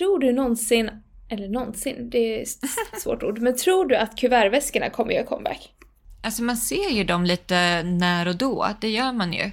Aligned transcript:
tror 0.00 0.18
du 0.18 0.32
någonsin, 0.32 0.90
eller 1.28 1.48
någonsin, 1.48 2.10
det 2.10 2.18
är 2.38 2.42
ett 2.42 3.02
svårt 3.02 3.22
ord, 3.22 3.38
men 3.38 3.56
tror 3.56 3.84
du 3.86 3.96
att 3.96 4.16
kuvertväskorna 4.16 4.90
kommer 4.90 5.12
göra 5.12 5.26
comeback? 5.26 5.74
Alltså 6.22 6.42
man 6.42 6.56
ser 6.56 6.90
ju 6.90 7.04
dem 7.04 7.24
lite 7.24 7.82
när 7.82 8.28
och 8.28 8.36
då, 8.36 8.68
det 8.80 8.88
gör 8.90 9.12
man 9.12 9.32
ju. 9.32 9.50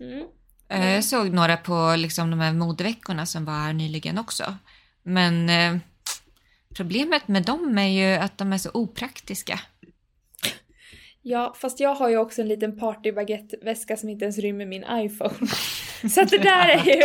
Mm. 0.00 0.24
Eh, 0.68 0.94
Jag 0.94 1.04
såg 1.04 1.30
några 1.30 1.56
på 1.56 1.94
liksom, 1.96 2.30
de 2.30 2.40
här 2.40 2.52
modeveckorna 2.52 3.26
som 3.26 3.44
var 3.44 3.52
här 3.52 3.72
nyligen 3.72 4.18
också. 4.18 4.54
Men 5.02 5.48
eh, 5.50 5.76
problemet 6.74 7.28
med 7.28 7.42
dem 7.42 7.78
är 7.78 7.88
ju 7.88 8.16
att 8.16 8.38
de 8.38 8.52
är 8.52 8.58
så 8.58 8.70
opraktiska. 8.74 9.60
Ja, 11.28 11.54
fast 11.56 11.80
jag 11.80 11.94
har 11.94 12.08
ju 12.08 12.16
också 12.16 12.40
en 12.40 12.48
liten 12.48 12.78
partybaguetteväska 12.78 13.96
som 13.96 14.08
inte 14.08 14.24
ens 14.24 14.38
rymmer 14.38 14.66
min 14.66 14.84
iPhone. 14.90 15.46
Så 16.10 16.20
att 16.20 16.30
det 16.30 16.38
där 16.38 16.68
är 16.68 16.84
ju... 16.84 17.02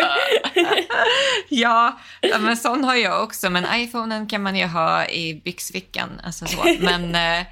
Ja, 1.49 1.99
men 2.39 2.57
sån 2.57 2.83
har 2.83 2.95
jag 2.95 3.23
också. 3.23 3.49
Men 3.49 3.81
iPhonen 3.81 4.27
kan 4.27 4.43
man 4.43 4.55
ju 4.55 4.65
ha 4.65 5.07
i 5.07 5.41
byxfickan. 5.45 6.21
Alltså 6.23 6.45
så. 6.45 6.75
Men, 6.79 7.15
eh, 7.39 7.45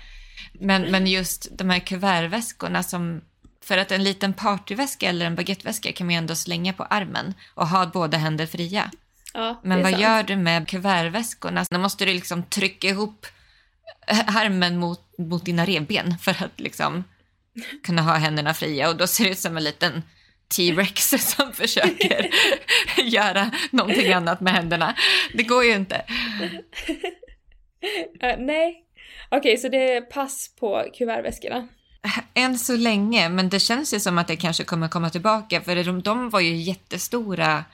men, 0.54 0.92
men 0.92 1.08
just 1.08 1.58
de 1.58 1.70
här 1.70 1.80
kuvertväskorna 1.80 2.84
som... 2.84 3.22
För 3.64 3.78
att 3.78 3.92
en 3.92 4.04
liten 4.04 4.34
partyväska 4.34 5.10
eller 5.10 5.26
en 5.26 5.36
baguetteväska 5.36 5.92
kan 5.92 6.08
man 6.08 6.14
ju 6.14 6.18
ändå 6.18 6.36
slänga 6.36 6.74
på 6.74 6.84
armen 6.84 7.34
och 7.56 7.68
ha 7.68 7.86
båda 7.86 8.18
händer 8.18 8.46
fria. 8.46 8.92
Ja, 9.34 9.62
Men 9.64 9.82
vad 9.82 9.92
sant. 9.92 10.04
gör 10.04 10.24
du 10.24 10.36
med 10.36 10.68
kuvertväskorna? 10.68 11.66
Då 11.70 11.78
måste 11.78 12.06
du 12.06 12.14
liksom 12.14 12.44
trycka 12.44 12.88
ihop 12.88 13.26
armen 14.28 14.78
mot, 14.78 15.09
mot 15.20 15.46
dina 15.46 15.66
revben 15.66 16.18
för 16.18 16.32
att 16.32 16.60
liksom 16.60 17.04
kunna 17.84 18.02
ha 18.02 18.14
händerna 18.14 18.54
fria. 18.54 18.90
Och 18.90 18.98
då 18.98 19.08
ser 19.08 19.24
det 19.24 19.30
ut 19.30 19.40
som 19.40 19.58
en 19.58 19.64
liten 19.64 20.04
T-rex 20.56 21.10
som 21.36 21.54
försöker 21.54 22.30
göra 23.04 23.52
någonting 23.72 24.14
annat 24.14 24.42
med 24.42 24.54
händerna. 24.54 24.96
Det 25.34 25.44
går 25.44 25.64
ju 25.64 25.76
inte. 25.76 26.06
Eh, 28.22 28.36
nej. 28.40 28.84
Okej, 29.30 29.58
så 29.58 29.70
det 29.70 29.94
är 29.94 30.02
pass 30.02 30.56
på 30.60 30.86
kuvertväskorna. 30.98 31.68
Än 32.34 32.60
så 32.60 32.76
länge, 32.76 33.30
men 33.30 33.50
det 33.50 33.60
känns 33.60 33.94
ju 33.94 34.00
som 34.00 34.18
att 34.18 34.28
det 34.28 34.36
kanske 34.36 34.64
kommer 34.64 34.88
komma 34.88 35.10
tillbaka. 35.10 35.62
För 35.62 35.84
de, 35.84 36.02
de 36.02 36.30
var 36.30 36.40
ju 36.40 36.56
jättestora. 36.56 37.66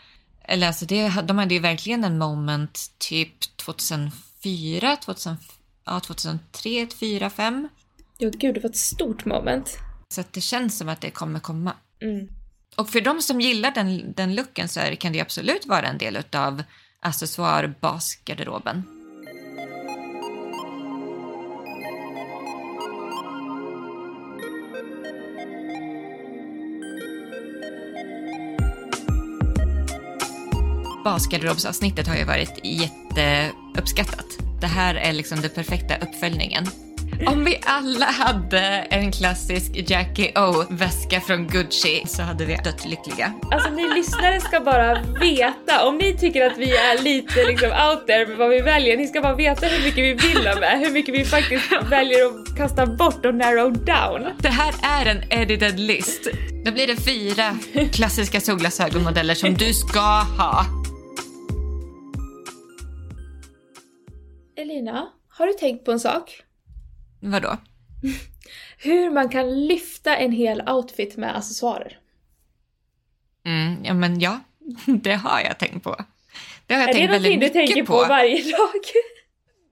Eller 0.44 0.68
alltså 0.68 0.86
det, 0.86 1.10
de 1.24 1.38
hade 1.38 1.54
ju 1.54 1.60
verkligen 1.60 2.04
en 2.04 2.18
moment 2.18 2.80
typ 2.98 3.58
2004, 3.58 4.96
2000, 4.96 5.38
ja, 5.86 6.00
2003, 6.00 6.40
2004, 6.86 7.20
2005. 7.30 7.68
Jo, 8.18 8.32
gud, 8.34 8.54
det 8.56 8.60
var 8.60 8.70
ett 8.70 8.78
stort 8.78 9.26
moment. 9.26 9.78
Så 10.10 10.24
det 10.32 10.42
känns 10.42 10.78
som 10.78 10.90
att 10.90 11.02
det 11.02 11.12
kommer 11.12 11.40
komma. 11.40 11.74
Mm. 12.02 12.28
Och 12.76 12.90
för 12.90 13.02
de 13.02 13.22
som 13.22 13.42
gillar 13.42 13.72
den, 13.72 14.14
den 14.14 14.36
looken 14.36 14.68
så 14.68 14.80
är, 14.80 14.90
det- 14.90 14.96
kan 14.96 15.14
det 15.14 15.22
absolut 15.22 15.66
vara 15.66 15.88
en 15.88 15.98
del 15.98 16.18
av 16.34 16.64
accessoar-basgarderoben. 17.02 18.84
Basgarderobsavsnittet 31.04 32.08
har 32.08 32.16
ju 32.16 32.24
varit 32.24 32.60
jätteuppskattat. 32.64 34.45
Det 34.66 34.70
här 34.70 34.96
är 34.96 35.14
liksom 35.14 35.42
den 35.42 35.52
perfekta 35.52 35.96
uppföljningen. 35.98 36.66
Om 37.28 37.44
vi 37.44 37.60
alla 37.66 38.06
hade 38.06 38.60
en 38.90 39.12
klassisk 39.12 39.72
Jackie 39.90 40.40
O-väska 40.40 41.22
från 41.22 41.48
Gucci 41.48 42.04
så 42.08 42.22
hade 42.22 42.46
vi 42.46 42.56
dött 42.56 42.86
lyckliga. 42.86 43.34
Alltså 43.52 43.70
ni 43.70 43.94
lyssnare 43.96 44.42
ska 44.42 44.60
bara 44.60 45.02
veta, 45.22 45.88
om 45.88 45.98
ni 45.98 46.18
tycker 46.18 46.46
att 46.46 46.58
vi 46.58 46.76
är 46.76 47.04
lite 47.04 47.44
liksom 47.44 47.70
out 47.70 48.08
there 48.08 48.28
med 48.28 48.38
vad 48.38 48.50
vi 48.50 48.62
väljer, 48.62 48.98
ni 48.98 49.08
ska 49.08 49.22
bara 49.22 49.36
veta 49.36 49.66
hur 49.66 49.84
mycket 49.84 50.04
vi 50.04 50.14
vill 50.14 50.48
ha 50.48 50.60
med, 50.60 50.80
hur 50.80 50.92
mycket 50.92 51.16
vi 51.16 51.26
faktiskt 51.26 51.66
väljer 51.90 52.26
att 52.26 52.58
kasta 52.58 52.86
bort 52.86 53.26
och 53.26 53.36
narrow 53.36 53.74
down. 53.74 54.32
Det 54.40 54.50
här 54.50 54.74
är 54.84 55.06
en 55.06 55.42
edited 55.42 55.80
list. 55.80 56.28
Då 56.66 56.72
blir 56.72 56.88
det 56.88 56.96
fyra 56.96 57.58
klassiska 57.92 58.42
solglasögonmodeller 58.42 59.36
som 59.36 59.54
du 59.54 59.74
ska 59.74 60.00
ha. 60.38 60.85
Elina, 64.56 65.12
har 65.30 65.48
du 65.48 65.54
tänkt 65.54 65.86
på 65.86 65.92
en 65.92 66.00
sak? 66.00 66.44
Vadå? 67.20 67.58
Hur 68.78 69.12
man 69.12 69.30
kan 69.30 69.68
lyfta 69.68 70.18
en 70.18 70.32
hel 70.32 70.70
outfit 70.70 71.18
med 71.18 71.38
accessoarer. 71.38 72.00
Mm, 73.46 73.86
ja, 73.86 73.94
men 73.94 74.20
ja, 74.20 74.40
det 74.86 75.14
har 75.14 75.40
jag 75.40 75.58
tänkt 75.60 75.84
på. 75.84 76.06
Det 76.66 76.74
har 76.74 76.82
jag 76.82 76.90
Är 76.90 76.94
det 76.94 77.00
tänkt 77.00 77.12
någonting 77.12 77.40
väldigt 77.40 77.54
du 77.54 77.60
tänker 77.60 77.84
på. 77.86 78.06
varje 78.10 78.52
dag? 78.52 78.70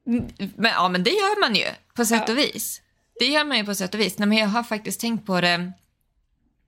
Men, 0.55 0.71
ja, 0.71 0.89
men 0.89 1.03
det 1.03 1.09
gör 1.09 1.39
man 1.39 1.55
ju 1.55 1.65
på 1.95 2.05
sätt 2.05 2.29
och 2.29 2.38
vis. 2.38 2.81
Det 3.19 3.25
gör 3.25 3.44
man 3.44 3.57
ju 3.57 3.65
på 3.65 3.75
sätt 3.75 3.94
och 3.94 4.00
vis. 4.00 4.17
Nej, 4.17 4.27
men 4.27 4.38
jag 4.38 4.47
har 4.47 4.63
faktiskt 4.63 5.01
tänkt 5.01 5.25
på 5.25 5.41
det 5.41 5.71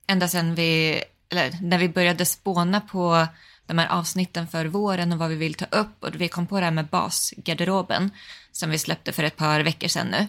ända 0.07 0.27
sedan 0.27 0.55
vi, 0.55 1.01
eller 1.29 1.57
när 1.61 1.77
vi 1.77 1.89
började 1.89 2.25
spåna 2.25 2.81
på 2.81 3.27
de 3.67 3.77
här 3.77 3.87
avsnitten 3.87 4.47
för 4.47 4.65
våren 4.65 5.13
och 5.13 5.19
vad 5.19 5.29
vi 5.29 5.35
vill 5.35 5.53
ta 5.53 5.65
upp 5.65 6.03
och 6.03 6.15
vi 6.15 6.27
kom 6.27 6.47
på 6.47 6.59
det 6.59 6.65
här 6.65 6.71
med 6.71 6.87
basgarderoben 6.87 8.11
som 8.51 8.69
vi 8.69 8.77
släppte 8.77 9.11
för 9.11 9.23
ett 9.23 9.35
par 9.35 9.61
veckor 9.61 9.87
sedan 9.87 10.07
nu. 10.07 10.27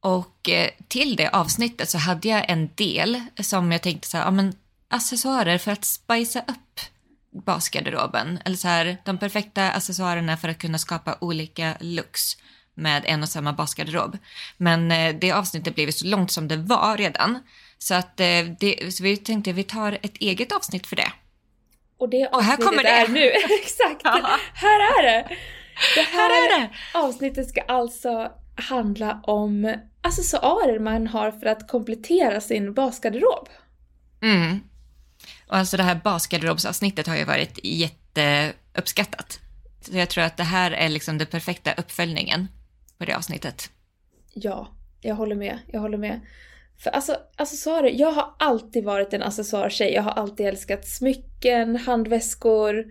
Och 0.00 0.48
eh, 0.48 0.70
till 0.88 1.16
det 1.16 1.28
avsnittet 1.28 1.90
så 1.90 1.98
hade 1.98 2.28
jag 2.28 2.50
en 2.50 2.70
del 2.74 3.20
som 3.40 3.72
jag 3.72 3.82
tänkte 3.82 4.08
så 4.08 4.16
här, 4.16 4.24
ja 4.24 4.30
men 4.30 4.54
accessoarer 4.88 5.58
för 5.58 5.72
att 5.72 5.84
spicea 5.84 6.42
upp 6.42 6.80
basgarderoben. 7.44 8.38
Eller 8.44 8.56
så 8.56 8.68
här, 8.68 8.96
de 9.04 9.18
perfekta 9.18 9.70
accessoarerna 9.70 10.36
för 10.36 10.48
att 10.48 10.58
kunna 10.58 10.78
skapa 10.78 11.16
olika 11.20 11.76
looks 11.80 12.36
med 12.74 13.02
en 13.06 13.22
och 13.22 13.28
samma 13.28 13.52
basgarderob. 13.52 14.18
Men 14.56 14.92
eh, 14.92 15.16
det 15.20 15.32
avsnittet 15.32 15.74
blev 15.74 15.88
ju 15.88 15.92
så 15.92 16.06
långt 16.06 16.30
som 16.30 16.48
det 16.48 16.56
var 16.56 16.96
redan. 16.96 17.38
Så 17.78 17.94
att 17.94 18.20
eh, 18.20 18.44
det, 18.60 18.94
så 18.94 19.02
vi 19.02 19.16
tänkte 19.16 19.52
vi 19.52 19.64
tar 19.64 19.98
ett 20.02 20.16
eget 20.16 20.52
avsnitt 20.52 20.86
för 20.86 20.96
det. 20.96 21.12
Och 21.98 22.08
det 22.08 22.26
Och 22.26 22.42
här 22.42 22.52
avsnittet 22.52 22.70
kommer 22.70 22.82
det. 22.82 22.88
är 22.88 23.08
nu. 23.08 23.20
Exakt! 23.62 24.00
Ja. 24.04 24.36
Här 24.54 24.80
är 24.98 25.02
det! 25.02 25.28
Det 25.94 26.02
Här 26.02 26.30
är 26.30 26.60
det! 26.60 26.70
avsnittet 26.94 27.48
ska 27.48 27.60
alltså 27.60 28.32
handla 28.54 29.20
om 29.22 29.74
accessoarer 30.02 30.78
man 30.78 31.06
har 31.06 31.30
för 31.32 31.46
att 31.46 31.68
komplettera 31.68 32.40
sin 32.40 32.74
basgarderob. 32.74 33.48
Mm. 34.22 34.60
Och 35.46 35.56
alltså 35.56 35.76
det 35.76 35.82
här 35.82 35.94
basgarderobsavsnittet 36.04 37.06
har 37.06 37.16
ju 37.16 37.24
varit 37.24 37.58
jätteuppskattat. 37.62 39.40
Så 39.80 39.96
jag 39.96 40.08
tror 40.08 40.24
att 40.24 40.36
det 40.36 40.44
här 40.44 40.70
är 40.70 40.88
liksom 40.88 41.18
den 41.18 41.26
perfekta 41.26 41.72
uppföljningen 41.72 42.48
på 42.98 43.04
det 43.04 43.16
avsnittet. 43.16 43.70
Ja, 44.34 44.68
jag 45.00 45.14
håller 45.14 45.36
med. 45.36 45.58
Jag 45.66 45.80
håller 45.80 45.98
med. 45.98 46.20
För 46.82 46.90
alltså, 46.90 47.16
accessoarer, 47.36 47.90
jag 47.90 48.12
har 48.12 48.34
alltid 48.38 48.84
varit 48.84 49.12
en 49.12 49.22
accessoartjej. 49.22 49.92
Jag 49.92 50.02
har 50.02 50.10
alltid 50.10 50.46
älskat 50.46 50.88
smycken, 50.88 51.76
handväskor. 51.76 52.84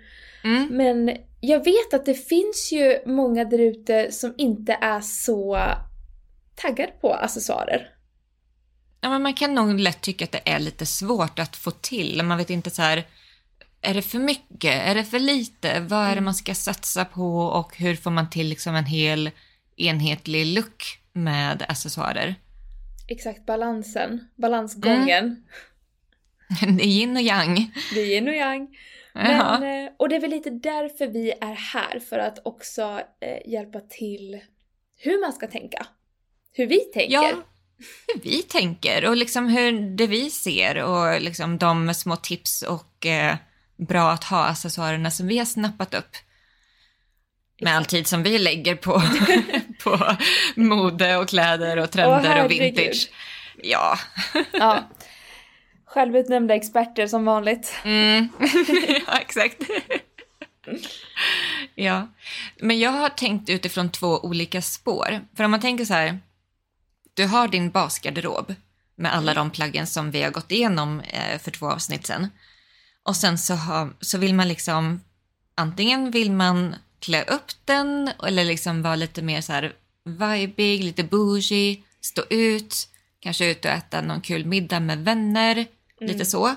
Mm. 0.44 0.68
Men 0.72 1.18
jag 1.42 1.64
vet 1.64 1.94
att 1.94 2.06
det 2.06 2.14
finns 2.14 2.72
ju 2.72 3.00
många 3.06 3.46
där 3.46 3.60
ute 3.60 4.12
som 4.12 4.34
inte 4.38 4.78
är 4.82 5.02
så 5.02 5.60
taggade 6.56 6.92
på 7.02 7.14
accessoarer. 7.14 7.90
Ja, 9.02 9.10
men 9.10 9.22
man 9.22 9.34
kan 9.34 9.56
nog 9.56 9.80
lätt 9.80 10.02
tycka 10.02 10.26
att 10.26 10.32
det 10.32 10.42
är 10.46 10.60
lite 10.60 10.86
svårt 10.86 11.40
att 11.40 11.56
få 11.56 11.72
till. 11.72 12.22
Man 12.24 12.38
vet 12.38 12.50
inte 12.50 12.70
så 12.70 12.82
här, 12.82 13.08
är 13.82 13.94
det 13.94 14.02
för 14.02 14.20
mycket? 14.20 14.88
Är 14.88 14.96
det 14.96 15.04
för 15.04 15.20
lite? 15.20 15.80
Vad 15.80 16.08
är 16.08 16.16
det 16.16 16.22
man 16.22 16.34
ska 16.34 16.56
satsa 16.56 17.06
på 17.06 17.40
och 17.40 17.78
hur 17.78 17.96
får 17.96 18.12
man 18.12 18.30
till 18.30 18.48
liksom 18.48 18.76
en 18.76 18.86
hel 18.86 19.32
enhetlig 19.76 20.46
look 20.46 21.00
med 21.14 21.66
accessoarer? 21.70 22.36
Exakt, 23.08 23.46
balansen. 23.46 24.28
Balansgången. 24.36 25.44
Det 26.78 26.84
är 26.84 26.88
yin 26.88 27.16
och 27.16 27.22
yang. 27.22 27.72
Det 27.94 28.00
är 28.00 28.06
yin 28.06 28.28
och 28.28 28.34
yang. 28.34 28.78
Men, 29.14 29.64
eh, 29.64 29.92
och 29.98 30.10
det 30.10 30.16
är 30.16 30.20
väl 30.20 30.30
lite 30.30 30.50
därför 30.50 31.08
vi 31.08 31.32
är 31.42 31.54
här, 31.54 32.00
för 32.00 32.20
att 32.20 32.40
också 32.46 33.02
eh, 33.22 33.52
hjälpa 33.52 33.80
till 33.80 34.40
hur 34.98 35.22
man 35.22 35.34
ska 35.34 35.48
tänka. 35.48 35.88
Hur 36.54 36.68
vi 36.68 36.80
tänker. 36.80 37.14
Ja, 37.14 37.34
hur 38.08 38.22
vi 38.22 38.44
tänker 38.44 39.10
och 39.10 39.18
liksom 39.18 39.48
hur 39.48 39.96
det 39.98 40.08
vi 40.08 40.30
ser 40.30 40.84
och 40.84 41.22
liksom 41.22 41.58
de 41.58 41.94
små 41.94 42.16
tips 42.16 42.62
och 42.62 43.06
eh, 43.06 43.36
bra 43.78 44.12
att 44.12 44.24
ha 44.24 44.46
accessoarerna 44.46 45.12
som 45.12 45.28
vi 45.28 45.38
har 45.38 45.46
snappat 45.46 45.94
upp. 45.94 46.16
Med 47.62 47.78
all 47.78 47.86
tid 47.86 48.08
som 48.08 48.24
vi 48.24 48.38
lägger 48.38 48.76
på, 48.76 48.92
på 49.90 50.18
mode 50.56 51.18
och 51.18 51.30
kläder 51.30 51.78
och 51.78 51.92
trender 51.92 52.20
och 52.20 52.26
herregud. 52.26 52.76
vintage. 52.76 53.10
Ja. 53.64 53.98
Ja. 54.52 54.84
Självutnämnda 55.86 56.56
experter 56.56 57.08
som 57.08 57.26
vanligt. 57.26 57.76
Mm. 57.84 58.30
ja, 59.08 59.18
exakt. 59.20 59.64
ja, 61.76 62.08
men 62.60 62.80
jag 62.80 62.92
har 62.92 63.10
tänkt 63.10 63.50
utifrån 63.50 63.92
två 63.92 64.20
olika 64.20 64.62
spår. 64.62 65.22
För 65.36 65.44
om 65.44 65.52
man 65.52 65.62
tänker 65.62 65.86
så 65.86 65.94
här, 65.94 66.20
du 67.14 67.26
har 67.26 67.48
din 67.48 67.72
basgarderob 67.72 68.56
med 68.96 69.14
alla 69.14 69.34
de 69.34 69.52
plaggen 69.52 69.88
som 69.88 70.12
vi 70.12 70.24
har 70.24 70.32
gått 70.32 70.52
igenom 70.52 71.00
eh, 71.00 71.40
för 71.40 71.52
två 71.52 71.72
avsnitt 71.72 72.08
sen. 72.08 72.30
Och 73.04 73.16
sen 73.16 73.38
så, 73.38 73.54
har, 73.54 73.94
så 74.00 74.18
vill 74.18 74.36
man 74.36 74.48
liksom, 74.48 75.02
antingen 75.56 76.12
vill 76.12 76.32
man 76.32 76.76
klä 77.00 77.24
upp 77.24 77.52
den 77.66 78.12
eller 78.28 78.46
liksom 78.46 78.82
vara 78.82 78.96
lite 78.96 79.22
mer 79.22 79.42
så 79.42 79.54
här 79.54 79.74
vibig, 80.04 80.84
lite 80.84 81.04
bougie, 81.04 81.84
stå 82.02 82.24
ut, 82.30 82.90
kanske 83.20 83.52
ut 83.52 83.66
och 83.66 83.72
äta 83.72 84.02
någon 84.02 84.22
kul 84.22 84.46
middag 84.46 84.80
med 84.80 84.98
vänner, 84.98 85.66
lite 86.00 86.26
så. 86.26 86.56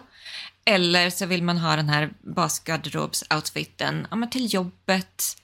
Eller 0.65 1.11
så 1.11 1.27
vill 1.27 1.43
man 1.43 1.59
ha 1.59 1.77
den 1.77 1.89
här 1.89 2.13
basgarderobsoutfiten 2.21 4.07
ja, 4.11 4.17
men 4.17 4.31
till 4.31 4.55
jobbet 4.55 5.37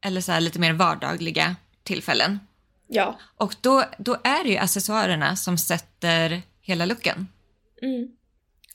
eller 0.00 0.20
så 0.20 0.32
här 0.32 0.40
lite 0.40 0.58
mer 0.58 0.72
vardagliga 0.72 1.56
tillfällen. 1.82 2.40
Ja. 2.88 3.18
Och 3.36 3.54
då, 3.60 3.84
då 3.98 4.16
är 4.24 4.44
det 4.44 4.50
ju 4.50 4.56
accessoarerna 4.56 5.36
som 5.36 5.58
sätter 5.58 6.42
hela 6.60 6.86
looken. 6.86 7.28
Mm. 7.82 8.08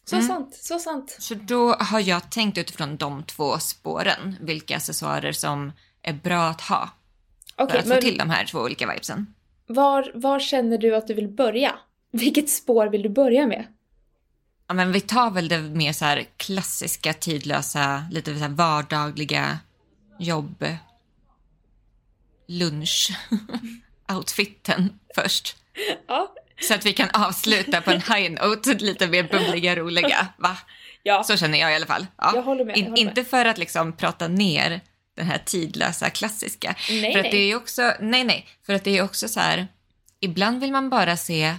Så 0.10 0.22
sant, 0.22 0.56
så 0.56 0.80
sant. 0.80 1.16
Så 1.20 1.34
då 1.34 1.74
har 1.74 2.00
jag 2.00 2.30
tänkt 2.30 2.58
utifrån 2.58 2.98
de 2.98 3.24
två 3.24 3.60
spåren 3.60 4.36
vilka 4.42 4.76
accessoarer 4.76 5.32
som 5.32 5.72
är 6.02 6.14
bra 6.14 6.44
att 6.44 6.62
ha 6.62 6.90
för 7.56 7.64
Okej, 7.64 7.78
att 7.78 7.84
få 7.84 7.90
men 7.90 8.02
till 8.02 8.18
de 8.18 8.30
här 8.30 8.46
två 8.46 8.60
olika 8.60 8.88
vibesen. 8.88 9.34
var, 9.68 10.12
var 10.14 10.40
känner 10.40 10.78
du 10.78 10.96
att 10.96 11.08
du 11.08 11.14
vill 11.14 11.28
börja? 11.28 11.76
Vilket 12.12 12.50
spår 12.50 12.88
vill 12.88 13.02
du 13.02 13.10
börja 13.10 13.48
med? 13.48 13.66
Ja, 14.68 14.74
men 14.74 14.92
vi 14.92 15.02
tar 15.02 15.32
väl 15.32 15.48
det 15.48 15.62
mer 15.62 15.94
så 15.94 16.06
här 16.06 16.26
klassiska, 16.38 17.14
tidlösa, 17.14 18.06
lite 18.12 18.34
så 18.34 18.40
här 18.40 18.50
vardagliga 18.50 19.60
jobb, 20.20 20.66
lunch, 22.48 23.12
outfiten 24.16 25.00
först. 25.16 25.58
Ja. 26.08 26.34
Så 26.60 26.74
att 26.74 26.86
vi 26.86 26.94
kan 26.94 27.10
avsluta 27.14 27.82
på 27.82 27.92
en 27.92 28.02
high 28.02 28.32
note, 28.32 28.74
lite 28.74 29.08
mer 29.08 29.24
bubbliga, 29.24 29.76
roliga. 29.76 30.28
Va? 30.38 30.58
Ja. 31.04 31.24
Så 31.24 31.38
känner 31.38 31.58
jag 31.58 31.72
i 31.72 31.76
alla 31.76 31.86
fall. 31.86 32.08
Ja. 32.18 32.32
Jag 32.36 32.42
håller 32.42 32.66
med, 32.66 32.78
jag 32.78 32.84
håller 32.84 32.98
inte 32.98 33.24
för 33.24 33.46
att 33.46 33.58
liksom 33.58 33.94
prata 33.94 34.28
ner 34.28 34.82
den 35.14 35.26
här 35.26 35.42
tidlösa, 35.46 36.10
klassiska. 36.10 36.76
Nej, 36.90 37.14
för 37.14 37.20
att 37.20 37.32
det 37.32 37.52
är 37.52 37.56
också, 37.56 37.94
nej, 38.00 38.24
nej, 38.24 38.48
för 38.66 38.74
att 38.74 38.84
det 38.84 38.98
är 38.98 39.04
också 39.04 39.28
så 39.28 39.40
här, 39.40 39.68
ibland 40.20 40.62
vill 40.62 40.72
man 40.72 40.90
bara 40.90 41.18
se 41.18 41.56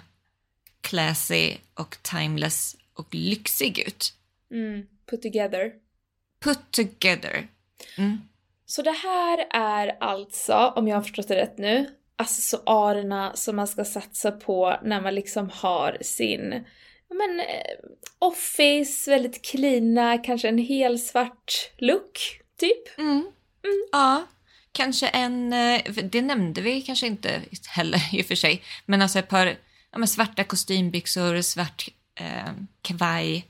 classy 0.81 1.57
och 1.75 1.97
timeless 2.03 2.77
och 2.95 3.15
lyxig 3.15 3.79
ut. 3.79 4.15
Mm, 4.51 4.87
put 5.11 5.23
together. 5.23 5.73
Put 6.45 6.71
together. 6.71 7.49
Mm. 7.97 8.21
Så 8.67 8.83
det 8.83 8.97
här 9.03 9.47
är 9.51 9.97
alltså, 10.01 10.55
om 10.55 10.89
jag 10.89 10.97
har 10.97 11.03
förstått 11.03 11.29
det 11.29 11.37
rätt 11.37 11.59
nu, 11.59 11.95
accessoarerna 12.19 13.33
som 13.37 13.57
man 13.57 13.69
ska 13.69 13.85
satsa 13.85 14.33
på 14.33 14.77
när 14.83 15.01
man 15.01 15.15
liksom 15.15 15.51
har 15.51 15.99
sin 16.01 16.65
men, 17.11 17.41
eh, 17.41 17.75
office, 18.19 19.11
väldigt 19.11 19.45
cleana, 19.45 20.19
kanske 20.19 20.49
en 20.49 20.59
hel 20.59 20.99
svart 20.99 21.71
look, 21.79 22.41
typ. 22.57 22.99
Mm. 22.99 23.33
Ja, 23.93 24.27
kanske 24.73 25.09
en, 25.09 25.53
eh, 25.53 25.83
det 26.03 26.23
nämnde 26.23 26.61
vi 26.61 26.83
kanske 26.83 27.07
inte 27.07 27.43
heller 27.69 28.15
i 28.15 28.23
och 28.23 28.27
för 28.27 28.35
sig, 28.35 28.63
men 28.87 29.03
alltså 29.03 29.19
ett 29.19 29.29
par 29.29 29.57
ja, 29.93 30.07
svarta 30.07 30.45
kostymbyxor, 30.45 31.41
svart 31.41 31.89
eh, 32.21 32.53
kavaj, 32.83 33.47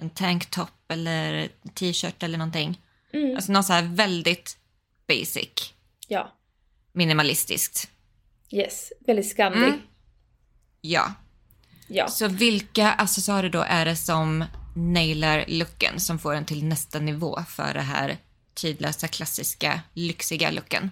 en 0.00 0.10
tanktop 0.10 0.90
eller 0.92 1.48
t-shirt 1.74 2.22
eller 2.22 2.38
någonting. 2.38 2.80
Mm. 3.12 3.36
Alltså 3.36 3.52
något 3.52 3.66
så 3.66 3.72
här 3.72 3.82
väldigt 3.82 4.58
basic, 5.08 5.74
Ja, 6.08 6.39
minimalistiskt. 6.92 7.90
yes, 8.50 8.92
väldigt 9.06 9.28
skamlig. 9.30 9.68
Mm. 9.68 9.80
Ja, 10.80 11.14
Ja. 11.88 12.08
så 12.08 12.28
vilka 12.28 12.92
accessoarer 12.92 13.48
då 13.48 13.60
är 13.62 13.84
det 13.84 13.96
som 13.96 14.44
nailar 14.76 15.44
looken, 15.48 16.00
som 16.00 16.18
får 16.18 16.34
en 16.34 16.44
till 16.44 16.64
nästa 16.64 16.98
nivå 16.98 17.38
för 17.48 17.74
det 17.74 17.80
här 17.80 18.16
tidlösa, 18.54 19.08
klassiska, 19.08 19.80
lyxiga 19.94 20.50
looken? 20.50 20.90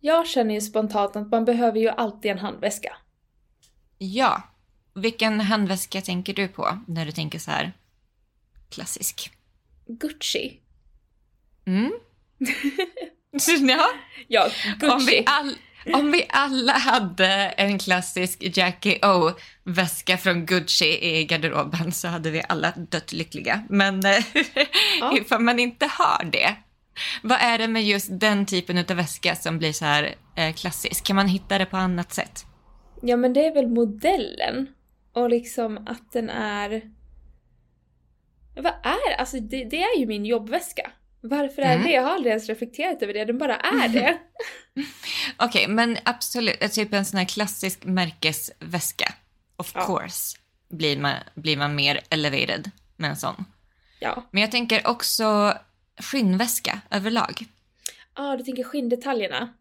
Jag 0.00 0.26
känner 0.26 0.54
ju 0.54 0.60
spontant 0.60 1.16
att 1.16 1.30
man 1.30 1.44
behöver 1.44 1.78
ju 1.80 1.88
alltid 1.88 2.30
en 2.30 2.38
handväska. 2.38 2.96
Ja. 3.98 4.42
Vilken 4.94 5.40
handväska 5.40 6.00
tänker 6.00 6.34
du 6.34 6.48
på 6.48 6.78
när 6.86 7.06
du 7.06 7.12
tänker 7.12 7.38
så 7.38 7.50
här 7.50 7.72
klassisk? 8.68 9.30
Gucci. 9.86 10.60
Mm. 11.64 11.92
ja. 13.60 13.90
Ja, 14.28 14.48
Gucci. 14.78 14.92
Om, 14.92 15.06
vi 15.06 15.22
all, 15.26 15.54
om 15.94 16.12
vi 16.12 16.26
alla 16.28 16.72
hade 16.72 17.26
en 17.56 17.78
klassisk 17.78 18.56
Jackie 18.56 18.98
O-väska 19.06 20.16
från 20.16 20.46
Gucci 20.46 20.98
i 21.02 21.24
garderoben 21.24 21.92
så 21.92 22.08
hade 22.08 22.30
vi 22.30 22.42
alla 22.48 22.70
dött 22.90 23.12
lyckliga. 23.12 23.62
Men 23.68 24.04
eh, 24.06 24.24
Ja. 25.00 25.18
ifall 25.18 25.40
man 25.40 25.58
inte 25.58 25.86
har 25.86 26.24
det, 26.24 26.56
vad 27.22 27.38
är 27.40 27.58
det 27.58 27.68
med 27.68 27.84
just 27.84 28.08
den 28.10 28.46
typen 28.46 28.78
av 28.78 28.96
väska 28.96 29.36
som 29.36 29.58
blir 29.58 29.72
så 29.72 29.84
här 29.84 30.14
eh, 30.36 30.54
klassisk? 30.54 31.04
Kan 31.06 31.16
man 31.16 31.28
hitta 31.28 31.58
det 31.58 31.66
på 31.66 31.76
annat 31.76 32.12
sätt? 32.12 32.46
Ja 33.02 33.16
men 33.16 33.32
det 33.32 33.46
är 33.46 33.54
väl 33.54 33.66
modellen. 33.68 34.66
Och 35.12 35.30
liksom 35.30 35.86
att 35.86 36.12
den 36.12 36.30
är... 36.30 36.82
Vad 38.54 38.72
är 38.82 39.16
Alltså 39.18 39.40
det, 39.40 39.64
det 39.64 39.82
är 39.82 39.98
ju 39.98 40.06
min 40.06 40.26
jobbväska. 40.26 40.90
Varför 41.28 41.62
är 41.62 41.72
Mm. 41.74 41.86
det? 41.86 41.92
Jag 41.92 42.02
har 42.02 42.10
aldrig 42.10 42.30
ens 42.30 42.48
reflekterat 42.48 43.02
över 43.02 43.14
det. 43.14 43.24
Den 43.24 43.38
bara 43.38 43.56
är 43.56 43.88
det. 43.88 44.18
Okej, 45.36 45.68
men 45.68 45.98
absolut. 46.04 46.56
eh, 46.62 46.68
Typ 46.70 46.92
en 46.92 47.04
sån 47.04 47.18
här 47.18 47.24
klassisk 47.26 47.84
märkesväska. 47.84 49.14
Of 49.56 49.72
Ja. 49.74 49.86
course 49.86 50.38
blir 50.68 50.98
man, 50.98 51.14
blir 51.34 51.56
man 51.56 51.74
mer 51.74 52.00
elevated 52.10 52.70
med 52.96 53.10
en 53.10 53.16
sån. 53.16 53.44
Ja. 54.00 54.26
Men 54.30 54.40
jag 54.42 54.50
tänker 54.50 54.86
också 54.86 55.54
skinnväska 55.98 56.80
överlag. 56.90 57.44
Ah, 58.14 58.36
du 58.36 58.44
tänker 58.44 58.64
skinndetaljerna? 58.64 59.52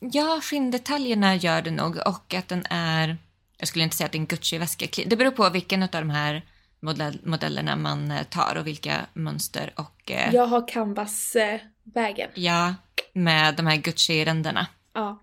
Ja, 0.00 0.40
skinndetaljerna 0.42 1.34
gör 1.36 1.62
det 1.62 1.70
nog 1.70 1.96
och 2.06 2.34
att 2.34 2.48
den 2.48 2.66
är... 2.70 3.16
Jag 3.58 3.68
skulle 3.68 3.84
inte 3.84 3.96
säga 3.96 4.06
att 4.06 4.12
det 4.12 4.18
är 4.18 4.20
en 4.20 4.26
Gucci-väska. 4.26 4.86
Det 5.06 5.16
beror 5.16 5.30
på 5.30 5.50
vilken 5.50 5.82
av 5.82 5.88
de 5.90 6.10
här 6.10 6.42
modell, 6.84 7.18
modellerna 7.24 7.76
man 7.76 8.10
eh, 8.10 8.22
tar 8.22 8.54
och 8.56 8.66
vilka 8.66 9.06
mönster 9.14 9.72
och... 9.76 10.10
eh, 10.10 10.34
Jag 10.34 10.46
har 10.46 10.68
canvas-vägen. 10.68 12.30
Ja, 12.34 12.74
med 13.12 13.54
de 13.56 13.66
här 13.66 13.76
Gucci-ränderna. 13.76 14.66
Ja. 14.94 15.20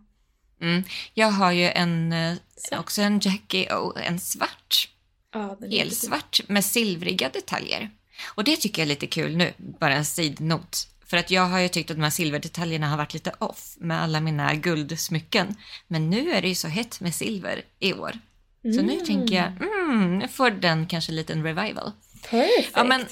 Mm. 0.62 0.84
Jag 1.14 1.28
har 1.32 1.52
ju 1.52 1.70
en, 1.70 2.14
eh, 2.14 2.36
Svart. 2.58 2.80
också 2.80 3.02
en 3.02 3.20
Jackie 3.24 3.74
O, 3.76 3.94
en 3.98 4.20
svart. 4.20 4.90
Ja, 5.34 5.58
den 5.60 5.72
är 5.74 5.78
Helt 5.78 5.90
lite- 5.90 6.06
svart 6.06 6.40
med 6.48 6.66
silvriga 6.66 7.30
detaljer. 7.30 7.90
Och 8.36 8.44
det 8.44 8.56
tycker 8.58 8.82
jag 8.82 8.86
är 8.86 8.90
lite 8.90 9.08
kul 9.08 9.38
nu, 9.38 9.54
bara 9.58 9.94
en 9.94 10.06
sidnot. 10.06 10.88
För 11.06 11.18
att 11.18 11.32
jag 11.32 11.46
har 11.48 11.60
ju 11.60 11.68
tyckt 11.68 11.92
att 11.92 11.98
de 11.98 12.04
här 12.04 12.10
silverdetaljerna 12.10 12.88
har 12.90 12.98
varit 12.98 13.14
lite 13.14 13.32
off 13.40 13.74
med 13.78 14.02
alla 14.02 14.20
mina 14.20 14.56
guldsmycken. 14.56 15.56
Men 15.88 16.10
nu 16.10 16.32
är 16.32 16.42
det 16.42 16.48
ju 16.48 16.56
så 16.56 16.68
hett 16.68 17.00
med 17.02 17.16
silver 17.16 17.62
i 17.80 17.94
år. 17.94 18.20
Så 18.64 18.82
nu 18.82 19.00
tänker 19.00 19.36
jag, 19.36 19.48
mm, 19.62 20.20
nu 20.20 20.28
får 20.28 20.52
den 20.52 20.88
kanske 20.88 21.12
en 21.12 21.16
liten 21.16 21.44
revival. 21.44 21.92
Perfect! 22.30 22.72
Ja, 22.76 22.84
men- 22.84 23.06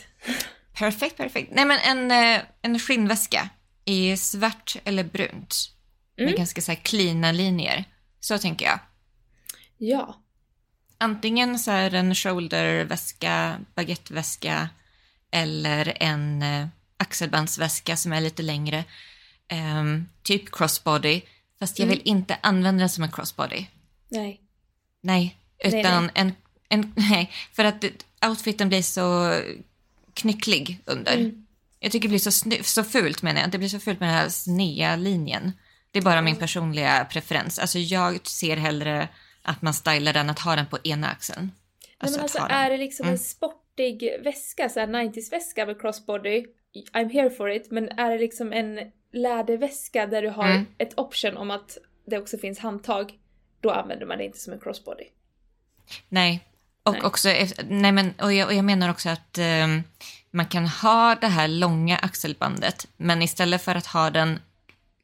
Perfekt, 0.74 1.18
perfekt. 1.18 1.52
Nej 1.54 1.66
men 1.66 1.80
en, 1.80 2.12
eh, 2.36 2.42
en 2.62 2.80
skinnväska 2.80 3.50
i 3.86 4.18
svart 4.18 4.76
eller 4.84 5.04
brunt. 5.04 5.72
Med 6.18 6.28
Mm. 6.28 6.38
ganska 6.38 6.62
så 6.62 6.72
här 6.72 6.80
cleana 6.80 7.32
linjer. 7.32 7.84
Så 8.20 8.38
tänker 8.38 8.66
jag. 8.66 8.80
Ja. 9.78 10.22
Antingen 10.98 11.60
så 11.60 11.72
är 11.72 11.90
det 11.90 11.98
en 11.98 12.16
shoulderväska, 12.16 13.60
baguetteväska 13.76 14.70
eller 15.32 15.98
en 16.00 16.42
eh, 16.42 16.68
axelbandsväska 16.98 17.96
som 17.98 18.14
är 18.14 18.22
lite 18.22 18.42
längre. 18.44 18.84
Ehm, 19.48 20.10
typ 20.24 20.52
crossbody. 20.52 21.22
Fast 21.60 21.80
jag 21.80 21.86
Mm. 21.86 21.98
vill 21.98 22.08
inte 22.08 22.38
använda 22.42 22.80
den 22.80 22.90
som 22.90 23.04
en 23.04 23.12
crossbody. 23.12 23.66
Nej, 24.10 24.42
Nej, 25.02 25.38
utan 25.64 26.04
nej. 26.04 26.12
En, 26.16 26.32
en... 26.70 26.94
Nej, 27.10 27.32
för 27.54 27.64
att 27.66 27.86
outfiten 28.28 28.70
blir 28.70 28.82
så 28.82 29.36
knycklig 30.14 30.82
under. 30.86 31.18
Mm. 31.18 31.46
Jag 31.80 31.92
tycker 31.92 32.08
det 32.08 32.10
blir 32.10 32.20
så, 32.20 32.30
sny- 32.30 32.64
så 32.64 32.84
fult 32.84 33.22
menar 33.22 33.42
jag. 33.42 33.52
Det 33.52 33.58
blir 33.58 33.70
så 33.70 33.80
fult 33.80 34.00
med 34.00 34.10
den 34.10 34.16
här 34.16 34.30
sneda 34.30 34.96
linjen. 34.96 35.52
Det 35.92 36.00
är 36.00 36.04
bara 36.04 36.22
min 36.22 36.36
personliga 36.36 37.08
preferens. 37.12 37.60
Alltså 37.60 37.80
jag 37.80 38.28
ser 38.28 38.58
hellre 38.58 39.08
att 39.42 39.62
man 39.62 39.74
stylar 39.74 40.14
den 40.14 40.30
att 40.30 40.40
ha 40.40 40.56
den 40.56 40.66
på 40.66 40.78
ena 40.84 41.10
axeln. 41.10 41.42
Nej, 41.42 41.96
Alltså 41.98 42.18
men 42.18 42.26
att 42.26 42.36
alltså 42.36 42.48
den. 42.48 42.58
är 42.58 42.70
det 42.70 42.78
liksom 42.78 43.04
Mm. 43.04 43.14
en 43.14 43.20
sportig 43.20 44.04
väska, 44.24 44.70
så 44.70 44.80
här 44.80 44.88
90s-väska 44.88 45.66
med 45.66 45.82
crossbody, 45.82 46.46
I'm 46.94 47.12
here 47.14 47.30
for 47.30 47.52
it, 47.52 47.72
men 47.72 47.90
är 48.00 48.12
det 48.12 48.18
liksom 48.18 48.54
en 48.54 48.80
läderväska 49.14 50.08
där 50.08 50.22
du 50.22 50.30
har 50.30 50.50
Mm. 50.50 50.66
ett 50.78 51.00
option 51.00 51.38
om 51.38 51.52
att 51.52 51.78
det 52.08 52.18
också 52.18 52.38
finns 52.38 52.60
handtag, 52.60 53.14
då 53.62 53.72
använder 53.72 54.06
man 54.06 54.18
det 54.18 54.26
inte 54.26 54.40
som 54.40 54.54
en 54.54 54.60
crossbody. 54.60 55.04
Nej. 56.10 56.46
Och 56.84 56.94
Nej. 56.94 57.04
också, 57.04 57.30
nej 57.64 57.92
men, 57.92 58.14
och 58.22 58.34
jag, 58.34 58.48
och 58.48 58.54
jag 58.54 58.66
menar 58.66 58.90
också 58.90 59.10
att 59.10 59.38
ehm, 59.38 59.84
man 60.32 60.46
kan 60.46 60.68
ha 60.68 61.16
det 61.16 61.28
här 61.28 61.48
långa 61.48 61.98
axelbandet, 61.98 62.88
men 62.98 63.22
istället 63.22 63.62
för 63.64 63.76
att 63.76 63.86
ha 63.86 64.10
den 64.10 64.40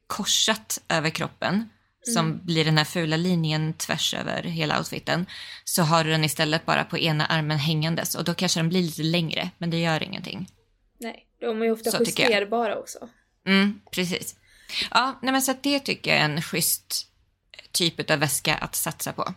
korsat 0.06 0.78
över 0.88 1.10
kroppen, 1.10 1.68
som 2.14 2.26
Mm. 2.26 2.40
blir 2.46 2.64
den 2.64 2.78
här 2.78 2.84
fula 2.84 3.16
linjen 3.16 3.72
tvärs 3.74 4.14
över 4.14 4.42
hela 4.42 4.78
outfiten, 4.78 5.26
så 5.64 5.82
har 5.82 6.04
du 6.04 6.10
den 6.10 6.24
istället 6.24 6.66
bara 6.66 6.84
på 6.84 6.98
ena 6.98 7.26
armen 7.26 7.58
hängandes 7.58 8.14
och 8.14 8.24
då 8.24 8.34
kanske 8.34 8.60
den 8.60 8.68
blir 8.68 8.82
lite 8.82 9.02
längre, 9.02 9.50
men 9.58 9.70
det 9.70 9.80
gör 9.80 10.02
ingenting. 10.02 10.50
Nej, 10.98 11.26
de 11.40 11.62
är 11.62 11.66
ju 11.66 11.72
ofta 11.72 11.90
Så 11.90 11.98
justerbara 12.04 12.78
också. 12.78 13.08
Mm, 13.46 13.80
precis. 13.90 14.36
Ja, 14.90 15.18
nej 15.22 15.32
men 15.32 15.42
så 15.42 15.54
det 15.62 15.80
tycker 15.80 16.10
jag 16.10 16.20
är 16.20 16.24
en 16.24 16.42
schysst 16.42 17.06
typ 17.72 18.10
av 18.10 18.18
väska 18.18 18.54
att 18.54 18.74
satsa 18.74 19.12
på. 19.12 19.34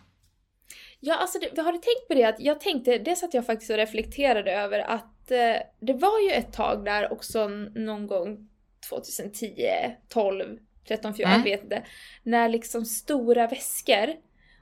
Ja, 1.00 1.14
alltså 1.16 1.38
det, 1.54 1.62
har 1.62 1.72
du 1.72 1.78
tänkt 1.78 2.08
på 2.08 2.14
det? 2.14 2.24
Att 2.24 2.40
jag 2.40 2.60
tänkte, 2.60 2.98
det 2.98 3.16
satt 3.16 3.34
jag 3.34 3.46
faktiskt 3.46 3.70
och 3.70 3.76
reflekterade 3.76 4.52
över 4.52 4.78
att 4.78 5.30
eh, 5.30 5.56
det 5.80 5.92
var 5.92 6.20
ju 6.20 6.30
ett 6.30 6.52
tag 6.52 6.84
där 6.84 7.12
också 7.12 7.48
någon 7.74 8.06
gång 8.06 8.48
2010, 8.88 9.68
12, 10.08 10.58
13, 10.88 11.14
14, 11.14 11.32
Mm. 11.32 11.46
jag 11.46 11.52
vet 11.56 11.62
inte. 11.62 11.82
När 12.22 12.48
liksom 12.48 12.84
stora 12.84 13.46
väskor 13.46 14.08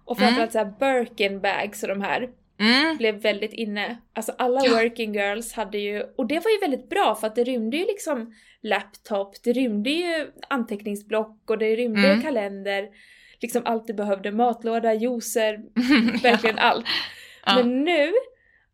och 0.04 0.18
Mm. 0.18 0.26
framförallt 0.28 0.52
så 0.52 0.58
här 0.58 0.72
Birkin 0.80 1.40
bags 1.40 1.82
och 1.82 1.88
de 1.88 2.02
här 2.02 2.30
Mm, 2.60 2.96
blev 2.96 3.14
väldigt 3.14 3.52
inne. 3.52 3.98
Alltså 4.12 4.32
alla 4.38 4.60
Ja. 4.64 4.70
working 4.82 5.14
girls 5.14 5.52
hade 5.52 5.78
ju, 5.78 6.02
och 6.02 6.26
det 6.26 6.34
var 6.44 6.50
ju 6.50 6.58
väldigt 6.60 6.88
bra 6.90 7.14
för 7.14 7.26
att 7.26 7.34
det 7.36 7.44
rymde 7.44 7.76
ju 7.76 7.84
liksom 7.86 8.34
laptop, 8.62 9.42
det 9.44 9.52
rymde 9.52 9.90
ju 9.90 10.30
anteckningsblock 10.48 11.42
och 11.50 11.58
det 11.58 11.76
rymde 11.76 12.08
Mm. 12.08 12.22
kalender. 12.22 12.88
Liksom 13.40 13.62
allt 13.64 13.86
du 13.86 13.94
behövde, 13.94 14.32
matlåda, 14.32 14.94
juicer, 14.94 15.60
verkligen 16.22 16.58
allt. 16.58 16.86
Ja. 17.46 17.54
Men 17.54 17.84
nu 17.84 18.12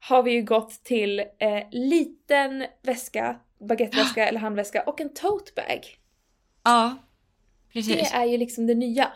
har 0.00 0.22
vi 0.22 0.32
ju 0.32 0.42
gått 0.42 0.84
till 0.84 1.20
eh, 1.20 1.62
liten 1.70 2.66
väska, 2.82 3.36
baguetteväska 3.68 4.28
eller 4.28 4.40
handväska 4.40 4.82
och 4.82 5.00
en 5.00 5.14
tote 5.14 5.52
bag. 5.56 5.98
ja, 6.64 6.96
Det 7.66 7.72
precis. 7.72 8.12
är 8.12 8.24
ju 8.24 8.38
liksom 8.38 8.66
det 8.66 8.74
nya. 8.74 9.12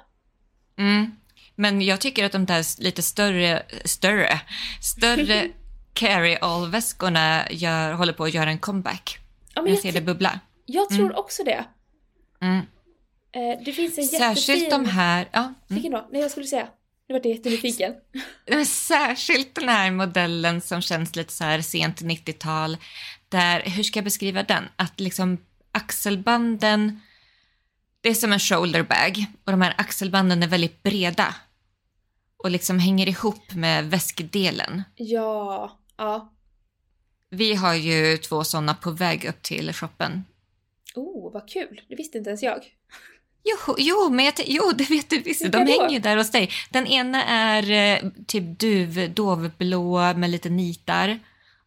Mm. 0.79 1.13
Men 1.55 1.83
jag 1.83 2.01
tycker 2.01 2.25
att 2.25 2.33
de 2.33 2.47
där 2.47 2.83
lite 2.83 3.03
större, 3.03 3.63
större, 3.85 4.41
större 4.83 5.49
carry-all-väskorna 5.93 7.43
håller 7.97 8.13
på 8.13 8.25
att 8.25 8.35
göra 8.35 8.51
en 8.51 8.59
comeback. 8.59 9.19
Ja, 9.55 9.63
jag 9.63 9.71
jag, 9.71 9.79
ser 9.79 9.93
det 9.93 10.01
bubbla. 10.01 10.41
jag 10.67 10.89
tror 10.89 11.19
också 11.19 11.45
det. 11.45 11.65
Mm. 12.41 12.67
Eh, 13.33 13.65
det 13.65 13.73
finns 13.73 13.99
en 13.99 14.05
jättefin... 14.05 14.37
Särskilt 14.37 14.71
de 14.71 14.85
här, 14.85 15.29
ja, 15.33 15.41
mm. 15.41 15.55
Vilken 15.69 15.93
då? 15.93 16.09
Nej 16.11 16.21
jag 16.21 16.31
skulle 16.31 16.47
säga. 16.47 16.69
Nu 17.09 17.15
vart 17.15 17.25
jag 17.25 17.35
jättenyfiken. 17.35 17.95
Särskilt 18.67 19.55
den 19.55 19.69
här 19.69 19.91
modellen 19.91 20.61
som 20.61 20.81
känns 20.81 21.17
lite 21.17 21.33
så 21.33 21.45
här 21.45 21.61
sent 21.61 22.03
90-tal. 22.03 22.77
Där, 23.29 23.61
hur 23.61 23.83
ska 23.83 23.99
jag 23.99 24.05
beskriva 24.05 24.43
den? 24.43 24.65
Att 24.77 25.01
liksom 25.01 25.39
axelbanden, 25.73 27.01
det 28.01 28.09
är 28.09 28.15
som 28.15 28.33
en 28.33 28.39
shoulder 28.39 28.83
bag 28.83 29.25
och 29.45 29.53
de 29.53 29.61
här 29.63 29.75
axelbanden 29.79 30.43
är 30.43 30.49
väldigt 30.49 30.83
breda. 30.83 31.35
Och 32.37 32.51
liksom 32.51 32.79
hänger 32.79 33.09
ihop 33.09 33.55
med 33.55 33.91
väskdelen. 33.91 34.83
Ja, 34.95 35.79
ja. 35.97 36.33
Vi 37.31 37.55
har 37.55 37.75
ju 37.75 38.17
två 38.17 38.45
sådana 38.45 38.75
på 38.75 38.91
väg 38.91 39.25
upp 39.25 39.43
till 39.43 39.73
shoppen. 39.73 40.25
Oh, 40.95 41.33
vad 41.33 41.49
kul. 41.49 41.81
Det 41.89 41.97
visste 41.97 42.19
inte 42.19 42.31
ens 42.31 42.43
jag. 42.43 42.65
Jo, 43.45 43.75
jo, 43.79 44.11
men 44.11 44.25
jag, 44.25 44.35
jo 44.47 44.73
det 44.73 44.91
vet 44.91 45.11
du 45.11 45.19
visst. 45.19 45.53
De 45.53 45.59
hänger 45.59 45.91
ju 45.91 45.99
där 45.99 46.17
hos 46.17 46.31
dig. 46.31 46.51
Den 46.71 46.87
ena 46.87 47.25
är 47.25 47.71
eh, 47.71 48.11
typ 48.27 48.59
duv, 48.59 49.15
dovblå 49.15 50.15
med 50.15 50.31
lite 50.31 50.49
nitar. 50.51 51.19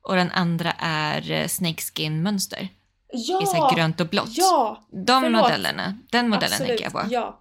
Och 0.01 0.15
den 0.15 0.31
andra 0.31 0.71
är 0.79 1.31
eh, 1.31 1.47
snakeskin-mönster. 1.47 2.69
Ja! 3.11 3.43
I 3.43 3.45
så 3.45 3.53
här 3.53 3.75
grönt 3.75 4.01
och 4.01 4.07
blått. 4.07 4.29
Ja! 4.31 4.85
De 4.91 5.23
förlåt. 5.23 5.41
modellerna, 5.41 5.97
den 6.09 6.29
modellen 6.29 6.53
absolut. 6.53 6.67
tänker 6.67 6.83
jag 6.83 6.93
på. 6.93 7.13
Ja. 7.13 7.39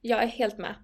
Jag 0.00 0.22
är 0.22 0.26
helt 0.26 0.58
med. 0.58 0.74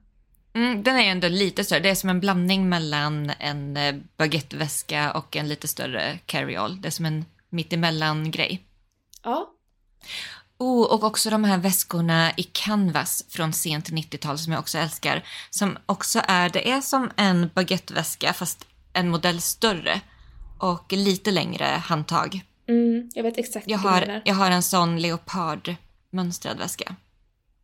Mm, 0.55 0.83
den 0.83 0.97
är 0.97 1.02
ju 1.02 1.09
ändå 1.09 1.28
lite 1.28 1.64
större. 1.64 1.81
Det 1.81 1.90
är 1.90 1.95
som 1.95 2.11
en 2.11 2.21
blandning 2.21 2.69
mellan 2.69 3.33
en 3.38 3.76
eh, 3.76 3.95
baguetteväska 4.16 5.12
och 5.12 5.37
en 5.37 5.49
lite 5.49 5.69
större 5.69 6.19
carry-all. 6.26 6.81
Det 6.81 6.88
är 6.88 6.90
som 6.90 7.05
en 7.05 7.25
mittemellan-grej. 7.50 8.62
Ja. 9.23 9.52
Oh, 10.59 10.93
och 10.93 11.05
också 11.05 11.31
de 11.31 11.45
här 11.45 11.59
väskorna 11.59 12.33
i 12.37 12.43
canvas 12.43 13.25
från 13.29 13.53
sent 13.53 13.91
90-tal 13.91 14.39
som 14.39 14.53
jag 14.53 14.61
också 14.61 14.79
älskar. 14.79 15.25
Som 15.51 15.79
också 15.87 16.21
är, 16.29 16.49
det 16.49 16.71
är 16.71 16.81
som 16.81 17.11
en 17.17 17.51
baguetteväska 17.55 18.33
fast 18.33 18.67
en 18.93 19.09
modell 19.09 19.41
större. 19.41 20.01
Och 20.59 20.93
lite 20.93 21.31
längre 21.31 21.65
handtag. 21.65 22.41
Mm, 22.69 23.11
jag 23.15 23.23
vet 23.23 23.39
exakt 23.39 23.69
Jag 23.69 23.79
har, 23.79 24.23
jag 24.25 24.35
har 24.35 24.51
en 24.51 24.63
sån 24.63 25.01
leopardmönstrad 25.01 26.59
väska. 26.59 26.97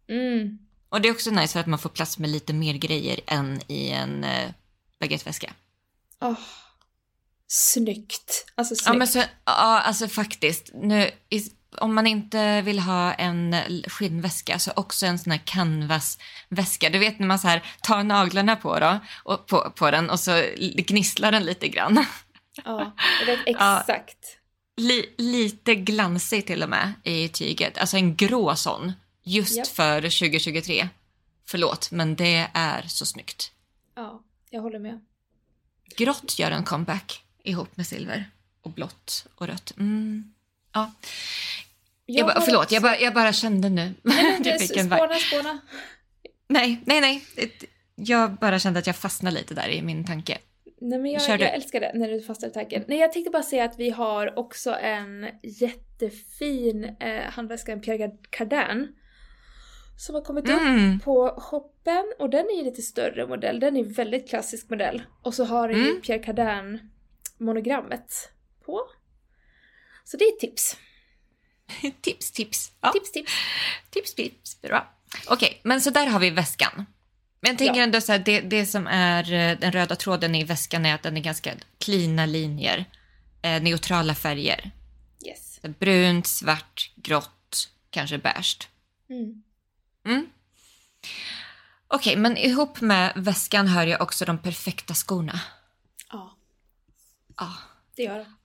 Mm. 0.09 0.59
Och 0.89 1.01
det 1.01 1.09
är 1.09 1.13
också 1.13 1.31
nice 1.31 1.53
för 1.53 1.61
att 1.61 1.67
man 1.67 1.79
får 1.79 1.91
plats 1.91 2.19
med 2.19 2.31
lite 2.31 2.53
mer 2.53 2.75
grejer 2.75 3.21
än 3.27 3.61
i 3.69 3.91
en 3.91 4.25
eh, 4.25 4.51
baguetteväska. 5.01 5.53
Åh. 6.21 6.35
Snyggt. 7.47 8.53
Alltså 8.55 8.75
snyggt. 8.75 8.87
Ja, 8.87 8.93
men 8.93 9.09
så, 9.09 9.19
ja, 9.45 9.81
alltså 9.81 10.09
faktiskt. 10.09 10.71
Nu, 10.75 11.11
i, 11.31 11.51
om 11.79 11.95
man 11.95 12.07
inte 12.07 12.63
vill 12.63 12.79
ha 12.79 13.15
en 13.15 13.57
skinnväska 13.89 14.59
så 14.59 14.73
också 14.77 15.07
en 15.07 15.19
sån 15.19 15.31
här 15.31 15.41
canvasväska. 15.45 16.91
Du 16.91 16.99
vet 16.99 17.19
när 17.19 17.27
man 17.27 17.39
så 17.39 17.49
här 17.49 17.63
tar 17.83 18.03
naglarna 18.03 18.57
på, 18.57 18.79
då, 18.79 18.99
och 19.25 19.47
på, 19.47 19.71
på 19.77 19.91
den 19.91 20.11
och 20.11 20.21
så 20.21 20.43
gnisslar 20.77 21.33
den 21.33 21.45
lite 21.45 21.69
grann. 21.69 22.05
Ja, 22.65 22.93
vet 23.27 23.39
Ja. 23.47 23.81
exakt. 23.81 24.39
Li, 24.77 25.15
lite 25.19 25.75
glansig 25.75 26.47
till 26.47 26.63
och 26.63 26.69
med 26.69 26.93
i 27.05 27.29
tyget. 27.29 27.79
Alltså 27.79 27.97
en 27.97 28.17
grå 28.17 28.57
sån. 28.57 28.93
Just 29.25 29.57
Japp. 29.57 29.67
för 29.69 30.01
2023. 30.01 30.89
Förlåt, 31.49 31.91
men 31.91 32.17
det 32.17 32.51
är 32.55 32.83
så 32.83 33.07
snyggt. 33.07 33.53
Ja, 33.95 34.23
jag 34.51 34.63
håller 34.63 34.79
med. 34.79 35.01
Grått 35.97 36.39
gör 36.39 36.51
en 36.51 36.65
comeback 36.65 37.25
ihop 37.43 37.77
med 37.77 37.87
silver. 37.87 38.31
Och 38.63 38.71
blått 38.71 39.27
och 39.35 39.47
rött. 39.47 39.73
Mm. 39.79 40.33
Ja. 40.73 40.93
Jag, 42.07 42.27
bara, 42.27 42.33
har 42.35 42.41
förlåt, 42.41 42.73
jag 42.73 42.83
bara, 42.83 42.99
jag 42.99 43.15
bara 43.15 43.33
kände 43.33 43.69
nu. 43.69 43.95
Nej, 44.03 44.25
Jag 44.35 44.45
det- 44.45 44.59
fick 44.59 44.77
en 44.77 44.87
spåna, 44.87 45.15
spåna. 45.15 45.59
nej, 46.49 46.83
nej, 46.87 47.01
nej. 47.01 47.25
Jag 47.95 48.35
bara 48.35 48.59
kände 48.59 48.79
att 48.79 48.87
jag 48.87 48.97
fastnade 48.97 49.37
lite 49.37 49.55
där 49.55 49.69
i 49.69 49.83
min 49.83 50.07
tanke. 50.07 50.39
Nej 50.81 50.99
men 50.99 51.11
jag, 51.11 51.39
du. 51.39 51.45
jag 51.45 51.55
älskar 51.55 51.81
det 51.81 51.93
när 51.95 52.09
du 52.09 52.21
fastnar 52.23 52.49
i 52.49 52.53
tanken. 52.53 52.85
Nej 52.89 52.99
jag 52.99 53.13
tänkte 53.13 53.31
bara 53.31 53.43
säga 53.43 53.65
att 53.65 53.79
vi 53.79 53.91
har 53.91 54.39
också 54.39 54.75
en 54.75 55.27
jättefin 55.43 56.85
eh, 57.01 57.23
handväska, 57.31 57.73
en 57.73 57.81
Pierre 57.81 58.11
Cardin. 58.31 58.89
Som 59.99 60.15
har 60.15 60.23
kommit 60.23 60.45
upp 60.45 60.61
Mm. 60.61 61.01
på 61.01 61.35
shoppen 61.39 62.13
och 62.19 62.31
den 62.31 62.45
är 62.47 62.57
ju 62.57 62.65
lite 62.65 62.83
större 62.83 63.27
modell. 63.27 63.61
Den 63.61 63.77
är 63.77 63.85
väldigt 63.85 64.29
klassisk 64.29 64.71
modell. 64.71 65.03
Och 65.23 65.35
så 65.35 65.45
har 65.45 65.69
den 65.69 65.77
ju 65.79 65.89
Mm. 65.91 66.01
Pierre 66.03 66.19
Cardin 66.23 66.91
monogrammet 67.39 68.31
på. 68.67 68.81
Så 70.05 70.17
det 70.17 70.25
är 70.25 70.33
ett 70.33 70.39
tips. 70.41 70.77
tips, 72.01 72.31
tips. 72.31 72.73
Ja. 72.81 72.93
Tips, 72.93 73.13
tips. 73.13 73.33
Tips, 73.91 74.15
tips. 74.15 74.61
Bra. 74.63 74.93
Okej, 75.27 75.61
men 75.65 75.81
så 75.81 75.91
där 75.91 76.07
har 76.07 76.21
vi 76.21 76.31
väskan. 76.31 76.87
Men 77.41 77.51
jag 77.51 77.59
tänker 77.59 77.77
Ja. 77.77 77.83
ändå 77.83 78.01
så 78.01 78.13
här, 78.13 78.19
det, 78.19 78.41
det 78.41 78.67
som 78.67 78.87
är 78.87 79.33
eh, 79.33 79.59
den 79.59 79.73
röda 79.73 79.97
tråden 79.97 80.35
i 80.35 80.45
väskan 80.45 80.87
är 80.87 80.95
att 80.95 81.03
den 81.03 81.17
är 81.17 81.21
ganska 81.21 81.55
klina 81.79 82.27
linjer. 82.27 82.85
Eh, 83.43 83.63
neutrala 83.63 84.15
färger. 84.15 84.71
Yes. 85.27 85.61
Brunt, 85.63 86.27
svart, 86.27 86.91
grått, 86.97 87.69
kanske 87.91 88.19
beige. 88.19 88.69
Mm. 89.11 89.43
Mm. 90.07 90.27
Okej, 91.89 92.17
men 92.17 92.37
ihop 92.37 92.81
med 92.81 93.13
väskan 93.17 93.69
hör 93.69 93.87
jag 93.87 94.01
också 94.01 94.25
de 94.25 94.39
perfekta 94.39 94.95
skorna. 94.95 95.41
Ja, 96.11 96.37
Ja. 97.37 97.53
det 97.97 98.03
gör 98.03 98.19
den. 98.19 98.37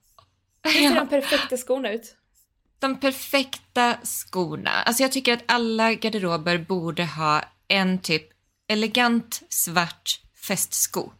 Hur 0.68 0.88
ser 0.88 0.94
de 0.94 1.08
perfekta 1.08 1.56
skorna 1.56 1.92
ut? 1.92 2.14
De 2.78 3.00
perfekta 3.00 3.96
skorna. 4.02 4.70
Alltså 4.70 5.02
jag 5.02 5.12
tycker 5.12 5.32
att 5.32 5.42
alla 5.46 5.92
garderober 5.94 6.58
borde 6.58 7.04
ha 7.04 7.42
en 7.68 7.98
typ 7.98 8.28
elegant 8.68 9.42
svart 9.48 10.20
fästsko. 10.46 11.10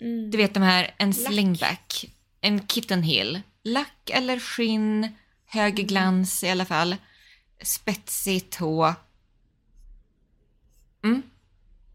Mm. 0.00 0.30
Du 0.30 0.38
vet 0.38 0.54
de 0.54 0.62
här, 0.62 0.94
en 0.98 1.10
Lack. 1.10 1.18
slingback, 1.20 2.04
en 2.40 2.66
kitten 2.66 3.02
heel. 3.02 3.40
Lack 3.64 4.10
eller 4.10 4.38
skinn, 4.38 5.08
hög 5.46 5.74
glans 5.74 6.44
i 6.44 6.50
alla 6.50 6.64
fall. 6.64 6.96
Spetsig 7.62 8.50
tå. 8.50 8.94
Mm. 11.04 11.22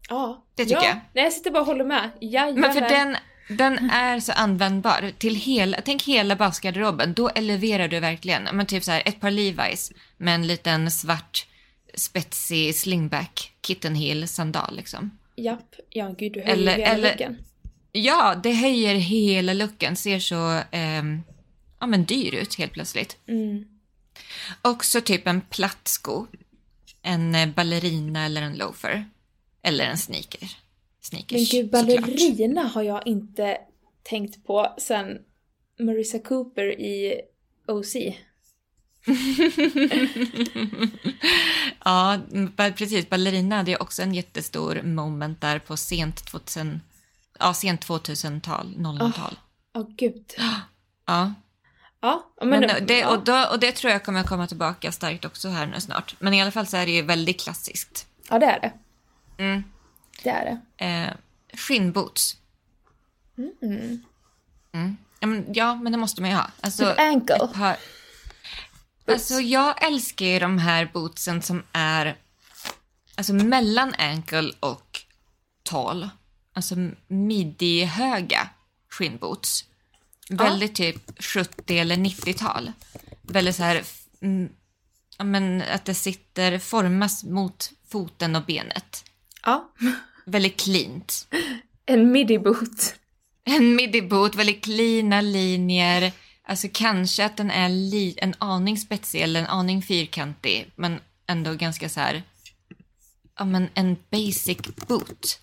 Ja, 0.08 0.44
Det 0.54 0.64
tycker 0.64 0.76
ja. 0.76 0.86
jag. 0.88 0.96
Nej, 1.12 1.24
jag 1.24 1.32
sitter 1.32 1.50
bara 1.50 1.60
och 1.60 1.66
håller 1.66 1.84
med. 1.84 2.10
Jajamän. 2.20 2.60
Men 2.60 2.72
för 2.72 2.80
den, 2.80 3.16
den 3.48 3.90
är 3.90 4.20
så 4.20 4.32
användbar 4.32 5.12
till 5.18 5.34
hela, 5.34 5.80
tänk 5.84 6.02
hela 6.02 6.36
basgarderoben. 6.36 7.14
Då 7.14 7.28
eleverar 7.28 7.88
du 7.88 8.00
verkligen, 8.00 8.42
men 8.52 8.66
typ 8.66 8.84
så 8.84 8.90
här 8.90 9.02
ett 9.06 9.20
par 9.20 9.30
Levi's 9.30 9.92
med 10.16 10.34
en 10.34 10.46
liten 10.46 10.90
svart 10.90 11.46
spetsig 11.94 12.74
slingback, 12.74 13.52
kitten 13.66 13.94
heel 13.94 14.28
sandal 14.28 14.76
liksom. 14.76 15.18
Japp. 15.36 15.74
Ja, 15.90 16.14
gud 16.18 16.32
du 16.32 16.40
höjer 16.40 16.52
Eller- 16.56 16.72
hela 16.72 16.86
eller- 16.90 17.10
looken. 17.10 17.36
Ja, 17.92 18.34
det 18.42 18.52
höjer 18.52 18.94
hela 18.94 19.52
looken, 19.52 19.96
ser 19.96 20.18
så 20.18 20.60
ehm, 20.70 21.22
ja, 21.80 21.86
men 21.86 22.04
dyr 22.04 22.34
ut 22.34 22.54
helt 22.58 22.72
plötsligt. 22.72 23.16
Mm. 23.28 23.64
Också 24.62 25.00
typ 25.00 25.26
en 25.26 25.40
platt 25.40 25.88
sko, 25.88 26.26
en 27.02 27.34
eh, 27.34 27.48
ballerina 27.48 28.24
eller 28.24 28.42
en 28.42 28.56
loafer. 28.56 29.04
Eller 29.62 29.84
en 29.84 29.98
sneaker. 29.98 30.48
Sneakers, 31.08 31.52
Men 31.52 31.60
gud, 31.62 31.70
ballerina 31.70 32.62
har 32.62 32.82
jag 32.82 33.06
inte 33.06 33.58
tänkt 34.02 34.46
på 34.46 34.74
sen 34.78 35.18
Marissa 35.78 36.18
Cooper 36.18 36.80
i 36.80 37.20
OC. 37.66 37.96
Ja, 41.84 42.18
precis. 42.56 43.08
Ballerina 43.08 43.56
hade 43.56 43.70
ju 43.70 43.76
också 43.76 44.02
en 44.02 44.14
jättestor 44.14 44.82
moment 44.82 45.40
där 45.40 45.58
på 45.58 45.76
sent 45.76 46.26
2000, 46.26 46.80
ja, 47.38 47.54
sent 47.54 47.86
2000-tal, 47.86 48.74
00-tal. 48.76 49.38
Åh 49.74 49.86
gud. 49.96 50.24
Ja, 51.06 51.34
Ja, 52.00 52.32
men, 52.40 52.48
men, 52.48 52.86
det, 52.86 53.06
och, 53.06 53.24
då, 53.24 53.46
och 53.52 53.60
det 53.60 53.72
tror 53.72 53.92
jag 53.92 54.04
kommer 54.04 54.22
komma 54.22 54.46
tillbaka 54.46 54.92
starkt 54.92 55.24
också 55.24 55.48
här 55.48 55.66
nu 55.66 55.80
snart. 55.80 56.14
Men 56.18 56.34
i 56.34 56.42
alla 56.42 56.50
fall 56.50 56.66
så 56.66 56.76
är 56.76 56.86
det 56.86 56.92
ju 56.92 57.02
väldigt 57.02 57.40
klassiskt. 57.40 58.06
ja, 58.30 58.38
det 58.38 58.46
är 58.46 58.60
det. 58.60 58.72
Mm. 59.42 59.64
Det 60.22 60.30
är 60.30 60.60
det. 60.78 60.84
Eh, 60.84 61.12
skinnboots. 61.58 62.36
Mm. 63.38 64.02
Mm. 64.72 64.96
Ja, 65.20 65.26
men, 65.26 65.46
ja, 65.54 65.74
men 65.74 65.92
det 65.92 65.98
måste 65.98 66.20
man 66.20 66.30
ju 66.30 66.36
ha. 66.36 66.50
Alltså, 66.60 66.90
Typ 66.90 66.98
ankle. 66.98 67.48
par... 67.54 67.76
Alltså 69.08 69.34
jag 69.34 69.84
älskar 69.86 70.26
ju 70.26 70.38
de 70.38 70.58
här 70.58 70.90
bootsen 70.92 71.42
som 71.42 71.62
är 71.72 72.16
alltså 73.14 73.32
mellan 73.32 73.94
ankle 73.98 74.52
och 74.60 75.00
tall. 75.62 76.08
Alltså 76.52 76.74
midjehöga 77.06 78.48
skinnboots. 78.88 79.64
Väldigt 80.28 80.74
typ 80.74 81.24
70 81.24 81.78
eller 81.78 81.96
90-tal. 81.96 82.72
Väldigt 83.22 83.56
så 83.56 83.62
här, 83.62 83.82
mm, 84.20 84.48
ja, 85.18 85.24
men 85.24 85.62
att 85.62 85.84
det 85.84 85.94
sitter, 85.94 86.58
formas 86.58 87.24
mot 87.24 87.72
foten 87.88 88.36
och 88.36 88.44
benet. 88.44 89.04
Ja. 89.42 89.72
Väldigt 90.24 90.60
cleant. 90.60 91.28
En 91.86 92.12
midi-boot. 92.16 92.94
En 93.44 93.76
midi-boot, 93.80 94.34
väldigt 94.34 94.64
cleana 94.64 95.20
linjer. 95.20 96.12
Alltså 96.42 96.68
kanske 96.72 97.24
att 97.24 97.36
den 97.36 97.50
är 97.50 97.68
li- 97.68 98.14
en 98.16 98.34
aning 98.38 98.78
spetsig 98.78 99.20
eller 99.22 99.40
en 99.40 99.46
aning 99.46 99.82
fyrkantig, 99.82 100.72
men 100.76 101.00
ändå 101.26 101.54
ganska 101.54 101.88
så 101.88 102.00
här... 102.00 102.22
Ja, 103.38 103.44
men 103.44 103.68
en 103.74 103.96
basic 104.10 104.58
boot. 104.88 105.40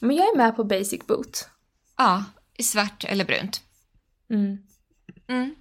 Men 0.00 0.16
jag 0.16 0.26
är 0.32 0.36
med 0.36 0.56
på 0.56 0.64
basic 0.64 1.06
boot. 1.06 1.48
Ja, 1.96 2.24
i 2.58 2.62
svart 2.62 3.04
eller 3.04 3.24
brunt. 3.24 3.62
Mm. 4.30 4.58
Mm. 5.28 5.54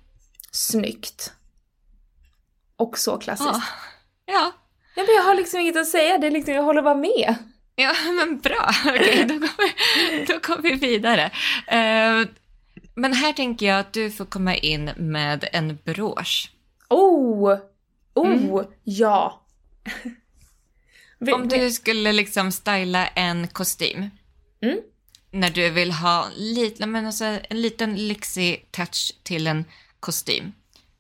Snyggt. 0.51 1.33
Och 2.75 2.97
så 2.97 3.17
klassiskt. 3.17 3.49
Ja. 3.49 3.61
ja. 4.25 4.53
Ja, 4.95 5.03
men 5.03 5.15
jag 5.15 5.23
har 5.23 5.35
liksom 5.35 5.59
inget 5.59 5.77
att 5.77 5.87
säga, 5.87 6.17
det 6.17 6.27
är 6.27 6.31
liksom, 6.31 6.53
jag 6.53 6.63
håller 6.63 6.81
bara 6.81 6.95
med. 6.95 7.35
Ja, 7.75 7.93
men 8.17 8.39
bra. 8.39 8.69
Okej, 8.85 9.25
då, 9.25 9.33
går 9.33 9.49
vi, 9.57 10.25
då 10.25 10.33
går 10.33 10.61
vi 10.61 10.71
vidare. 10.73 11.23
Eh, 11.67 12.27
men 12.95 13.13
här 13.13 13.33
tänker 13.33 13.65
jag 13.65 13.79
att 13.79 13.93
du 13.93 14.11
får 14.11 14.25
komma 14.25 14.55
in 14.55 14.91
med 14.97 15.49
en 15.53 15.77
brosch. 15.85 16.51
Oh! 16.89 17.57
Oh, 18.13 18.63
ja. 18.83 19.41
Vi- 21.19 21.33
Om 21.33 21.47
du 21.47 21.71
skulle 21.71 22.11
liksom 22.11 22.51
styla 22.51 23.07
en 23.07 23.47
kostym. 23.47 24.09
Mm. 24.61 24.77
När 25.31 25.49
du 25.49 25.69
vill 25.69 25.91
ha 25.91 26.27
lite, 26.35 26.85
men 26.85 27.05
alltså 27.05 27.25
en 27.25 27.61
liten 27.61 28.07
lyxig 28.07 28.67
touch 28.71 29.11
till 29.23 29.47
en 29.47 29.65
kostym. 29.99 30.51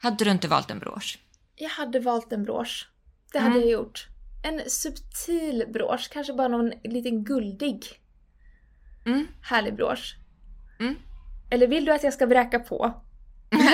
Hade 0.01 0.25
du 0.25 0.31
inte 0.31 0.47
valt 0.47 0.71
en 0.71 0.79
brosch? 0.79 1.19
Jag 1.55 1.69
hade 1.69 1.99
valt 1.99 2.31
en 2.33 2.43
brosch. 2.43 2.87
Det 3.31 3.39
hade 3.39 3.55
Mm. 3.55 3.61
jag 3.61 3.71
gjort. 3.71 4.07
En 4.43 4.69
subtil 4.69 5.65
brosch, 5.73 6.09
kanske 6.11 6.33
bara 6.33 6.47
någon 6.47 6.71
liten 6.83 7.23
guldig 7.23 7.85
Mm. 9.05 9.27
härlig 9.41 9.75
brosch. 9.75 10.15
Mm. 10.79 10.95
Eller 11.51 11.67
vill 11.67 11.85
du 11.85 11.91
att 11.93 12.03
jag 12.03 12.13
ska 12.13 12.25
vräka 12.25 12.59
på 12.59 12.93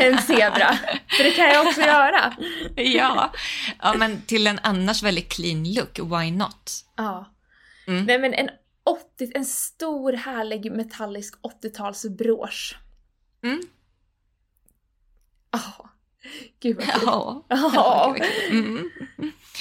en 0.01 0.17
zebra? 0.17 0.73
För 1.17 1.23
det 1.23 1.31
kan 1.31 1.45
jag 1.47 1.67
också 1.67 1.81
göra. 1.81 2.33
Ja. 2.75 3.33
ja, 3.81 3.93
men 3.97 4.21
till 4.21 4.47
en 4.47 4.59
annars 4.63 5.03
väldigt 5.03 5.29
clean 5.31 5.73
look, 5.73 5.99
why 5.99 6.31
not? 6.31 6.71
Ja. 6.95 7.33
Mm. 7.87 8.05
Nej 8.05 8.19
men 8.19 8.33
en 8.33 8.49
80, 8.83 9.31
en 9.35 9.46
stor 9.46 10.13
härlig 10.13 10.72
metallisk 10.72 11.35
80-talsbrosch. 11.41 12.75
Mm. 13.43 13.61
Ja. 15.51 15.89
Gud 16.59 16.75
vad 16.77 16.85
kul. 16.85 17.01
Ja. 17.05 17.46
Ja. 17.50 18.16
Mm. 18.50 18.90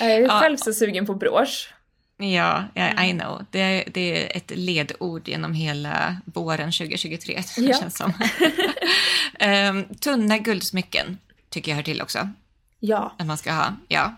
Jag 0.01 0.11
är 0.11 0.21
Ja. 0.21 0.41
själv 0.41 0.57
så 0.57 0.73
sugen 0.73 1.07
på 1.07 1.15
brosch. 1.15 1.73
Ja, 2.19 2.65
ja, 2.75 2.83
Mm. 2.83 3.05
I 3.05 3.21
know. 3.21 3.45
Det 3.51 3.61
är, 3.61 3.91
det 3.91 4.01
är 4.33 4.37
ett 4.37 4.51
ledord 4.55 5.29
genom 5.29 5.55
hela 5.55 6.17
våren 6.25 6.73
2023, 6.73 7.43
Ja. 7.57 7.79
känns 7.81 7.97
som. 7.97 8.13
Ehm, 9.39 9.95
tunna 9.95 10.39
guldsmycken 10.39 11.19
tycker 11.49 11.71
jag 11.71 11.77
hör 11.77 11.83
till 11.83 12.03
också, 12.03 12.29
Ja. 12.81 13.15
att 13.19 13.27
man 13.27 13.39
ska 13.39 13.53
ha. 13.53 13.77
Ja, 13.89 14.15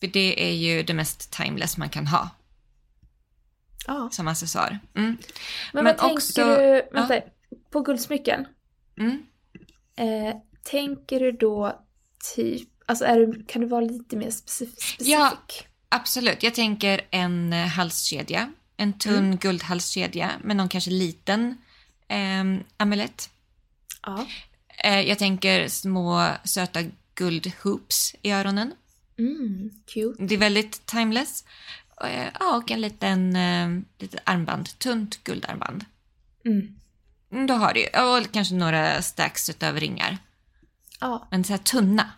för 0.00 0.06
det 0.06 0.48
är 0.50 0.54
ju 0.54 0.82
det 0.82 0.94
mest 0.94 1.32
timeless 1.32 1.76
man 1.76 1.88
kan 1.88 2.06
ha 2.06 2.30
ja. 3.86 4.08
som 4.12 4.28
accessoar. 4.28 4.78
Mm. 4.94 5.16
Men, 5.72 5.84
Men 5.84 5.96
vad 6.00 6.12
också- 6.12 6.32
tänker 6.32 6.58
du, 6.74 6.82
vänta, 6.92 7.20
på 7.70 7.80
guldsmycken? 7.80 8.46
Mm. 8.98 9.22
Eh, 9.96 10.36
tänker 10.70 11.20
du 11.20 11.32
då 11.32 11.80
typ, 12.34 12.68
alltså 12.86 13.04
är 13.04 13.18
du, 13.18 13.44
kan 13.48 13.62
du 13.62 13.68
vara 13.68 13.80
lite 13.80 14.16
mer 14.16 14.26
specif- 14.30 14.40
specifik? 14.76 15.00
Ja. 15.08 15.32
Absolut, 15.88 16.42
jag 16.42 16.54
tänker 16.54 17.00
en 17.10 17.52
eh, 17.52 17.66
halskedja, 17.66 18.52
en 18.76 18.98
tunn 18.98 19.14
Mm. 19.24 19.36
guldhalskedja 19.36 20.30
med 20.44 20.56
någon 20.56 20.68
kanske 20.68 20.90
liten 20.90 21.56
ehm, 22.08 22.62
amulett. 22.76 23.30
Ja. 24.02 24.26
Eh, 24.84 25.00
jag 25.00 25.18
tänker 25.18 25.68
små 25.68 26.28
söta 26.44 26.80
guldhoops 27.14 28.14
i 28.22 28.30
öronen. 28.32 28.72
Mm, 29.18 29.70
cute. 29.86 30.22
Det 30.24 30.34
är 30.34 30.38
väldigt 30.38 30.86
timeless. 30.86 31.44
Eh, 32.04 32.28
Ja, 32.40 32.56
och 32.56 32.70
en 32.70 32.80
liten, 32.80 33.36
eh, 33.36 33.68
litet 33.98 34.20
armband, 34.24 34.78
tunt 34.78 35.24
guldarmband. 35.24 35.84
Mm. 36.44 36.74
Mm, 37.32 37.46
Då 37.46 37.54
har 37.54 37.74
du 37.74 37.80
ju, 37.80 37.86
och 37.86 38.32
kanske 38.32 38.54
några 38.54 39.02
stacks 39.02 39.50
utöver 39.50 39.80
ringar. 39.80 40.18
Ja, 41.00 41.28
Men 41.30 41.44
så 41.44 41.52
här 41.52 41.58
tunna, 41.58 42.10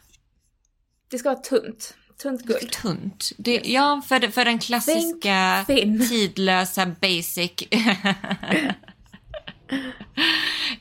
det 1.10 1.18
ska 1.18 1.28
vara 1.28 1.40
tunt. 1.40 1.94
Tunt 2.22 2.42
guld. 2.42 2.72
tunt. 2.72 3.32
Det, 3.38 3.60
ja, 3.64 4.02
för, 4.08 4.30
för 4.30 4.44
den 4.44 4.58
klassiska, 4.58 5.64
tidlösa, 6.08 6.86
basic. 6.86 7.52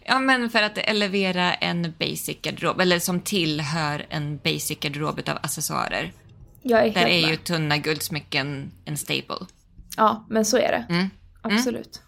ja, 0.05 0.19
men 0.19 0.49
för 0.49 0.63
att 0.63 0.77
elevera 0.77 1.53
en 1.53 1.93
basic 1.99 2.37
garderob, 2.41 2.79
eller 2.81 2.99
som 2.99 3.21
tillhör 3.21 4.05
en 4.09 4.37
basic 4.37 4.79
garderob 4.79 5.19
av 5.29 5.37
accessoarer. 5.41 6.13
Jag 6.61 6.87
är 6.87 6.93
Där 6.93 7.05
är 7.05 7.21
med. 7.21 7.29
ju 7.31 7.35
tunna 7.37 7.77
guldsmycken 7.77 8.71
en 8.85 8.97
staple. 8.97 9.45
Ja, 9.97 10.25
men 10.29 10.45
så 10.45 10.57
är 10.57 10.71
det. 10.71 10.85
Mm. 10.93 11.09
Absolut. 11.41 12.01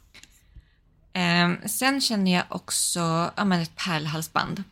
Ehm, 1.14 1.58
sen 1.66 2.02
känner 2.02 2.34
jag 2.34 2.44
också 2.50 3.32
ja, 3.38 3.46
men 3.46 3.62
ett 3.62 3.76
pärlhalsband. 3.76 4.64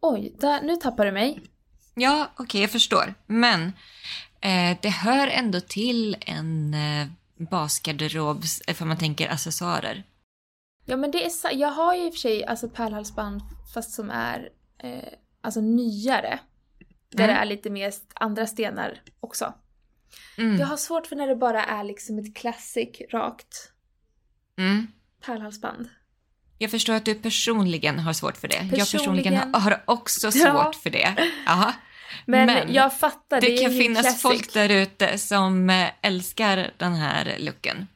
Oj, 0.00 0.34
där, 0.40 0.62
nu 0.62 0.76
tappar 0.76 1.06
du 1.06 1.12
mig. 1.12 1.40
Ja, 1.94 2.30
okej, 2.36 2.60
jag 2.60 2.70
förstår. 2.70 3.14
Men 3.26 3.62
eh, 4.40 4.78
det 4.82 4.88
hör 4.90 5.28
ändå 5.28 5.60
till 5.60 6.16
en 6.20 6.74
eh, 6.74 7.06
basgarderob, 7.50 8.42
eh, 8.68 8.74
för 8.74 8.84
man 8.84 8.98
tänker 8.98 9.28
accessoarer. 9.28 10.02
Ja 10.84 10.96
men 10.96 11.10
det 11.10 11.24
är 11.26 11.52
jag 11.54 11.68
har 11.68 11.94
ju 11.94 12.06
i 12.06 12.08
och 12.10 12.12
för 12.14 12.18
sig 12.20 12.44
alltså 12.44 12.68
pärlhalsband 12.68 13.40
fast 13.74 13.90
som 13.92 14.10
är 14.10 14.48
eh, 14.78 15.08
alltså 15.40 15.60
nyare. 15.60 16.38
Där 17.10 17.24
Mm. 17.24 17.34
det 17.36 17.40
är 17.40 17.44
lite 17.44 17.70
mer 17.70 17.92
andra 18.14 18.46
stenar 18.46 19.02
också. 19.20 19.54
Mm. 20.38 20.56
Jag 20.60 20.66
har 20.66 20.76
svårt 20.76 21.06
för 21.06 21.16
när 21.16 21.26
det 21.26 21.36
bara 21.36 21.64
är 21.64 21.84
liksom 21.84 22.18
ett 22.18 22.36
classic 22.36 22.88
rakt 23.12 23.72
Mm. 24.58 24.86
pärlhalsband. 25.26 25.88
Jag 26.58 26.70
förstår 26.70 26.94
att 26.94 27.04
du 27.04 27.14
personligen 27.14 27.98
har 27.98 28.12
svårt 28.12 28.36
för 28.36 28.48
det. 28.48 28.54
Jag 28.56 28.70
Personligen. 28.70 29.24
personligen 29.34 29.54
har, 29.54 29.82
också 29.84 30.32
svårt 30.32 30.42
Ja. 30.44 30.72
för 30.82 30.90
det. 30.90 31.30
Jaha. 31.46 31.74
Men, 32.26 32.46
Men 32.46 32.74
jag 32.74 32.98
fattar, 32.98 33.40
det, 33.40 33.46
Det 33.46 33.56
kan 33.62 33.70
finnas 33.70 34.02
classic. 34.02 34.22
folk 34.22 34.52
där 34.52 34.68
ute 34.68 35.18
som 35.18 35.70
eh, 35.70 35.88
älskar 36.02 36.70
den 36.76 36.94
här 36.94 37.36
looken. 37.38 37.86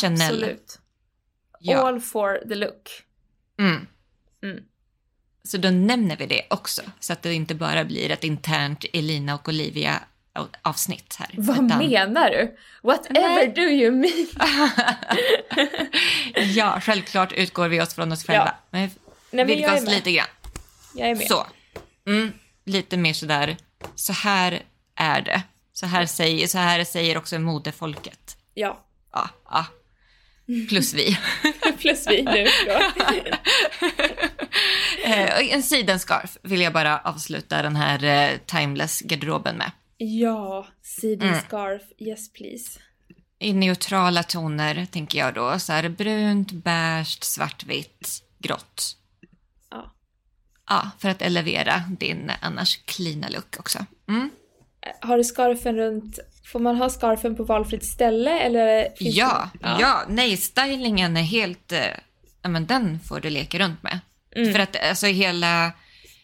Chanel. 0.00 0.22
Absolut. 0.22 0.78
Ja. 1.60 1.78
All 1.88 2.00
for 2.00 2.48
the 2.48 2.54
look. 2.54 2.90
Mm. 3.58 3.86
Mm. 4.42 4.64
Så 5.44 5.56
då 5.56 5.70
nämner 5.70 6.16
vi 6.16 6.26
det 6.26 6.42
också, 6.50 6.82
så 7.00 7.12
att 7.12 7.22
det 7.22 7.34
inte 7.34 7.54
bara 7.54 7.84
blir 7.84 8.10
ett 8.10 8.24
internt 8.24 8.84
Elina 8.92 9.34
och 9.34 9.48
Olivia 9.48 10.00
avsnitt 10.62 11.16
här. 11.18 11.28
Vad 11.36 11.64
utan- 11.64 11.78
menar 11.78 12.30
du? 12.30 12.56
Whatever 12.82 13.20
Nej. 13.22 13.48
do 13.48 13.60
you 13.62 13.90
mean? 13.90 14.26
ja, 16.54 16.80
självklart 16.80 17.32
utgår 17.32 17.68
vi 17.68 17.80
oss 17.80 17.94
från 17.94 18.12
oss 18.12 18.24
själva. 18.26 18.44
Ja. 18.46 18.54
Men 18.70 18.90
Nej, 19.30 19.46
men 19.46 19.58
jag 19.60 19.76
är 19.78 19.82
med. 19.82 19.90
lite 19.92 20.12
grann. 20.12 20.26
Jag 20.94 21.08
är 21.10 21.14
med. 21.14 21.26
Så. 21.26 21.46
Mm, 22.06 22.32
lite 22.64 22.96
mer 22.96 23.12
sådär, 23.12 23.56
så 23.94 24.12
här 24.12 24.62
är 24.96 25.20
det. 25.22 25.42
Så 25.72 25.86
här 25.86 26.06
säger, 26.06 26.46
så 26.46 26.58
här 26.58 26.84
säger 26.84 27.18
också 27.18 27.38
modefolket. 27.38 28.36
Ja. 28.54 28.84
Ja, 29.12 29.28
ja. 29.50 29.66
Plus 30.68 30.94
vi. 30.94 31.18
Plus 31.78 32.06
vi 32.08 32.22
nu. 32.22 32.46
Eh, 35.04 35.54
en 35.54 35.62
sidenscarf 35.62 36.36
vill 36.42 36.60
jag 36.60 36.72
bara 36.72 36.98
avsluta 36.98 37.62
den 37.62 37.76
här 37.76 38.04
eh, 38.04 38.30
timeless-garderoben 38.46 39.56
med. 39.56 39.70
Ja, 39.96 40.66
sidenscarf, 40.82 41.82
yes 41.98 42.32
please. 42.32 42.80
I 43.38 43.52
neutrala 43.52 44.22
toner 44.22 44.86
tänker 44.86 45.18
jag 45.18 45.34
då. 45.34 45.58
Så 45.58 45.72
här 45.72 45.88
brunt, 45.88 46.52
beige, 46.52 47.18
svartvitt, 47.24 48.22
grått. 48.38 48.96
Ja. 49.70 49.94
Ja, 50.68 50.90
för 50.98 51.08
att 51.08 51.22
elevera 51.22 51.82
din 51.98 52.32
annars 52.40 52.76
cleana 52.84 53.28
look 53.28 53.56
också. 53.58 53.86
Mm. 54.08 54.30
Har 55.00 55.16
du 55.18 55.24
scarfen 55.24 55.76
runt, 55.76 56.18
får 56.52 56.60
man 56.60 56.76
ha 56.76 56.90
scarfen 56.90 57.36
på 57.36 57.44
valfritt 57.44 57.84
ställe 57.84 58.38
eller? 58.40 58.88
finns 58.96 59.16
Ja, 59.16 59.50
det- 59.60 59.76
ja, 59.80 60.02
nej, 60.08 60.36
stylingen 60.36 61.16
är 61.16 61.22
helt... 61.22 61.72
eh, 61.72 61.80
Ja, 62.42 62.48
men 62.50 62.66
den 62.66 63.00
får 63.00 63.20
du 63.20 63.30
leka 63.30 63.58
runt 63.58 63.82
med. 63.82 64.00
Mm. 64.36 64.52
För 64.52 64.58
att 64.60 64.76
alltså 64.88 65.06
hela... 65.06 65.72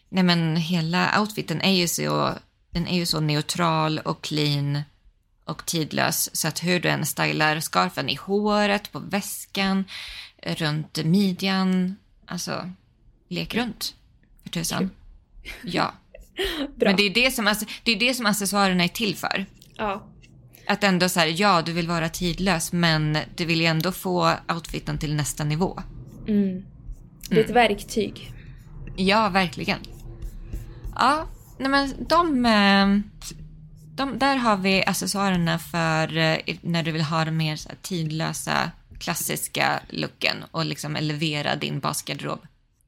Nej, 0.09 0.23
men 0.23 0.55
hela 0.55 1.19
outfiten 1.21 1.61
är 1.61 1.71
ju 1.71 1.87
så... 1.87 2.33
Den 2.71 2.87
är 2.87 2.97
ju 2.97 3.05
så 3.05 3.19
neutral 3.19 3.99
och 3.99 4.21
clean 4.21 4.81
och 5.45 5.65
tidlös. 5.65 6.35
Så 6.35 6.47
att 6.47 6.63
hur 6.63 6.79
du 6.79 6.89
än 6.89 7.05
stylar 7.05 7.59
scarfen 7.59 8.09
i 8.09 8.15
håret, 8.15 8.91
på 8.91 8.99
väskan, 8.99 9.85
runt 10.43 11.05
midjan. 11.05 11.95
Alltså, 12.25 12.69
lek 13.27 13.55
runt. 13.55 13.95
För 14.43 14.49
tusan. 14.49 14.89
Ja. 15.63 15.93
Bra. 16.75 16.89
Men 16.89 16.95
det 16.95 17.03
är 17.03 17.13
det 17.13 17.31
som, 17.31 17.55
det 17.83 17.91
är 17.91 17.99
det 17.99 18.13
som 18.13 18.25
accessoarerna 18.25 18.83
är 18.83 18.87
till 18.87 19.15
för. 19.15 19.45
Ja. 19.75 20.03
Att 20.67 20.83
ändå 20.83 21.09
så 21.09 21.19
här, 21.19 21.41
ja 21.41 21.61
du 21.61 21.73
vill 21.73 21.87
vara 21.87 22.09
tidlös 22.09 22.71
men 22.71 23.17
du 23.35 23.45
vill 23.45 23.61
ju 23.61 23.65
ändå 23.65 23.91
få 23.91 24.33
outfiten 24.49 24.97
till 24.97 25.15
nästa 25.15 25.43
nivå. 25.43 25.81
Mm. 26.27 26.65
Det 27.29 27.39
är 27.39 27.43
ett 27.43 27.49
verktyg. 27.49 28.33
Ja, 28.95 29.29
verkligen. 29.29 29.79
Ja, 30.95 31.27
nej 31.61 31.69
men 31.69 31.93
de, 32.07 32.45
eh, 32.45 32.87
de... 33.95 34.19
Där 34.19 34.35
har 34.35 34.57
vi 34.57 34.83
accessoarerna 34.85 35.59
för 35.59 36.17
eh, 36.17 36.37
när 36.61 36.83
du 36.83 36.91
vill 36.91 37.01
ha 37.01 37.25
den 37.25 37.37
mer 37.37 37.59
tidlösa, 37.81 38.71
klassiska 38.99 39.79
looken 39.89 40.43
och 40.51 40.65
liksom 40.65 40.95
elevera 40.95 41.55
din 41.55 41.79
basgarderob. 41.79 42.39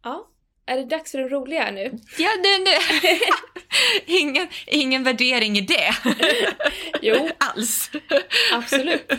Ja. 0.04 0.28
Är 0.66 0.78
det 0.78 0.86
dags 0.86 1.12
för 1.12 1.18
den 1.18 1.30
roliga 1.30 1.72
nu? 1.72 2.00
Ja, 2.18 2.30
nu, 2.44 2.64
nu. 2.64 2.72
ingen, 4.20 4.48
ingen 4.68 5.04
värdering 5.04 5.58
i 5.58 5.62
det 5.62 5.96
Jo, 7.02 7.30
alls. 7.38 7.92
absolut. 8.54 9.12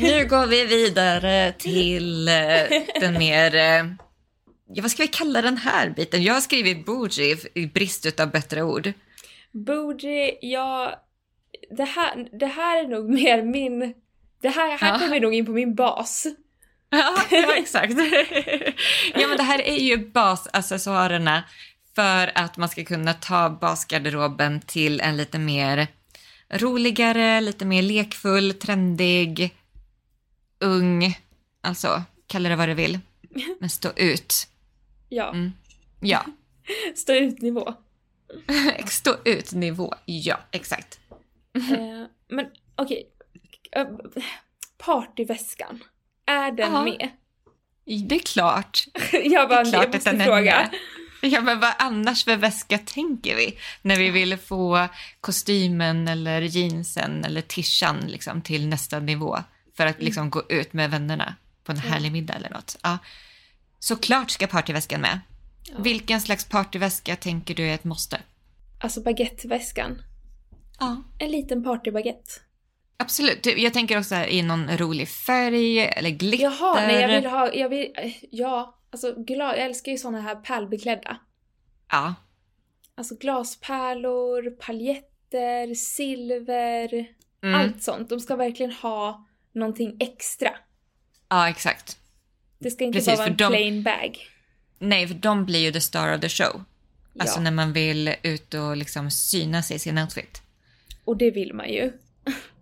Nu 0.00 0.26
går 0.26 0.46
vi 0.46 0.64
vidare 0.66 1.52
till 1.58 2.28
eh, 2.28 2.34
den 3.00 3.18
mer... 3.18 3.54
eh, 3.54 3.84
Ja, 4.74 4.82
vad 4.82 4.90
ska 4.90 5.02
vi 5.02 5.08
kalla 5.08 5.42
den 5.42 5.56
här 5.56 5.90
biten? 5.90 6.22
Jag 6.22 6.34
har 6.34 6.40
skrivit 6.40 6.86
bougie 6.86 7.36
i 7.54 7.66
brist 7.66 8.20
av 8.20 8.30
bättre 8.30 8.62
ord. 8.62 8.92
Bougie, 9.52 10.38
ja... 10.42 10.94
Det 11.76 11.84
här, 11.84 12.28
det 12.38 12.46
här 12.46 12.84
är 12.84 12.88
nog 12.88 13.10
mer 13.10 13.42
min... 13.42 13.94
Det 14.42 14.48
här, 14.48 14.76
här 14.78 14.88
Ja. 14.92 14.98
kommer 14.98 15.12
vi 15.14 15.20
nog 15.20 15.34
in 15.34 15.46
på 15.46 15.52
min 15.52 15.74
bas. 15.74 16.26
Ja, 16.94 17.14
ja 17.30 17.54
exakt. 17.56 17.92
ja, 19.14 19.28
men 19.28 19.36
det 19.36 19.42
här 19.42 19.62
är 19.62 19.76
ju 19.78 19.96
basaccessoarerna 20.10 21.44
för 21.94 22.32
att 22.34 22.56
man 22.56 22.68
ska 22.68 22.84
kunna 22.84 23.12
ta 23.14 23.50
basgarderoben 23.50 24.60
till 24.60 25.00
en 25.00 25.16
lite 25.16 25.38
mer 25.38 25.86
roligare, 26.52 27.40
lite 27.40 27.64
mer 27.64 27.82
lekfull, 27.82 28.52
trendig, 28.54 29.54
ung, 30.62 31.18
alltså 31.60 32.02
kalla 32.26 32.48
det 32.48 32.56
vad 32.56 32.68
du 32.68 32.74
vill, 32.74 32.98
men 33.60 33.70
stå 33.70 33.90
ut. 33.96 34.34
Ja, 35.08 35.30
Mm. 35.30 35.52
Ja, 36.00 36.24
stå 36.96 37.12
ut-nivå. 37.12 37.74
stå 38.86 39.16
ut-nivå. 39.24 39.94
Ja, 40.04 40.40
exakt. 40.50 41.00
Eh, 41.54 42.04
men 42.28 42.46
okej. 42.76 43.08
Eh, 43.72 43.86
Partyväskan. 44.78 45.84
Är 46.26 46.52
den 46.52 46.72
Ja. 46.72 46.84
med? 46.84 47.08
Det 48.08 48.14
är 48.14 48.18
klart. 48.18 48.84
Jag 49.24 49.48
bara, 49.48 49.62
Det 49.62 49.68
är 49.68 49.72
klart 49.72 49.82
jag 49.82 49.84
att 49.88 49.94
måste 49.94 50.10
är 50.10 50.24
fråga. 50.24 50.40
med. 50.42 50.70
Ja, 51.32 51.40
men 51.40 51.60
vad 51.60 51.72
annars 51.78 52.24
för 52.24 52.36
väska 52.36 52.78
tänker 52.78 53.36
vi? 53.36 53.58
När 53.82 53.96
vi 53.98 54.10
vill 54.10 54.36
få 54.36 54.88
kostymen 55.20 56.08
eller 56.08 56.40
jeansen 56.42 57.24
eller 57.24 57.40
tishan 57.40 58.00
liksom, 58.06 58.42
till 58.42 58.68
nästa 58.68 58.98
nivå 59.00 59.38
för 59.74 59.86
att 59.86 60.02
liksom 60.02 60.30
gå 60.30 60.42
ut 60.48 60.72
med 60.72 60.90
vännerna 60.90 61.34
på 61.64 61.72
en 61.72 61.78
härlig 61.78 62.12
middag 62.12 62.34
eller 62.34 62.50
något. 62.50 62.78
Ja. 62.82 62.98
Såklart 63.78 64.30
ska 64.30 64.46
partyväskan 64.46 65.00
med. 65.00 65.20
Ja. 65.68 65.74
Vilken 65.78 66.20
slags 66.20 66.44
partyväska 66.44 67.16
tänker 67.16 67.54
du 67.54 67.68
är 67.68 67.74
ett 67.74 67.84
måste? 67.84 68.20
Alltså 68.80 69.00
baguetteväskan. 69.00 70.02
Ja. 70.80 71.02
En 71.18 71.30
liten 71.30 71.64
partybaguette. 71.64 72.30
Absolut. 72.96 73.42
Du, 73.42 73.60
Jag 73.60 73.72
tänker 73.72 73.98
också 73.98 74.14
i 74.14 74.42
någon 74.42 74.76
rolig 74.78 75.08
färg 75.08 75.78
eller 75.78 76.10
glitter. 76.10 76.44
Jaha, 76.44 76.74
nej 76.74 77.00
jag 77.00 77.08
vill 77.08 77.30
ha, 77.30 77.52
jag 77.52 77.68
vill, 77.68 77.92
eh, 77.96 78.12
ja. 78.30 78.78
Alltså 78.90 79.14
gla, 79.16 79.56
jag 79.56 79.64
älskar 79.64 79.92
ju 79.92 79.98
såna 79.98 80.20
här 80.20 80.34
pärlbeklädda. 80.34 81.16
Ja, 81.90 82.14
Alltså 82.94 83.14
glaspärlor, 83.14 84.50
paljetter, 84.50 85.74
silver, 85.74 87.06
mm. 87.42 87.60
allt 87.60 87.82
sånt. 87.82 88.08
De 88.08 88.20
ska 88.20 88.36
verkligen 88.36 88.72
ha 88.72 89.26
någonting 89.54 89.96
extra. 90.00 90.50
ja 91.28 91.48
exakt. 91.48 91.98
Det 92.58 92.70
ska 92.70 92.84
inte 92.84 92.98
Precis, 92.98 93.12
bara 93.12 93.16
vara 93.16 93.26
en 93.28 93.36
de- 93.36 93.48
plain 93.48 93.82
bag. 93.82 94.18
Nej, 94.78 95.08
för 95.08 95.14
de 95.14 95.44
blir 95.44 95.60
ju 95.60 95.72
the 95.72 95.80
star 95.80 96.14
of 96.14 96.20
the 96.20 96.28
show. 96.28 96.64
Alltså 97.18 97.36
ja, 97.38 97.42
när 97.42 97.50
man 97.50 97.72
vill 97.72 98.14
ut 98.22 98.54
och 98.54 98.76
liksom 98.76 99.10
synas 99.10 99.70
i 99.70 99.78
sin 99.78 99.98
outfit. 99.98 100.42
och 101.04 101.16
det 101.16 101.30
vill 101.30 101.54
man 101.54 101.68
ju. 101.68 101.92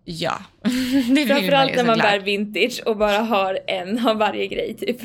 Ja, 0.05 0.43
det 0.63 0.71
vill 0.71 1.29
man 1.29 1.37
Framförallt 1.37 1.73
ju 1.73 1.77
när 1.77 1.85
man 1.85 1.99
bär 1.99 2.19
vintage 2.21 2.83
och 2.87 2.97
bara 2.97 3.19
har 3.19 3.59
en 3.67 4.07
av 4.09 4.17
varje 4.17 4.47
grej 4.47 4.77
typ. 4.77 5.01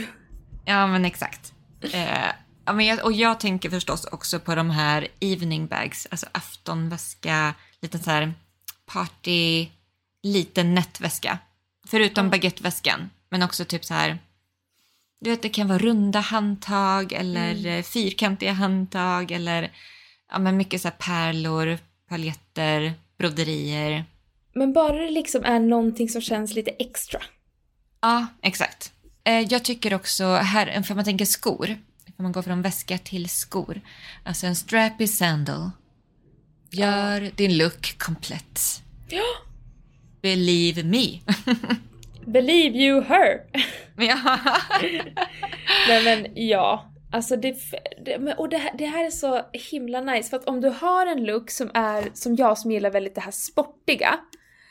Ja, 0.65 0.87
men 0.87 1.05
exakt. 1.05 1.53
Eh, 1.93 2.25
ja, 2.65 2.73
men 2.73 2.85
jag, 2.85 3.05
och 3.05 3.13
jag 3.13 3.39
tänker 3.39 3.69
förstås 3.69 4.05
också 4.05 4.39
på 4.39 4.55
de 4.55 4.69
här 4.69 5.07
evening 5.19 5.67
bags, 5.67 6.07
alltså 6.11 6.25
aftonväska, 6.31 7.53
lite 7.81 7.99
så 7.99 8.09
här 8.11 8.33
party, 8.85 9.67
liten 10.23 10.75
nätväska. 10.75 11.39
Förutom 11.85 12.29
baguetteväskan, 12.29 13.09
men 13.29 13.43
också 13.43 13.65
typ 13.65 13.85
så 13.85 13.93
här, 13.93 14.17
du 15.19 15.29
vet 15.29 15.41
det 15.41 15.49
kan 15.49 15.67
vara 15.67 15.77
runda 15.77 16.19
handtag 16.19 17.13
eller 17.13 17.65
eh, 17.65 17.83
fyrkantiga 17.83 18.51
handtag 18.51 19.31
eller 19.31 19.71
ja, 20.31 20.39
men 20.39 20.57
mycket 20.57 20.81
så 20.81 20.87
här 20.87 20.95
pärlor, 20.95 21.77
paljetter, 22.09 22.93
broderier. 23.17 24.05
Men 24.53 24.73
bara 24.73 24.95
det 24.95 25.11
liksom 25.11 25.43
är 25.43 25.59
någonting 25.59 26.09
som 26.09 26.21
känns 26.21 26.53
lite 26.53 26.71
extra. 26.71 27.21
Ja, 28.01 28.27
exakt. 28.41 28.91
Eh, 29.23 29.39
jag 29.39 29.63
tycker 29.63 29.93
också, 29.93 30.25
här, 30.33 30.81
för 30.81 30.95
man 30.95 31.05
tänker 31.05 31.25
skor, 31.25 31.77
för 32.15 32.23
man 32.23 32.31
går 32.31 32.41
från 32.41 32.61
väska 32.61 32.97
till 32.97 33.29
skor. 33.29 33.81
Alltså 34.23 34.47
en 34.47 34.55
strappy 34.55 35.07
sandal. 35.07 35.71
Gör 36.71 37.31
din 37.35 37.57
look 37.57 37.97
komplett. 37.97 38.81
Ja! 39.09 39.44
Believe 40.25 40.83
me. 40.83 41.21
Believe 42.25 42.75
you 42.75 43.01
her! 43.01 43.41
ja. 43.97 44.39
Nej 45.87 46.03
men 46.03 46.27
ja, 46.35 46.91
alltså 47.11 47.35
det, 47.35 47.57
det 48.05 48.35
och 48.37 48.49
det 48.49 48.57
här, 48.57 48.71
det 48.77 48.85
här 48.85 49.05
är 49.05 49.09
så 49.09 49.41
himla 49.71 50.01
nice 50.01 50.29
för 50.29 50.37
att 50.37 50.47
om 50.47 50.61
du 50.61 50.69
har 50.69 51.05
en 51.05 51.25
look 51.25 51.51
som 51.51 51.71
är 51.73 52.09
som 52.13 52.35
jag 52.35 52.57
som 52.57 52.71
gillar 52.71 52.89
väldigt 52.89 53.15
det 53.15 53.21
här 53.21 53.31
sportiga. 53.31 54.19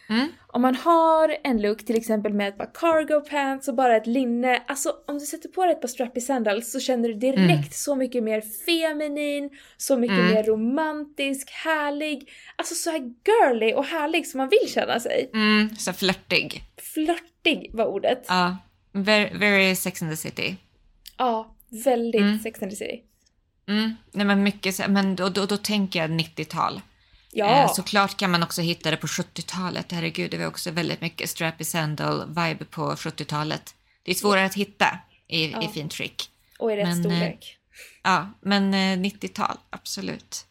Mm. 0.09 0.29
Om 0.47 0.62
man 0.62 0.75
har 0.75 1.37
en 1.45 1.62
look 1.62 1.85
till 1.87 1.97
exempel 1.97 2.33
med 2.35 2.49
ett 2.49 2.59
par 2.59 2.71
cargo 2.75 3.21
pants 3.31 3.69
och 3.69 3.75
bara 3.75 3.97
ett 3.97 4.07
linne, 4.07 4.62
alltså 4.67 4.93
om 5.07 5.19
du 5.19 5.27
sätter 5.27 5.49
på 5.49 5.64
dig 5.64 5.73
ett 5.73 5.81
par 5.81 5.88
strappy 5.88 6.21
sandals 6.21 6.73
så 6.73 6.81
känner 6.81 7.09
du 7.09 7.14
direkt 7.14 7.38
Mm. 7.51 7.62
så 7.71 7.95
mycket 7.97 8.23
mer 8.23 8.43
feminin, 8.67 9.51
så 9.77 9.97
mycket 9.97 10.19
Mm. 10.19 10.35
mer 10.35 10.43
romantisk, 10.45 11.51
härlig, 11.51 12.31
alltså 12.57 12.75
så 12.75 12.90
här 12.90 12.99
girly 13.01 13.73
och 13.75 13.85
härlig 13.85 14.27
som 14.27 14.38
man 14.38 14.49
vill 14.49 14.73
känna 14.73 15.01
sig. 15.01 15.31
Mm, 15.35 15.77
så 15.77 15.93
flörtig. 15.93 16.62
Flörtig 16.95 17.71
var 17.75 17.87
ordet. 17.87 18.25
Ja. 18.29 18.57
Very, 18.93 19.38
very 19.38 19.75
sex 19.77 20.03
and 20.03 20.11
the 20.11 20.17
city. 20.17 20.57
Ja, 21.19 21.55
väldigt 21.85 22.21
Mm. 22.21 22.38
Sex 22.38 22.62
and 22.62 22.71
the 22.71 22.77
City. 22.77 23.03
Mm. 23.69 23.95
Nej, 24.12 24.27
men 24.27 24.43
mycket, 24.43 24.88
men 24.88 25.17
då, 25.17 25.29
då, 25.29 25.47
då 25.47 25.57
tänker 25.57 25.99
jag 26.01 26.11
90-tal. 26.11 26.81
Ja. 27.37 27.62
Eh, 27.64 27.73
såklart 27.73 28.16
kan 28.16 28.31
man 28.31 28.42
också 28.42 28.62
hitta 28.62 28.90
det 28.90 28.97
på 28.97 29.07
70-talet. 29.07 29.92
Herregud, 29.92 30.31
det 30.31 30.38
var 30.38 30.47
också 30.47 30.70
väldigt 30.70 31.01
mycket 31.01 31.31
strappy 31.31 31.64
sandal-vibe 31.64 32.64
på 32.64 32.94
70-talet. 32.94 33.75
Det 34.03 34.11
är 34.11 34.14
svårare 34.14 34.44
att 34.47 34.55
hitta 34.55 34.99
i, 35.29 35.51
Ja. 35.51 35.62
i 35.62 35.68
fint 35.68 35.94
skick. 35.94 36.31
Och 36.59 36.73
i 36.73 36.77
rätt 36.77 36.87
Men, 36.88 36.99
eh, 36.99 37.03
storlek. 37.03 37.59
Ja, 38.03 38.31
men 38.40 38.75
eh, 38.75 39.11
90-tal, 39.11 39.57
absolut. 39.70 40.47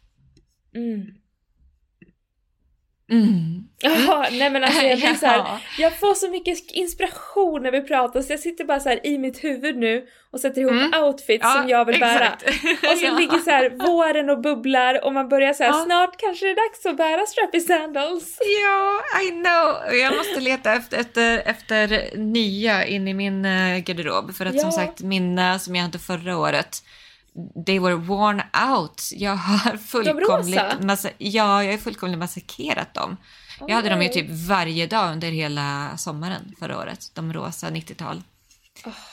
Mm. 0.75 1.05
Mm. 3.11 3.63
Jaha, 3.81 4.27
nej 4.31 4.49
men 4.49 4.63
alltså 4.63 4.81
jag 4.81 4.97
blir 4.99 5.13
så 5.13 5.25
här, 5.25 5.37
Ja. 5.37 5.59
jag 5.77 5.99
får 5.99 6.13
så 6.13 6.29
mycket 6.29 6.71
inspiration 6.71 7.63
när 7.63 7.71
vi 7.71 7.81
pratar 7.81 8.21
så 8.21 8.33
jag 8.33 8.39
sitter 8.39 8.63
bara 8.65 8.79
så 8.79 8.89
här 8.89 9.05
i 9.07 9.17
mitt 9.17 9.43
huvud 9.43 9.77
nu 9.77 10.05
och 10.31 10.39
sätter 10.39 10.61
ihop 10.61 10.71
Mm. 10.71 11.03
outfits 11.03 11.53
som 11.53 11.69
jag 11.69 11.85
vill 11.85 11.99
bära. 11.99 12.25
exakt. 12.25 12.43
Och 12.91 12.97
så 12.97 13.05
Ja. 13.05 13.17
ligger 13.19 13.37
så 13.37 13.49
här 13.49 13.69
våren 13.69 14.29
och 14.29 14.41
bubblar 14.41 15.05
och 15.05 15.13
man 15.13 15.29
börjar 15.29 15.53
så 15.53 15.63
här, 15.63 15.69
Ja. 15.71 15.83
snart 15.85 16.17
kanske 16.17 16.45
det 16.45 16.51
är 16.51 16.55
dags 16.69 16.85
att 16.85 16.97
bära 16.97 17.25
strappy 17.25 17.59
sandals. 17.59 18.37
Ja, 18.63 19.01
I 19.21 19.29
know. 19.29 19.95
Jag 19.99 20.15
måste 20.17 20.39
leta 20.39 20.73
efter, 20.73 20.97
efter, 20.99 21.41
efter 21.45 22.17
nya 22.17 22.85
in 22.85 23.07
i 23.07 23.13
min 23.13 23.45
eh, 23.45 23.77
garderob. 23.77 24.35
För 24.35 24.45
att 24.45 24.55
Ja. 24.55 24.61
som 24.61 24.71
sagt, 24.71 25.01
mina 25.01 25.59
som 25.59 25.75
jag 25.75 25.83
hade 25.83 25.99
förra 25.99 26.37
året, 26.37 26.77
they 27.65 27.79
were 27.79 27.95
worn 27.95 28.41
out. 28.71 29.09
Jag 29.13 29.35
har 29.35 29.77
fullkomligt, 29.77 30.81
massa, 30.81 31.09
ja, 31.17 31.63
jag 31.63 31.71
har 31.71 31.77
fullkomligt 31.77 32.19
massakrerat 32.19 32.93
dem. 32.93 33.17
Åh, 33.59 33.65
jag 33.69 33.75
hade 33.75 33.89
dem 33.89 34.01
ju 34.01 34.09
typ 34.09 34.27
varje 34.29 34.87
dag 34.87 35.11
under 35.11 35.31
hela 35.31 35.97
sommaren 35.97 36.55
förra 36.59 36.77
året. 36.79 37.11
De 37.13 37.33
rosa 37.33 37.69
90-tal. 37.69 38.21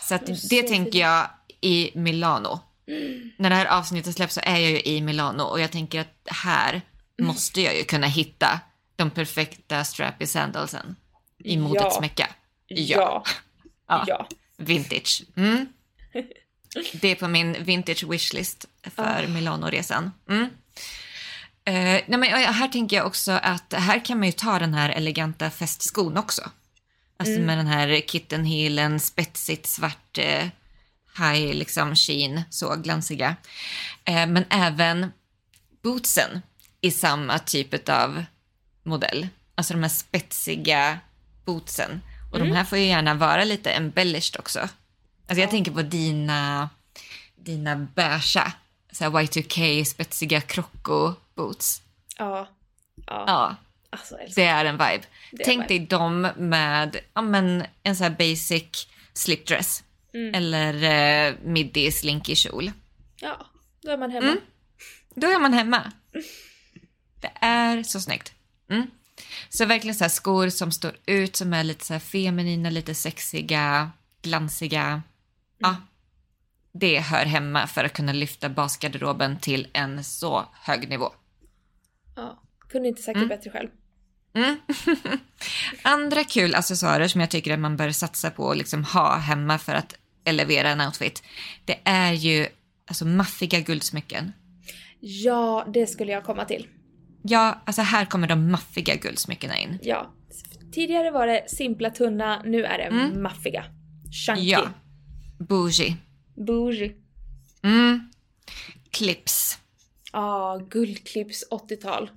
så 0.03 0.15
att 0.15 0.27
de 0.27 0.33
är 0.33 0.35
det 0.51 0.63
så 0.67 0.69
tänker 0.69 0.99
jag 0.99 1.27
i 1.61 1.91
Milano. 1.95 2.61
När 3.37 3.51
det 3.51 3.57
här 3.57 3.67
avsnittet 3.67 4.15
släpps 4.15 4.35
så 4.35 4.41
är 4.45 4.57
jag 4.57 4.71
ju 4.71 4.81
i 4.81 5.01
Milano 5.01 5.43
och 5.43 5.61
jag 5.61 5.71
tänker 5.71 6.01
att 6.01 6.15
här 6.27 6.83
måste 7.23 7.61
jag 7.63 7.77
ju 7.77 7.85
kunna 7.85 8.07
hitta 8.07 8.61
de 8.97 9.11
perfekta 9.11 9.85
strappy 9.85 10.27
sandalsen 10.27 10.97
i 11.45 11.57
modets 11.57 11.95
Ja. 11.95 12.01
mecka. 12.01 12.29
Ja. 12.67 13.25
Ja. 13.89 14.05
Ja. 14.07 14.27
Vintage. 14.57 15.23
Mm. 15.37 15.67
Det 16.93 17.09
är 17.09 17.15
på 17.15 17.29
min 17.29 17.65
vintage 17.65 18.05
wishlist 18.05 18.65
för 18.95 19.25
Ah. 19.25 19.29
Milano-resan. 19.29 20.11
Mm. 20.29 20.45
Eh, 21.65 22.03
nej 22.07 22.19
men 22.19 22.23
här 22.55 22.69
tänker 22.69 22.97
jag 22.97 23.07
också 23.07 23.33
att 23.33 23.73
här 23.77 24.05
kan 24.05 24.19
man 24.19 24.27
ju 24.29 24.33
ta 24.33 24.59
den 24.59 24.75
här 24.75 24.91
eleganta 24.91 25.51
festskon 25.51 26.17
också. 26.17 26.51
Alltså 27.17 27.35
Mm. 27.35 27.47
med 27.47 27.59
den 27.59 27.67
här 27.67 28.01
kittenheelen, 28.09 29.01
spetsigt 29.01 29.67
svart 29.67 30.19
eh, 30.19 30.49
high 31.19 31.55
liksom 31.55 31.97
sheen, 31.97 32.43
så 32.51 32.77
glansiga. 32.77 33.37
Eh, 34.05 34.27
men 34.27 34.45
även 34.51 35.13
bootsen 35.83 36.43
i 36.81 36.91
samma 36.91 37.39
typ 37.39 37.89
av 37.89 38.25
modell. 38.83 39.29
Alltså 39.55 39.75
de 39.75 39.83
här 39.83 39.91
spetsiga 39.91 40.99
bootsen. 41.45 42.01
Och 42.31 42.37
Mm. 42.37 42.49
de 42.49 42.55
här 42.57 42.65
får 42.65 42.79
ju 42.79 42.85
gärna 42.85 43.15
vara 43.15 43.45
lite 43.45 43.71
embellished 43.71 44.41
också. 44.41 44.69
Alltså 45.31 45.41
jag 45.41 45.51
tänker 45.51 45.73
på 45.73 45.83
dina, 45.83 46.69
dina 47.37 47.77
beiga, 47.77 48.53
så 48.93 49.05
här 49.05 49.11
Y2K 49.11 49.85
spetsiga 49.85 50.41
krocko 50.41 51.15
boots. 51.35 51.83
Ja. 52.19 52.49
Ja. 53.07 53.25
Ja, 53.27 53.57
Alltså 53.91 54.17
det 54.35 54.45
är 54.45 54.65
en 54.65 54.75
vibe. 54.75 55.05
Är 55.33 55.45
Tänk 55.45 55.63
en 55.63 55.69
dig 55.69 55.79
dem 55.79 56.29
med 56.37 57.01
ja, 57.15 57.23
men, 57.23 57.65
en 57.83 57.97
så 57.97 58.05
här 58.05 58.11
basic 58.11 58.89
slipdress. 59.13 59.85
Mm. 60.15 60.35
Eller 60.35 60.83
eh, 61.29 61.35
midi 61.45 61.93
slinky 61.93 62.35
kjol. 62.35 62.73
Ja, 63.17 63.47
då 63.81 63.91
är 63.91 63.97
man 63.97 64.11
hemma. 64.11 64.27
Mm. 64.27 64.41
Då 65.15 65.27
är 65.27 65.39
man 65.39 65.53
hemma. 65.53 65.93
Det 67.21 67.33
är 67.41 67.83
så 67.83 68.01
snyggt. 68.01 68.33
Mm. 68.71 68.91
Så 69.49 69.65
verkligen 69.65 69.95
så 69.95 70.09
skor 70.09 70.49
som 70.49 70.73
står 70.73 70.97
ut, 71.07 71.37
som 71.37 71.53
är 71.53 71.65
lite 71.65 71.85
så 71.85 72.01
feminina, 72.01 72.71
lite 72.71 72.95
sexiga, 72.95 73.91
glansiga. 74.23 75.03
Ja, 75.61 75.77
det 76.73 77.01
hör 77.01 77.25
hemma 77.25 77.67
för 77.67 77.85
att 77.85 77.93
kunna 77.93 78.13
lyfta 78.13 78.49
basgarderoben 78.49 79.39
till 79.39 79.69
en 79.73 80.05
så 80.05 80.45
hög 80.63 80.89
nivå. 80.89 81.13
Ja. 82.17 82.43
Kunde 82.69 82.89
inte 82.89 83.03
sagt 83.03 83.17
Mm. 83.17 83.29
det 83.29 83.37
bättre 83.37 83.51
själv. 83.51 83.69
Mm. 84.35 84.57
Andra 85.83 86.25
kul 86.25 86.55
accessoarer 86.55 87.09
som 87.09 87.21
jag 87.21 87.31
tycker 87.31 87.53
att 87.55 87.59
man 87.61 87.77
bör 87.77 87.91
satsa 87.91 88.31
på 88.31 88.43
och 88.43 88.57
liksom 88.57 88.85
ha 88.85 89.17
hemma 89.17 89.59
för 89.59 89.75
att 89.75 89.95
elevera 90.25 90.69
en 90.69 90.81
outfit, 90.81 91.23
det 91.65 91.79
är 91.85 92.13
ju 92.13 92.47
alltså 92.87 93.05
maffiga 93.07 93.61
guldsmycken. 93.61 94.33
Ja, 95.01 95.67
det 95.75 95.87
skulle 95.87 96.13
jag 96.13 96.25
komma 96.25 96.45
till. 96.45 96.69
Ja, 97.23 97.63
alltså 97.67 97.83
här 97.83 98.05
kommer 98.05 98.29
de 98.29 98.51
maffiga 98.51 98.95
guldsmyckena 98.97 99.57
in. 99.59 99.79
Ja. 99.83 100.11
Tidigare 100.73 101.11
var 101.11 101.27
det 101.27 101.51
simpla 101.51 101.91
tunna, 101.91 102.43
nu 102.45 102.65
är 102.65 102.79
det 102.79 102.85
Mm. 102.85 103.23
maffiga. 103.23 103.65
Chunky. 104.27 104.43
Ja. 104.43 104.69
Bougie. 105.49 105.97
Bougie. 106.35 106.93
Mm. 107.63 108.11
Clips. 108.91 109.59
Ja, 110.13 110.61
guldklipps 110.71 111.45
80-tal. 111.51 112.11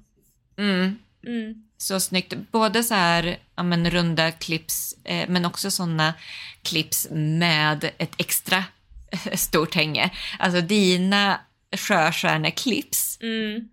Mm. 0.58 0.96
Mm. 1.28 1.64
Så 1.78 2.00
snyggt. 2.00 2.34
Både 2.52 2.84
så 2.84 2.94
här, 2.94 3.38
ja, 3.56 3.64
men 3.64 3.90
runda 3.90 4.32
clips, 4.32 4.96
eh, 5.04 5.30
men 5.30 5.46
också 5.46 5.72
såna 5.72 6.14
clips 6.62 7.08
med 7.12 7.92
ett 7.98 8.14
extra 8.18 8.64
stort 9.34 9.76
hänge. 9.76 10.12
Alltså 10.40 10.62
dina 10.62 11.40
sjöstjärneclips, 11.78 13.18
Mm. 13.22 13.70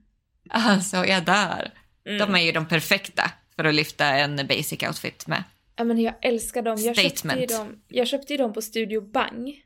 alltså 0.51 1.07
jag 1.07 1.25
dör. 1.25 1.71
Mm. 2.07 2.19
De 2.19 2.35
är 2.35 2.41
ju 2.41 2.53
de 2.53 2.67
perfekta 2.67 3.31
för 3.57 3.65
att 3.65 3.75
lyfta 3.75 4.07
en 4.07 4.37
basic 4.47 4.83
outfit 4.83 5.27
med. 5.27 5.45
Ja 5.81 5.85
men 5.85 6.01
jag 6.01 6.15
älskar 6.21 6.63
dem. 6.63 6.77
Jag 6.79 6.97
köpte, 6.97 7.03
ju 7.03 7.17
Statement. 7.17 7.49
dem. 7.49 7.83
jag 7.89 8.07
köpte 8.07 8.33
ju 8.33 8.37
dem 8.37 8.53
på 8.53 8.63
Studio 8.63 9.01
Bang. 9.01 9.63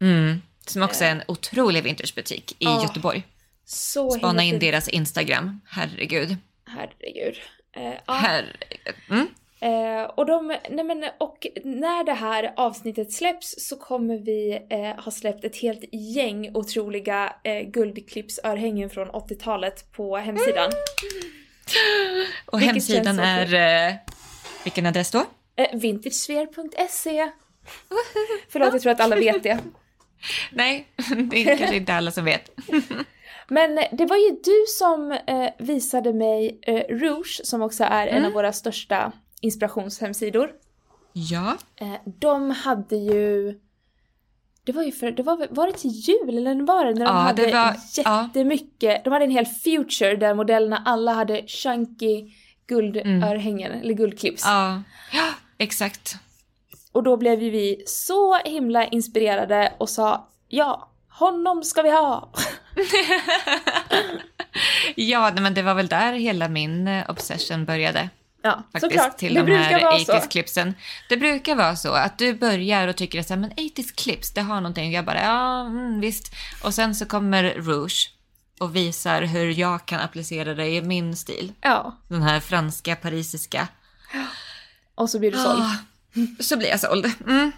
Mm. 0.00 0.42
Som 0.66 0.82
också 0.82 1.04
är 1.04 1.10
en 1.10 1.22
otrolig 1.28 1.82
vintagebutik 1.82 2.52
i 2.52 2.56
Ja. 2.58 2.82
Göteborg. 2.82 3.22
Så 3.64 4.10
Spana 4.10 4.42
in 4.42 4.58
deras 4.58 4.88
Instagram, 4.88 5.60
herregud. 5.68 6.36
Herregud. 6.66 7.36
Eh, 7.76 7.92
ja. 8.06 8.12
Herregud. 8.12 8.94
Mm. 9.10 9.26
Eh, 9.60 10.02
och, 10.02 10.26
de, 10.26 10.56
nej 10.70 10.84
men, 10.84 11.04
och 11.18 11.46
när 11.64 12.04
det 12.04 12.14
här 12.14 12.52
avsnittet 12.56 13.12
släpps 13.12 13.54
så 13.58 13.76
kommer 13.76 14.18
vi 14.18 14.66
eh, 14.70 15.04
ha 15.04 15.10
släppt 15.12 15.44
ett 15.44 15.56
helt 15.56 15.84
gäng 15.92 16.56
otroliga 16.56 17.36
eh, 17.44 17.60
guldklippsörhängen 17.70 18.90
från 18.90 19.08
80-talet 19.08 19.92
på 19.92 20.16
hemsidan. 20.16 20.70
Och 22.46 22.60
Vilket 22.60 22.74
hemsidan 22.74 23.18
är... 23.18 23.88
Eh, 23.88 23.94
vilken 24.64 24.86
adress 24.86 25.10
då? 25.10 25.26
Eh, 25.60 25.78
Vintagesfear.se 25.78 27.30
Förlåt, 28.48 28.72
jag 28.72 28.82
tror 28.82 28.92
att 28.92 29.00
alla 29.00 29.16
vet 29.16 29.42
det. 29.42 29.58
Nej, 30.52 30.86
det 31.30 31.36
är 31.50 31.56
kanske 31.56 31.76
inte 31.76 31.94
alla 31.94 32.10
som 32.10 32.24
vet. 32.24 32.50
Men 33.48 33.78
eh, 33.78 33.84
det 33.92 34.06
var 34.06 34.16
ju 34.16 34.30
du 34.44 34.64
som 34.68 35.12
eh, 35.12 35.48
visade 35.58 36.12
mig 36.12 36.58
eh, 36.62 36.96
Rouge, 36.96 37.40
som 37.44 37.62
också 37.62 37.84
är 37.84 38.06
en 38.06 38.24
av 38.24 38.32
våra 38.32 38.52
största 38.52 39.12
inspirationshemsidor. 39.40 40.50
Ja. 41.12 41.56
Eh, 41.76 41.94
de 42.04 42.50
hade 42.50 42.96
ju... 42.96 43.60
Det 44.64 44.72
var 44.72 44.82
ju 44.82 44.92
för, 44.92 45.10
det 45.10 45.22
var, 45.22 45.46
var 45.50 45.66
det 45.66 45.72
till 45.72 45.90
jul 45.90 46.38
eller 46.38 46.62
var 46.62 46.84
det? 46.84 46.90
När 46.94 47.06
de 47.06 47.16
Ja, 47.16 47.20
hade 47.20 47.46
det 47.46 47.52
var- 47.52 47.76
ja. 48.04 48.24
jättemycket, 48.26 49.04
de 49.04 49.12
hade 49.12 49.24
en 49.24 49.30
hel 49.30 49.46
future 49.46 50.16
där 50.16 50.34
modellerna 50.34 50.82
alla 50.86 51.12
hade 51.12 51.46
chunky 51.46 52.30
guldörhängen, 52.66 53.72
eller 53.72 53.94
guldclips. 53.94 54.42
Ja, 54.46 54.82
ja 55.12 55.28
exakt. 55.60 56.16
Och 56.92 57.02
då 57.02 57.16
blev 57.16 57.42
ju 57.42 57.50
vi 57.50 57.82
så 57.86 58.38
himla 58.38 58.86
inspirerade 58.86 59.72
och 59.78 59.88
sa 59.88 60.28
ja, 60.48 60.90
honom 61.08 61.64
ska 61.64 61.82
vi 61.82 61.90
ha! 61.90 62.32
Ja, 64.94 65.32
men 65.40 65.54
det 65.54 65.62
var 65.62 65.74
väl 65.74 65.88
där 65.88 66.12
hela 66.12 66.48
min 66.48 66.88
eh, 66.88 67.10
obsession 67.10 67.64
började. 67.64 68.08
Ja, 68.42 68.62
Faktiskt, 68.72 68.92
såklart. 68.92 69.18
till 69.18 69.34
det 69.34 69.40
de 69.40 69.46
brukar 69.46 69.62
här 69.62 69.82
vara 69.82 69.98
så. 69.98 70.12
80s-clipsen. 70.12 70.74
Det 71.08 71.16
brukar 71.16 71.54
vara 71.54 71.76
så 71.76 71.92
att 71.92 72.18
du 72.18 72.34
börjar 72.34 72.88
och 72.88 72.96
tycker 72.96 73.20
att 73.20 73.28
men 73.28 73.52
80s-clips, 73.52 74.34
det 74.34 74.40
har 74.40 74.54
någonting. 74.54 74.92
Jag 74.92 75.04
bara, 75.04 75.22
ja, 75.22 75.60
mm, 75.60 76.00
visst. 76.00 76.32
Och 76.64 76.74
sen 76.74 76.94
så 76.94 77.06
kommer 77.06 77.44
Rouge 77.44 78.10
och 78.60 78.76
visar 78.76 79.22
hur 79.22 79.58
jag 79.58 79.86
kan 79.86 80.00
applicera 80.00 80.54
det 80.54 80.68
i 80.68 80.82
min 80.82 81.16
stil. 81.16 81.52
Ja, 81.60 81.96
Den 82.08 82.22
här 82.22 82.40
franska, 82.40 82.96
parisiska. 82.96 83.68
Och 85.00 85.10
så 85.10 85.18
blir 85.18 85.30
du 85.32 85.38
såld. 85.38 85.62
Ah, 85.62 85.76
så 86.42 86.56
blir 86.56 86.68
jag 86.68 86.80
såld. 86.80 87.06
Mm. 87.26 87.52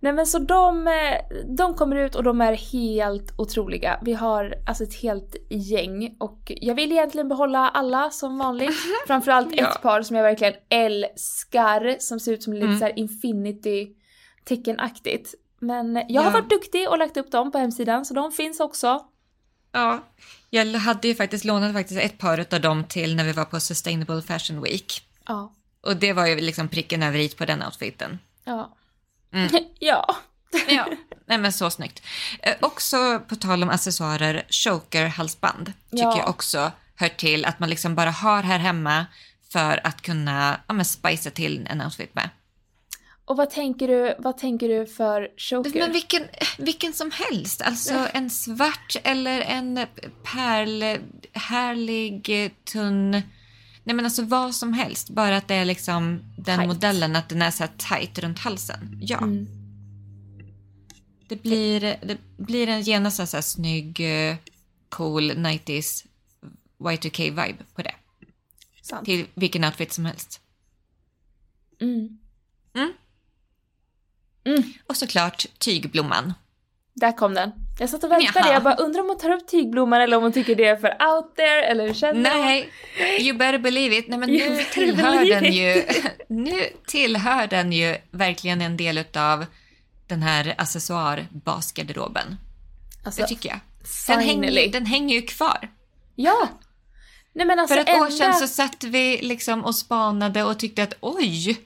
Nej 0.00 0.12
men 0.12 0.26
så 0.26 0.38
de, 0.38 0.86
eh, 0.88 1.44
de 1.56 1.74
kommer 1.74 1.96
ut 1.96 2.14
och 2.14 2.22
de 2.24 2.40
är 2.40 2.52
helt 2.52 3.32
otroliga. 3.38 3.98
Vi 4.02 4.12
har 4.12 4.54
alltså 4.66 4.84
ett 4.84 4.94
helt 5.02 5.36
gäng 5.50 6.16
och 6.20 6.52
jag 6.56 6.74
vill 6.74 6.92
egentligen 6.92 7.28
behålla 7.28 7.68
alla 7.68 8.10
som 8.10 8.38
vanligt. 8.38 8.74
Framförallt 9.06 9.48
Ja. 9.56 9.68
ett 9.70 9.82
par 9.82 10.02
som 10.02 10.16
jag 10.16 10.22
verkligen 10.22 10.54
älskar 10.68 11.96
som 11.98 12.20
ser 12.20 12.32
ut 12.32 12.42
som 12.42 12.52
lite 12.52 12.66
Mm. 12.66 12.78
så 12.78 12.88
infinity 12.88 13.88
teckenaktigt. 14.44 15.34
Men 15.60 15.94
jag 15.94 16.04
Ja. 16.08 16.20
har 16.22 16.30
varit 16.30 16.50
duktig 16.50 16.88
och 16.88 16.98
lagt 16.98 17.16
upp 17.16 17.30
dem 17.30 17.52
på 17.52 17.58
hemsidan 17.58 18.04
så 18.04 18.14
de 18.14 18.32
finns 18.32 18.60
också. 18.60 19.00
Ja, 19.72 20.02
jag 20.50 20.66
hade 20.66 21.08
ju 21.08 21.14
faktiskt 21.14 21.44
lånat 21.44 21.72
faktiskt 21.72 22.00
ett 22.00 22.18
par 22.18 22.54
av 22.54 22.60
dem 22.60 22.84
till 22.84 23.16
när 23.16 23.24
vi 23.24 23.32
var 23.32 23.44
på 23.44 23.60
Sustainable 23.60 24.22
Fashion 24.22 24.62
Week. 24.62 24.92
Ja. 25.28 25.52
Och 25.82 25.96
det 25.96 26.12
var 26.12 26.26
ju 26.26 26.40
liksom 26.40 26.68
pricken 26.68 27.02
över 27.02 27.18
i 27.18 27.28
på 27.28 27.44
den 27.44 27.62
outfiten. 27.62 28.18
Ja. 28.44 28.76
Mm. 29.32 29.50
ja. 29.78 30.16
Ja, 30.68 30.88
nej 31.26 31.38
men 31.38 31.52
så 31.52 31.70
snyggt. 31.70 32.02
Eh, 32.42 32.54
också 32.60 33.20
på 33.28 33.36
tal 33.36 33.62
om 33.62 33.68
accessoarer, 33.70 34.46
choker-halsband 34.50 35.72
tycker 35.90 36.04
Ja. 36.04 36.18
jag 36.18 36.28
också 36.28 36.72
hör 36.96 37.08
till 37.08 37.44
att 37.44 37.60
man 37.60 37.70
liksom 37.70 37.94
bara 37.94 38.10
har 38.10 38.42
här 38.42 38.58
hemma 38.58 39.06
för 39.52 39.86
att 39.86 40.02
kunna 40.02 40.60
ja, 40.66 40.74
men 40.74 40.84
spicea 40.84 41.32
till 41.32 41.66
en 41.70 41.82
outfit 41.82 42.14
med. 42.14 42.28
Och 43.24 43.36
vad 43.36 43.50
tänker 43.50 43.88
du, 43.88 44.14
vad 44.18 44.38
tänker 44.38 44.68
du 44.68 44.86
för 44.86 45.28
choker? 45.36 45.78
Men 45.80 45.92
vilken, 45.92 46.22
vilken 46.58 46.92
som 46.92 47.10
helst, 47.10 47.62
alltså 47.62 48.08
en 48.12 48.30
svart 48.30 48.96
eller 49.04 49.40
en 49.40 49.86
pärl, 50.22 51.00
härlig, 51.32 52.50
tunn, 52.72 53.22
nej 53.84 53.96
men 53.96 54.04
alltså 54.04 54.22
vad 54.22 54.54
som 54.54 54.72
helst. 54.72 55.10
Bara 55.10 55.36
att 55.36 55.48
det 55.48 55.54
är 55.54 55.64
liksom 55.64 56.20
den 56.36 56.58
Tight. 56.58 56.68
modellen, 56.68 57.16
att 57.16 57.28
den 57.28 57.42
är 57.42 57.50
så 57.50 57.64
här 57.64 57.70
tight 57.76 58.18
runt 58.18 58.38
halsen. 58.38 58.98
Ja. 59.00 59.18
Mm. 59.18 59.46
Det 61.28 61.42
blir, 61.42 61.80
det 61.80 62.18
blir 62.36 62.68
en 62.68 62.82
genast 62.82 63.20
en 63.20 63.26
så 63.26 63.36
här 63.36 63.42
snygg, 63.42 64.00
eh, 64.00 64.36
cool 64.88 65.30
90s 65.30 66.06
Y2K-vibe 66.78 67.64
på 67.74 67.82
det. 67.82 67.94
Sant. 68.82 69.04
Till 69.04 69.26
vilken 69.34 69.64
outfit 69.64 69.92
som 69.92 70.04
helst. 70.04 70.40
Mm. 71.80 72.18
Mm. 72.74 72.92
Mm. 74.44 74.72
Och 74.86 74.96
såklart 74.96 75.46
tygblomman. 75.58 76.32
Där 76.94 77.16
kom 77.16 77.34
den. 77.34 77.52
Jag 77.78 77.90
satt 77.90 78.04
och 78.04 78.10
väntade, 78.10 78.46
Jaha. 78.46 78.52
jag 78.52 78.62
bara 78.62 78.74
undrar 78.74 79.00
om 79.00 79.08
hon 79.08 79.18
tar 79.18 79.30
upp 79.30 79.46
tygblomman 79.48 80.00
eller 80.00 80.16
om 80.16 80.22
hon 80.22 80.32
tycker 80.32 80.54
det 80.54 80.64
är 80.64 80.76
för 80.76 80.88
out 80.88 81.36
there 81.36 81.62
eller 81.62 81.94
känner? 81.94 82.20
Nej, 82.20 82.70
you 83.20 83.36
better 83.38 83.58
believe 83.58 83.96
it. 83.98 84.08
Nej, 84.08 84.18
men 84.18 84.30
You 84.30 84.50
nu 84.50 84.64
tillhör 84.64 85.24
den 85.24 85.52
ju, 85.52 85.84
nu 86.28 86.66
tillhör 86.86 87.46
den 87.46 87.72
ju 87.72 87.96
verkligen 88.10 88.60
en 88.60 88.76
del 88.76 89.04
av 89.16 89.46
den 90.06 90.22
här 90.22 90.54
accessoarbasgarderoben. 90.58 92.36
Alltså, 93.04 93.22
Det 93.22 93.28
tycker 93.28 93.48
jag. 93.48 93.58
Den 94.06 94.20
hänger, 94.20 94.72
den 94.72 94.86
hänger 94.86 95.16
ju 95.16 95.22
kvar. 95.22 95.68
Ja! 96.14 96.48
Nej 97.34 97.46
men 97.46 97.58
alltså 97.58 97.74
För 97.74 97.80
ett 97.80 97.88
enda... 97.88 98.06
år 98.06 98.10
sedan 98.10 98.34
så 98.34 98.46
satt 98.46 98.84
vi 98.84 99.18
liksom 99.22 99.64
och 99.64 99.74
spanade 99.74 100.42
och 100.44 100.58
tyckte 100.58 100.82
att 100.82 100.94
oj, 101.00 101.60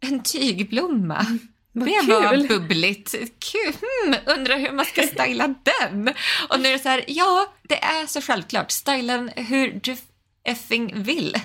en 0.00 0.22
tygblomma. 0.22 1.26
Vad 1.72 1.88
det 1.88 1.92
kul. 2.00 2.08
var 2.10 2.48
bubbligt. 2.48 3.10
Kul. 3.38 3.72
Hmm, 3.80 4.14
undrar 4.38 4.58
hur 4.58 4.72
man 4.72 4.84
ska 4.84 5.02
styla 5.02 5.46
den. 5.80 6.08
Och 6.50 6.60
nu 6.60 6.68
är 6.68 6.72
det 6.72 6.78
så 6.78 6.88
här, 6.88 7.04
ja, 7.06 7.46
det 7.62 7.82
är 7.84 8.06
så 8.06 8.20
självklart. 8.20 8.70
Styla 8.70 9.12
den 9.16 9.28
hur 9.36 9.80
du 9.82 9.96
effing 10.44 11.02
vill. 11.02 11.36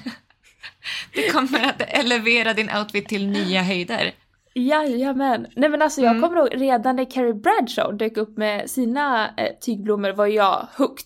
Det 1.13 1.29
kommer 1.29 1.63
att 1.69 1.81
elevera 1.87 2.53
din 2.53 2.69
outfit 2.77 3.07
till 3.09 3.27
nya 3.27 3.63
höjder. 3.63 4.11
Jajamän. 4.53 5.47
Nej 5.55 5.69
men 5.69 5.81
alltså 5.81 6.01
jag 6.01 6.11
Mm. 6.15 6.21
kommer 6.23 6.37
ihåg 6.37 6.61
redan 6.61 6.95
när 6.95 7.11
Carrie 7.11 7.33
Bradshaw 7.33 7.97
dök 7.97 8.17
upp 8.17 8.37
med 8.37 8.69
sina 8.69 9.27
eh, 9.37 9.51
tygblommor 9.61 10.09
var 10.09 10.27
jag 10.27 10.67
hooked. 10.77 11.05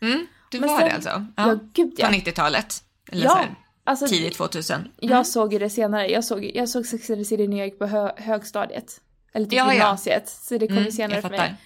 Mm, 0.00 0.26
du 0.50 0.60
Men 0.60 0.68
var 0.68 0.78
sen- 0.78 0.88
det 0.88 0.94
alltså? 0.94 1.26
Ja, 1.36 1.58
gud 1.72 1.94
ja. 1.96 2.06
På 2.06 2.12
90-talet? 2.12 2.74
Eller 3.12 3.24
Ja, 3.24 3.44
Alltså, 3.86 4.06
tidigt 4.06 4.34
2000? 4.34 4.88
Jag 5.00 5.26
såg 5.26 5.52
ju 5.52 5.58
det 5.58 5.70
senare. 5.70 6.06
Jag 6.10 6.24
såg, 6.24 6.50
jag 6.54 6.68
såg 6.68 6.86
Sex 6.86 7.10
and 7.10 7.18
the 7.18 7.24
City 7.24 7.48
när 7.48 7.56
jag 7.58 7.66
gick 7.66 7.78
på 7.78 7.86
hö, 7.86 8.12
högstadiet. 8.16 9.00
Eller 9.32 9.46
typ 9.46 9.52
Ja, 9.52 9.66
ja. 9.66 9.72
gymnasiet. 9.72 10.28
Så 10.28 10.58
det 10.58 10.66
kom 10.66 10.76
ju 10.76 10.80
Mm, 10.80 10.92
senare 10.92 11.22
för 11.22 11.30
mig. 11.30 11.38
fattar. 11.38 11.56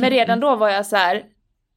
Men 0.00 0.10
redan 0.10 0.40
då 0.40 0.56
var 0.56 0.68
jag 0.68 0.86
så 0.86 0.96
här. 0.96 1.24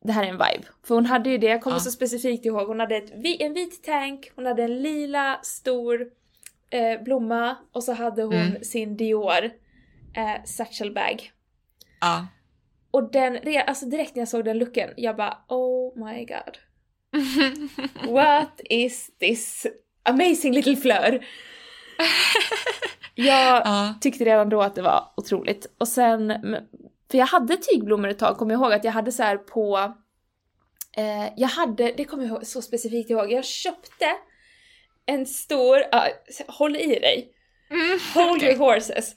det 0.04 0.12
här 0.12 0.24
är 0.24 0.28
en 0.28 0.34
vibe. 0.38 0.68
För 0.84 0.96
hon 0.96 1.06
hade 1.06 1.30
ju 1.30 1.38
det, 1.38 1.48
jag 1.48 1.62
kommer 1.62 1.76
Ja. 1.76 1.80
så 1.80 1.92
specifikt 1.92 2.46
ihåg, 2.46 2.68
hon 2.68 2.80
hade 2.80 2.96
ett, 2.96 3.12
en 3.40 3.54
vit 3.54 3.84
tank, 3.84 4.32
hon 4.36 4.46
hade 4.46 4.64
en 4.64 4.82
lila 4.82 5.40
stor 5.44 6.08
eh, 6.70 7.04
blomma 7.04 7.56
och 7.72 7.84
så 7.84 7.94
hade 7.94 8.24
hon 8.24 8.34
Mm. 8.34 8.64
sin 8.64 8.98
Dior 8.98 9.44
eh, 10.16 10.44
satchel 10.46 10.92
bag. 10.94 11.32
Ja. 12.00 12.28
Och 12.92 13.12
den, 13.12 13.40
alltså 13.68 13.86
direkt 13.86 14.16
när 14.16 14.22
jag 14.22 14.28
såg 14.30 14.46
den 14.46 14.58
looken, 14.58 14.90
jag 14.98 15.16
bara 15.16 15.38
oh 15.48 16.06
my 16.06 16.26
god. 16.26 16.58
What 18.10 18.62
is 18.70 19.10
this 19.20 19.68
amazing 20.04 20.54
little 20.54 20.76
flör? 20.76 21.26
Jag 23.16 23.62
ja. 23.66 23.94
tyckte 24.02 24.26
redan 24.26 24.50
då 24.50 24.62
att 24.62 24.76
det 24.76 24.82
var 24.82 25.14
otroligt. 25.18 25.66
Och 25.78 25.88
sen, 25.88 26.34
för 27.12 27.18
jag 27.18 27.26
hade 27.26 27.58
tygblommor 27.58 28.10
ett 28.10 28.20
tag, 28.20 28.38
kommer 28.38 28.54
jag 28.54 28.62
ihåg 28.62 28.74
att 28.74 28.84
jag 28.84 28.92
hade 28.92 29.12
så 29.12 29.24
här 29.24 29.38
på... 29.38 29.94
Eh, 30.98 31.34
jag 31.38 31.48
hade, 31.48 31.92
det 31.98 32.06
kommer 32.06 32.24
jag 32.24 32.32
ihåg, 32.32 32.46
så 32.46 32.62
specifikt 32.62 33.10
ihåg, 33.10 33.32
jag 33.32 33.46
köpte 33.46 34.06
en 35.06 35.26
stor, 35.26 35.84
ah, 35.92 36.08
håll 36.48 36.76
i 36.76 37.00
dig, 37.00 37.34
Mm, 37.72 38.00
hold 38.14 38.38
okej. 38.38 38.50
your 38.54 38.60
horses. 38.60 39.16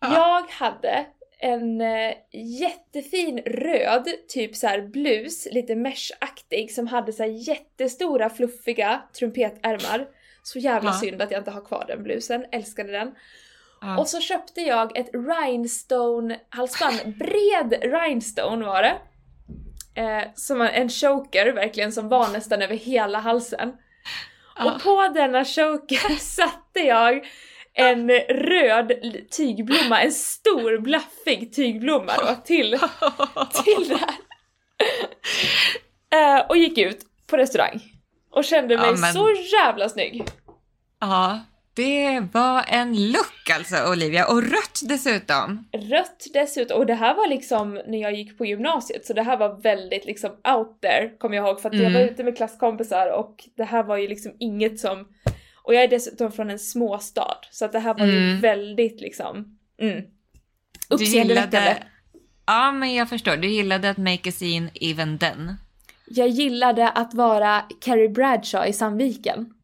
Ja. 0.00 0.12
Jag 0.14 0.50
hade 0.50 1.06
en 1.40 1.80
eh, 1.80 2.14
jättefin 2.32 3.38
röd, 3.38 4.08
typ 4.28 4.56
så 4.56 4.66
här 4.66 4.80
blus, 4.82 5.48
lite 5.52 5.74
meshaktig, 5.74 6.72
som 6.72 6.86
hade 6.86 7.12
så 7.12 7.22
här 7.22 7.48
jättestora 7.48 8.30
fluffiga 8.30 9.02
trumpetärmar. 9.18 10.06
Så 10.48 10.58
jävla 10.58 10.90
Ja. 10.90 10.94
synd 11.00 11.22
att 11.22 11.30
jag 11.30 11.40
inte 11.40 11.50
har 11.50 11.60
kvar 11.64 11.84
den 11.88 12.02
blusen, 12.02 12.44
älskade 12.52 12.92
den. 12.92 13.14
Ja. 13.80 13.98
Och 13.98 14.08
så 14.08 14.20
köpte 14.20 14.60
jag 14.60 14.98
ett 14.98 15.10
rhinestone-halsband, 15.14 17.18
bred 17.18 17.74
rhinestone 17.82 18.66
var 18.66 18.82
det. 18.82 18.96
Eh, 20.00 20.22
som 20.34 20.60
en 20.60 20.88
choker 20.88 21.52
verkligen 21.52 21.92
som 21.92 22.08
var 22.08 22.28
nästan 22.28 22.62
över 22.62 22.74
hela 22.74 23.18
halsen. 23.18 23.72
Ja. 24.56 24.64
Och 24.74 24.82
på 24.82 25.08
denna 25.14 25.44
choker 25.44 26.16
satte 26.20 26.80
jag 26.80 27.26
en 27.74 28.10
röd 28.28 28.92
tygblomma, 29.30 30.02
en 30.02 30.12
stor 30.12 30.78
blaffig 30.78 31.52
tygblomma 31.54 32.12
då 32.18 32.34
till, 32.44 32.70
till 33.64 33.88
det 33.88 33.96
här. 33.96 34.14
Eh, 36.38 36.46
och 36.48 36.56
gick 36.56 36.78
ut 36.78 37.00
på 37.26 37.36
restaurang. 37.36 37.80
Och 38.38 38.44
kände 38.44 38.76
mig 38.76 38.86
Ja, 38.86 38.96
men- 38.96 39.12
så 39.12 39.28
jävla 39.64 39.88
snygg. 39.88 40.22
Ja, 41.00 41.40
det 41.74 42.20
var 42.32 42.64
en 42.68 43.10
look 43.12 43.50
alltså 43.54 43.92
Olivia 43.92 44.26
och 44.28 44.42
rött 44.42 44.80
dessutom. 44.88 45.68
Rött 45.72 46.26
dessutom, 46.34 46.78
och 46.78 46.86
det 46.86 46.94
här 46.94 47.14
var 47.14 47.28
liksom 47.28 47.80
när 47.86 47.98
jag 48.00 48.14
gick 48.14 48.38
på 48.38 48.46
gymnasiet 48.46 49.06
så 49.06 49.12
det 49.12 49.22
här 49.22 49.36
var 49.36 49.60
väldigt 49.62 50.04
liksom 50.04 50.30
out 50.30 50.80
there 50.82 51.08
kommer 51.18 51.36
jag 51.36 51.46
ihåg 51.46 51.60
för 51.60 51.68
att 51.68 51.74
jag 51.74 51.82
Mm. 51.90 51.94
var 51.94 52.00
ute 52.00 52.24
med 52.24 52.36
klasskompisar 52.36 53.10
och 53.12 53.44
det 53.56 53.64
här 53.64 53.82
var 53.82 53.96
ju 53.96 54.08
liksom 54.08 54.32
inget 54.38 54.80
som 54.80 55.08
och 55.62 55.74
jag 55.74 55.82
är 55.82 55.88
dessutom 55.88 56.32
från 56.32 56.50
en 56.50 56.58
småstad 56.58 57.38
så 57.50 57.64
att 57.64 57.72
det 57.72 57.78
här 57.80 57.94
var 57.94 58.06
ju 58.06 58.18
Mm. 58.18 58.40
väldigt 58.40 59.00
liksom 59.00 59.58
mm, 59.80 60.02
uppseendeväckande. 60.88 61.76
Ja, 62.46 62.72
men 62.72 62.94
jag 62.94 63.08
förstår. 63.08 63.36
Du 63.36 63.48
gillade 63.48 63.90
att 63.90 63.98
make 63.98 64.28
a 64.28 64.32
scene 64.32 64.70
even 64.74 65.18
then. 65.18 65.54
Jag 66.10 66.28
gillade 66.28 66.88
att 66.90 67.14
vara 67.14 67.64
Carrie 67.80 68.08
Bradshaw 68.08 68.70
i 68.70 68.72
Sandviken. 68.72 69.54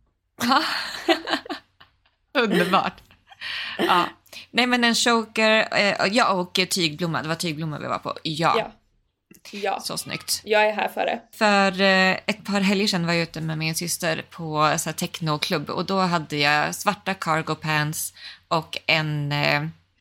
Underbart. 2.39 3.03
Ja. 3.79 4.05
Nej, 4.51 4.67
men 4.67 4.85
en 4.85 4.95
choker, 4.95 5.69
eh, 5.73 6.07
ja 6.13 6.33
och 6.33 6.53
tygblomma. 6.71 7.23
Det 7.23 7.29
var 7.29 7.35
tygblomma 7.35 7.79
vi 7.79 7.87
var 7.87 7.99
på. 7.99 8.15
Ja, 8.23 8.55
Ja. 8.59 8.73
Ja, 9.51 9.81
så 9.81 9.99
snyggt. 9.99 10.43
jag 10.45 10.69
är 10.69 10.73
här 10.73 10.89
för 10.89 11.01
det. 11.07 11.21
För 11.33 11.81
eh, 11.81 12.19
ett 12.27 12.45
par 12.45 12.61
helger 12.61 12.87
sedan 12.87 13.07
var 13.07 13.13
jag 13.13 13.23
ute 13.23 13.41
med 13.41 13.59
min 13.59 13.75
syster 13.75 14.23
på 14.31 14.75
så 14.79 14.89
här, 14.89 14.93
technoklubb 14.93 15.71
och 15.71 15.85
då 15.85 15.99
hade 15.99 16.37
jag 16.37 16.75
svarta 16.75 17.15
cargo 17.15 17.55
pants 17.55 18.15
och 18.49 18.79
en... 18.87 19.33
Eh, 19.33 19.61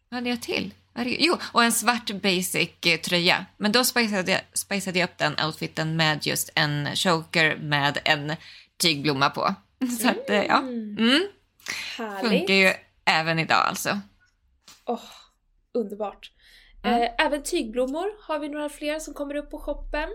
vad 0.10 0.18
hade 0.18 0.30
jag 0.30 0.42
till? 0.42 0.74
Jo, 0.96 1.38
och 1.52 1.64
en 1.64 1.72
svart 1.72 2.12
basic 2.12 2.70
eh, 2.86 3.00
tröja. 3.00 3.46
Men 3.58 3.72
då 3.72 3.84
spiceade 3.84 4.32
jag, 4.32 4.42
spiceade 4.54 5.00
jag 5.00 5.10
upp 5.10 5.18
den 5.18 5.46
outfiten 5.46 5.96
med 5.96 6.26
just 6.26 6.50
en 6.56 6.96
choker 6.96 7.56
med 7.58 7.98
en 8.06 8.36
tygblomma 8.78 9.30
på. 9.30 9.56
Så 10.02 10.10
att, 10.10 10.30
eh, 10.30 10.44
ja. 10.44 10.58
Mm, 10.58 11.28
Härligt. 11.98 12.30
funkar 12.30 12.54
ju 12.54 12.74
även 13.06 13.40
idag 13.40 13.68
alltså. 13.68 14.00
Åh, 14.86 15.02
underbart. 15.74 16.32
Mm. 16.84 17.02
Eh, 17.02 17.10
även 17.18 17.44
tygblommor 17.44 18.28
har 18.28 18.40
vi 18.40 18.50
några 18.50 18.70
fler 18.70 19.00
som 19.00 19.14
kommer 19.14 19.36
upp 19.36 19.52
på 19.52 19.60
shoppen. 19.60 20.10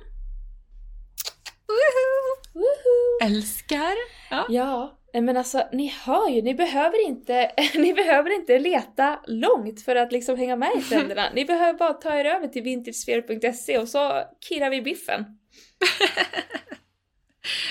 Woho! 1.67 2.61
Woohoo! 2.61 3.27
Älskar. 3.27 3.95
Ja. 4.31 4.47
Ja, 4.49 4.98
men 5.13 5.37
alltså 5.37 5.69
ni 5.73 5.95
hör 6.05 6.29
ju, 6.29 6.43
ni 6.43 6.55
behöver 6.55 7.07
inte, 7.07 7.51
ni 7.75 7.93
behöver 7.93 8.35
inte 8.35 8.59
leta 8.59 9.21
långt 9.27 9.83
för 9.83 9.97
att 9.97 10.13
liksom 10.13 10.39
hänga 10.39 10.57
med 10.57 10.71
i 10.79 10.83
trenderna. 10.83 11.31
Ni 11.35 11.45
behöver 11.45 11.79
bara 11.79 11.93
ta 11.93 12.19
er 12.19 12.25
över 12.25 12.49
till 12.49 12.63
vintagesphere.se 12.63 13.79
och 13.79 13.89
så 13.89 14.23
kirrar 14.49 14.71
vi 14.71 14.83
biffen. 14.83 15.25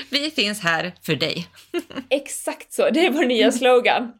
Vi 0.09 0.31
finns 0.31 0.63
här 0.63 0.93
för 1.03 1.15
dig. 1.15 1.47
Exakt 2.09 2.73
så, 2.73 2.89
det 2.89 3.05
är 3.05 3.11
vår 3.11 3.25
nya 3.25 3.51
slogan. 3.51 4.13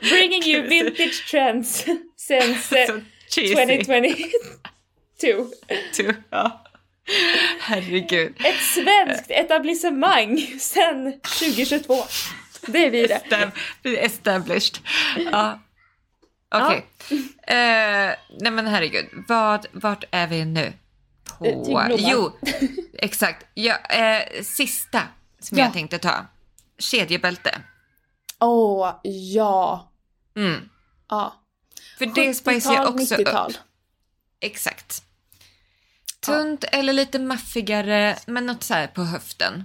Bringing 0.00 0.42
you 0.42 0.62
vintage 0.62 1.30
trends 1.30 1.86
since 2.16 2.80
eh, 2.80 2.86
Så 2.86 3.00
cheesy. 3.30 3.84
2022. 3.84 4.30
Du, 5.96 6.14
ja. 6.30 6.59
Herregud. 7.60 8.34
Ett 8.44 8.60
svenskt 8.62 9.30
etablissemang 9.30 10.46
sen 10.60 11.20
2022. 11.20 11.94
Det 12.66 12.86
är 12.86 12.90
vi 12.90 13.06
det. 13.06 13.22
Estab- 13.30 13.52
Established. 13.98 14.78
Ja. 15.32 15.60
Okej. 16.54 16.86
Eh, 17.42 18.14
nej 18.40 18.52
men 18.52 18.66
herregud, 18.66 19.06
vad, 19.28 19.66
vart 19.72 20.04
är 20.10 20.26
vi 20.26 20.44
nu? 20.44 20.72
På... 21.38 21.46
Eh. 21.46 21.94
Jo, 21.98 22.32
exakt. 22.98 23.46
Ja, 23.54 23.76
eh, 23.76 24.42
sista 24.42 25.02
som 25.40 25.58
Ja. 25.58 25.64
jag 25.64 25.72
tänkte 25.72 25.98
ta. 25.98 26.26
Kedjebälte. 26.78 27.60
Åh, 28.40 29.00
ja. 29.34 29.92
Mm. 30.36 30.68
ja. 31.08 31.34
För 31.98 32.06
det 32.06 32.34
spicar 32.34 32.52
ju 32.52 32.58
70-tal, 32.60 32.86
också 32.86 33.14
90-tal. 33.14 33.50
upp. 33.50 33.56
Exakt. 34.40 35.02
Tunt 36.26 36.64
eller 36.64 36.92
lite 36.92 37.18
maffigare, 37.18 38.16
men 38.26 38.46
något 38.46 38.62
så 38.62 38.74
här 38.74 38.86
på 38.86 39.02
höften. 39.02 39.64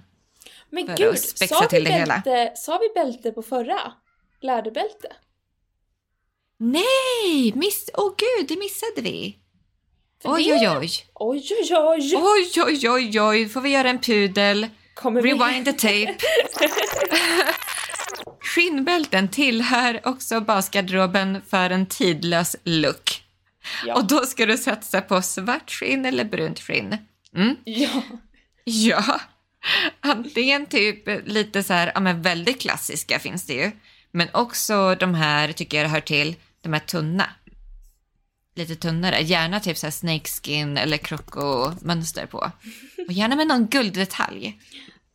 Men 0.69 0.87
För 0.87 0.97
gud, 0.97 1.19
sa 1.19 1.67
vi, 1.71 1.83
bälte, 1.83 2.51
sa 2.55 2.77
vi 2.77 3.01
bälte 3.01 3.31
på 3.31 3.41
förra? 3.41 3.93
Läderbälte? 4.41 5.07
Nej! 6.57 7.53
Miss... 7.55 7.89
Åh 7.93 8.13
gud, 8.17 8.47
det 8.47 8.59
missade 8.59 9.01
vi. 9.01 9.37
Oj, 10.23 10.53
oj, 10.53 10.69
oj. 10.69 10.89
Oj, 11.13 11.47
oj, 11.61 11.75
oj! 11.77 12.15
Oj, 12.15 12.63
oj, 12.65 12.89
oj, 12.89 13.21
oj. 13.21 13.49
Får 13.49 13.61
vi 13.61 13.69
göra 13.69 13.89
en 13.89 13.99
pudel? 13.99 14.67
Kommer 14.93 15.21
vi... 15.21 15.33
Rewind 15.33 15.65
the 15.65 15.73
tape. 15.73 16.15
Skinnbälten 18.39 19.27
tillhör 19.27 20.01
också 20.03 20.41
basgarderoben 20.41 21.41
för 21.49 21.69
en 21.69 21.85
tidlös 21.85 22.55
look. 22.63 23.24
Ja. 23.85 23.95
Och 23.95 24.07
då 24.07 24.25
ska 24.25 24.45
du 24.45 24.57
satsa 24.57 25.01
på 25.01 25.21
svart 25.21 25.71
skinn 25.71 26.05
eller 26.05 26.25
brunt 26.25 26.59
skinn. 26.59 26.97
Mm. 27.35 27.55
ja. 27.63 28.03
Ja, 28.67 29.21
antingen 29.99 30.65
typ 30.65 31.27
lite 31.27 31.63
så 31.63 31.73
här, 31.73 31.91
ja 31.95 31.99
men 31.99 32.21
väldigt 32.21 32.61
klassiska 32.61 33.19
finns 33.19 33.45
det 33.45 33.53
ju. 33.53 33.71
Men 34.11 34.27
också 34.33 34.95
de 34.95 35.15
här 35.15 35.51
tycker 35.51 35.81
jag 35.81 35.89
hör 35.89 36.01
till, 36.01 36.35
de 36.61 36.73
här 36.73 36.79
tunna. 36.79 37.29
Lite 38.55 38.75
tunnare, 38.75 39.21
gärna 39.21 39.59
typ 39.59 39.77
så 39.77 39.85
här 39.85 39.91
snakeskin 39.91 40.77
eller 40.77 40.97
krokomönster 40.97 42.25
på. 42.25 42.51
Och 43.07 43.13
gärna 43.13 43.35
med 43.35 43.47
någon 43.47 43.67
gulddetalj. 43.67 44.59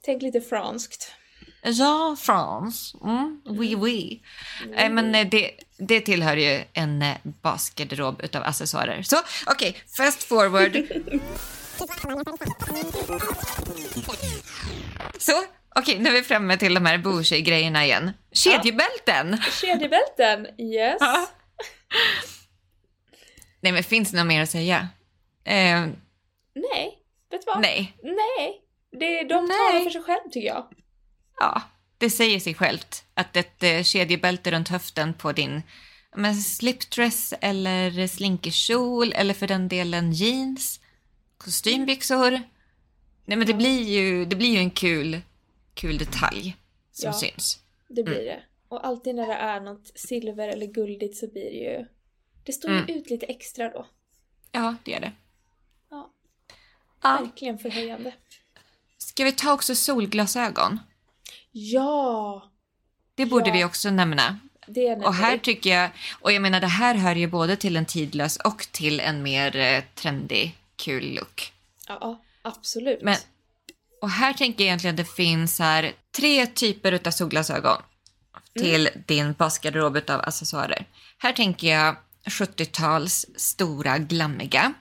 Tänk 0.04 0.22
lite 0.22 0.40
franskt. 0.40 1.12
Ja, 1.62 2.16
France. 2.20 2.98
Mm, 3.04 3.42
oui, 3.44 3.76
oui. 3.76 4.22
Eh, 4.76 4.90
men 4.90 5.14
eh, 5.14 5.28
det, 5.28 5.50
det 5.80 6.00
tillhör 6.00 6.36
ju 6.36 6.64
en 6.72 7.02
eh, 7.02 7.16
basgarderob 7.24 8.20
utav 8.22 8.42
accessoarer. 8.42 9.02
Så 9.02 9.16
okej, 9.46 9.76
fast 9.96 10.22
forward. 10.22 10.76
Så, 15.18 15.32
okej, 15.76 15.98
nu 15.98 16.08
är 16.08 16.12
vi 16.12 16.22
framme 16.22 16.56
till 16.56 16.74
de 16.74 16.86
här 16.86 16.98
bougie-grejerna 16.98 17.84
igen. 17.84 18.10
Kedjebälten! 18.32 19.36
Kedjebälten, 19.60 20.46
yes. 20.60 20.96
Ja. 21.00 21.26
Nej, 23.60 23.72
men 23.72 23.82
finns 23.84 24.10
det 24.10 24.16
något 24.16 24.26
mer 24.26 24.42
att 24.42 24.50
säga? 24.50 24.88
Eh, 25.44 25.80
Nej, 26.54 26.98
vet 27.30 27.40
du 27.40 27.46
vad? 27.46 27.60
nej. 27.60 27.96
Nej. 28.02 28.60
Det, 29.00 29.22
de 29.22 29.44
Nej. 29.44 29.56
talar 29.58 29.84
för 29.84 29.90
sig 29.90 30.02
själv 30.02 30.30
tycker 30.32 30.48
jag. 30.48 30.66
Ja, 31.38 31.62
det 32.00 32.10
säger 32.10 32.40
sig 32.40 32.54
självt 32.54 33.04
att 33.14 33.36
ett 33.36 33.62
eh, 33.62 33.82
kedjebälte 33.82 34.50
runt 34.50 34.68
höften 34.68 35.14
på 35.14 35.32
din 35.32 35.62
men, 36.16 36.34
slipdress 36.42 37.34
eller 37.40 38.06
slinkerkjol 38.06 39.12
eller 39.12 39.34
för 39.34 39.46
den 39.46 39.68
delen 39.68 40.12
jeans, 40.12 40.80
kostymbyxor. 41.38 42.30
Nej 43.24 43.36
men 43.38 43.46
det 43.46 43.54
blir 43.54 43.82
ju, 43.88 44.24
det 44.24 44.36
blir 44.36 44.48
ju 44.52 44.58
en 44.58 44.70
kul, 44.70 45.20
kul 45.74 45.98
detalj 45.98 46.56
som 46.92 47.06
Ja. 47.06 47.12
syns. 47.12 47.58
Det 47.88 48.02
blir 48.02 48.14
Mm. 48.14 48.26
det. 48.26 48.42
Och 48.68 48.86
alltid 48.86 49.14
när 49.14 49.26
det 49.26 49.34
är 49.34 49.60
något 49.60 49.90
silver 49.94 50.48
eller 50.48 50.66
guldigt 50.66 51.16
så 51.16 51.26
blir 51.26 51.44
det 51.44 51.56
ju... 51.78 51.86
Det 52.44 52.52
står 52.52 52.70
ju 52.70 52.76
Mm. 52.78 52.90
ut 52.96 53.10
lite 53.10 53.26
extra 53.26 53.68
då. 53.68 53.86
Ja, 54.52 54.74
det 54.84 54.94
är 54.94 55.00
det. 55.00 55.12
Ja, 55.90 56.10
Ja. 57.02 57.18
verkligen 57.22 57.58
förhöjande. 57.58 58.12
Ska 58.98 59.24
vi 59.24 59.32
ta 59.32 59.52
också 59.52 59.74
solglasögon? 59.74 60.78
Ja! 61.52 62.50
Det 63.14 63.26
borde 63.26 63.48
Ja. 63.48 63.54
vi 63.54 63.64
också 63.64 63.90
nämna. 63.90 64.38
Och 65.04 65.14
här 65.14 65.38
tycker 65.38 65.70
jag, 65.70 65.90
och 66.20 66.32
jag 66.32 66.42
menar 66.42 66.60
det 66.60 66.66
här 66.66 66.94
hör 66.94 67.14
ju 67.14 67.26
både 67.26 67.56
till 67.56 67.76
en 67.76 67.86
tidlös 67.86 68.36
och 68.36 68.66
till 68.72 69.00
en 69.00 69.22
mer 69.22 69.56
eh, 69.56 69.82
trendig, 69.94 70.56
kul 70.76 71.14
look. 71.14 71.52
Ja, 71.88 72.20
absolut. 72.42 73.02
Men, 73.02 73.16
och 74.02 74.10
här 74.10 74.32
tänker 74.32 74.64
jag 74.64 74.66
egentligen 74.68 74.94
att 74.94 75.06
det 75.06 75.12
finns 75.12 75.58
här 75.58 75.92
tre 76.16 76.46
typer 76.46 76.92
utav 76.92 77.10
solglasögon 77.10 77.82
till 78.58 78.88
din 79.06 79.32
basgarderob 79.32 79.96
utav 79.96 80.20
accessoarer. 80.20 80.84
Här 81.18 81.32
tänker 81.32 81.68
jag 81.68 81.96
70-tals 82.26 83.26
stora 83.36 83.98
glammiga. 83.98 84.72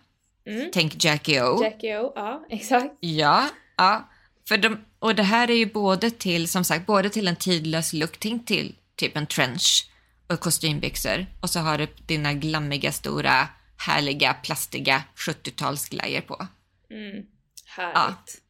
Mm. 0.45 0.69
Tänk 0.73 1.03
Jackie 1.05 1.43
O. 1.43 1.63
Jackie 1.63 1.99
O, 1.99 2.11
ja 2.15 2.45
exakt. 2.49 2.95
Ja, 2.99 3.49
ja. 3.77 4.09
För 4.47 4.57
de, 4.57 4.77
och 4.99 5.15
det 5.15 5.23
här 5.23 5.51
är 5.51 5.55
ju 5.55 5.65
både 5.65 6.11
till, 6.11 6.47
som 6.47 6.63
sagt, 6.63 6.85
både 6.85 7.09
till 7.09 7.27
en 7.27 7.35
tidlös 7.35 7.93
look, 7.93 8.17
till 8.17 8.75
typ 8.95 9.17
en 9.17 9.27
trench 9.27 9.89
och 10.27 10.39
kostymbyxor. 10.39 11.25
Och 11.39 11.49
så 11.49 11.59
har 11.59 11.77
du 11.77 11.87
dina 12.05 12.33
glammiga, 12.33 12.91
stora, 12.91 13.47
härliga, 13.77 14.33
plastiga 14.33 15.03
70-talsglajjor 15.15 16.21
på. 16.21 16.47
Mm. 16.89 17.25
Härligt. 17.65 17.95
Ja. 17.95 18.41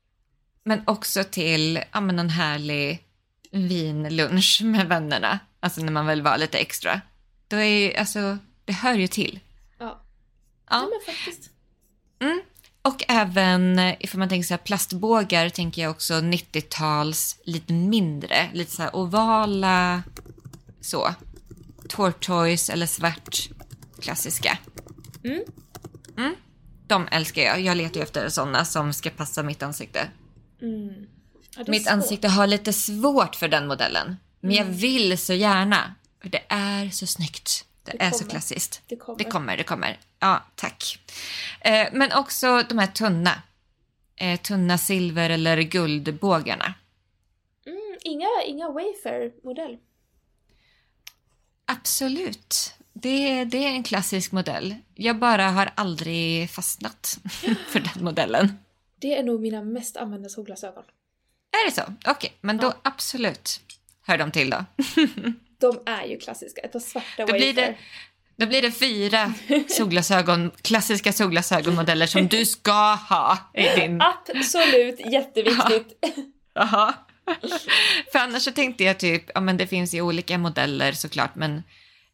Men 0.63 0.83
också 0.87 1.23
till 1.23 1.83
ja, 1.91 2.01
men 2.01 2.19
en 2.19 2.29
härlig 2.29 3.03
vinlunch 3.51 4.61
med 4.63 4.87
vännerna. 4.87 5.39
Alltså 5.59 5.81
när 5.81 5.91
man 5.91 6.07
vill 6.07 6.21
vara 6.21 6.37
lite 6.37 6.57
extra. 6.57 7.01
Då 7.47 7.57
är 7.57 7.63
ju, 7.63 7.93
alltså, 7.93 8.37
det 8.65 8.73
hör 8.73 8.93
ju 8.93 9.07
till. 9.07 9.39
Ja. 9.79 10.05
Ja. 10.69 10.79
Men 10.79 11.15
faktiskt. 11.15 11.49
Mm. 12.19 12.41
Och 12.89 13.03
även 13.07 13.79
eh, 13.79 13.95
ifall 13.99 14.19
man 14.19 14.29
tänker 14.29 14.47
så 14.47 14.53
här 14.53 14.57
plastbågar 14.59 15.49
tänker 15.49 15.81
jag 15.81 15.91
också 15.91 16.13
90-tals 16.13 17.37
lite 17.43 17.73
mindre, 17.73 18.49
lite 18.53 18.71
så 18.71 18.81
här 18.81 18.95
ovala 18.95 20.03
så. 20.81 21.13
Tortoise 21.89 22.73
eller 22.73 22.85
svart 22.85 23.49
klassiska. 24.01 24.57
Mm. 25.23 25.41
Mm. 26.17 26.35
De 26.87 27.07
älskar 27.11 27.41
jag. 27.41 27.61
Jag 27.61 27.77
letar 27.77 27.95
ju 27.95 28.03
efter 28.03 28.29
sådana 28.29 28.65
som 28.65 28.93
ska 28.93 29.09
passa 29.09 29.43
mitt 29.43 29.63
ansikte. 29.63 30.07
Mm. 30.61 30.93
Ja, 31.57 31.63
Mitt 31.67 31.83
svårt. 31.83 31.93
ansikte 31.93 32.27
har 32.27 32.47
lite 32.47 32.73
svårt 32.73 33.35
för 33.35 33.47
den 33.47 33.67
modellen. 33.67 34.15
Men 34.39 34.51
jag 34.51 34.65
Mm. 34.65 34.77
vill 34.77 35.17
så 35.17 35.33
gärna. 35.33 35.95
För 36.21 36.29
det 36.29 36.41
är 36.49 36.89
så 36.89 37.07
snyggt. 37.07 37.65
Det, 37.83 37.91
Det 37.91 38.03
är 38.03 38.11
så 38.11 38.17
kommer. 38.17 38.29
klassiskt. 38.31 38.81
Det 38.87 38.95
kommer. 38.95 39.17
Det 39.17 39.23
kommer, 39.23 39.57
det 39.57 39.63
kommer. 39.63 39.99
Ja, 40.19 40.43
tack. 40.55 40.99
Eh, 41.61 41.87
men 41.91 42.11
också 42.13 42.63
de 42.69 42.79
här 42.79 42.87
tunna. 42.87 43.41
Eh, 44.15 44.39
tunna 44.39 44.77
silver 44.77 45.29
eller 45.29 45.61
guldbågarna. 45.61 46.73
Mm, 47.65 47.97
inga, 48.01 48.27
inga 48.45 48.69
Wayfair-modell. 48.69 49.77
Absolut. 51.65 52.73
Det, 52.93 53.43
det 53.43 53.57
är 53.57 53.69
en 53.69 53.83
klassisk 53.83 54.31
modell. 54.31 54.75
Jag 54.95 55.19
bara 55.19 55.49
har 55.49 55.71
aldrig 55.75 56.49
fastnat 56.49 57.19
för 57.67 57.79
den 57.79 58.03
modellen. 58.03 58.59
Det 59.01 59.17
är 59.17 59.23
nog 59.23 59.41
mina 59.41 59.63
mest 59.63 59.97
använda 59.97 60.29
solglasögon. 60.29 60.83
Är 61.51 61.65
det 61.65 61.71
så? 61.71 61.81
Okej, 62.11 62.33
men 62.41 62.57
då 62.57 62.73
absolut 62.81 63.61
hör 64.01 64.17
de 64.17 64.31
till 64.31 64.49
då. 64.49 64.65
De 65.59 65.79
är 65.85 66.05
ju 66.05 66.17
klassiska. 66.17 66.61
Ett 66.61 66.71
par 66.71 66.79
svarta 66.79 67.25
Då 67.25 67.33
blir, 67.33 67.53
det. 67.53 67.77
Då 68.39 68.45
blir 68.45 68.61
det 68.61 68.71
fyra 68.71 69.33
solglasögon, 69.67 70.51
klassiska 70.61 71.13
solglasögonmodeller 71.13 72.05
som 72.05 72.27
du 72.27 72.45
ska 72.45 72.93
ha 72.93 73.37
i 73.53 73.63
din... 73.63 74.01
Absolut 74.01 74.99
jätteviktigt. 75.11 76.05
Jaha. 76.53 76.93
För 78.11 78.19
annars 78.19 78.43
så 78.43 78.51
tänkte 78.51 78.83
jag 78.83 78.99
typ, 78.99 79.23
ja 79.33 79.41
men 79.41 79.57
det 79.57 79.67
finns 79.67 79.93
ju 79.93 80.01
olika 80.01 80.37
modeller 80.37 80.91
såklart, 80.91 81.35
men 81.35 81.63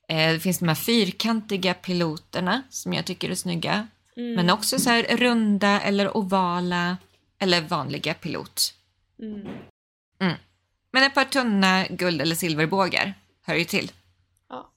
eh, 0.10 0.32
det 0.34 0.40
finns 0.40 0.60
de 0.60 0.68
här 0.68 0.76
fyrkantiga 0.76 1.74
piloterna 1.74 2.64
som 2.70 2.94
jag 2.94 3.06
tycker 3.06 3.30
är 3.30 3.36
snygga. 3.36 3.88
Mm. 4.18 4.34
Men 4.34 4.50
också 4.50 4.80
så 4.80 4.90
här 4.90 5.04
runda 5.04 5.82
eller 5.82 6.18
ovala 6.18 6.98
eller 7.40 7.62
vanliga 7.62 8.14
pilot. 8.14 8.74
Mm. 9.20 9.48
Men 10.92 11.04
ett 11.04 11.14
par 11.14 11.26
tunna 11.26 11.86
guld 11.90 12.22
eller 12.22 12.36
silverbågar 12.36 13.14
hör 13.42 13.56
ju 13.56 13.64
till. 13.64 13.92
Ja. 14.50 14.72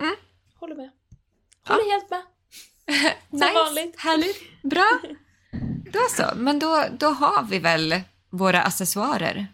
Mm. 0.00 0.14
Håller 0.64 0.76
med. 0.76 0.90
Håller 1.68 1.92
helt 1.92 2.10
med. 2.10 2.22
Som 3.30 3.54
vanligt. 3.54 4.00
Härligt. 4.00 4.62
Bra. 4.62 5.00
Då 5.92 6.00
så, 6.10 6.24
men 6.36 6.58
då, 6.58 6.84
då 6.98 7.06
har 7.06 7.42
vi 7.42 7.58
väl 7.58 8.00
våra 8.30 8.62
accessoarer. 8.62 9.46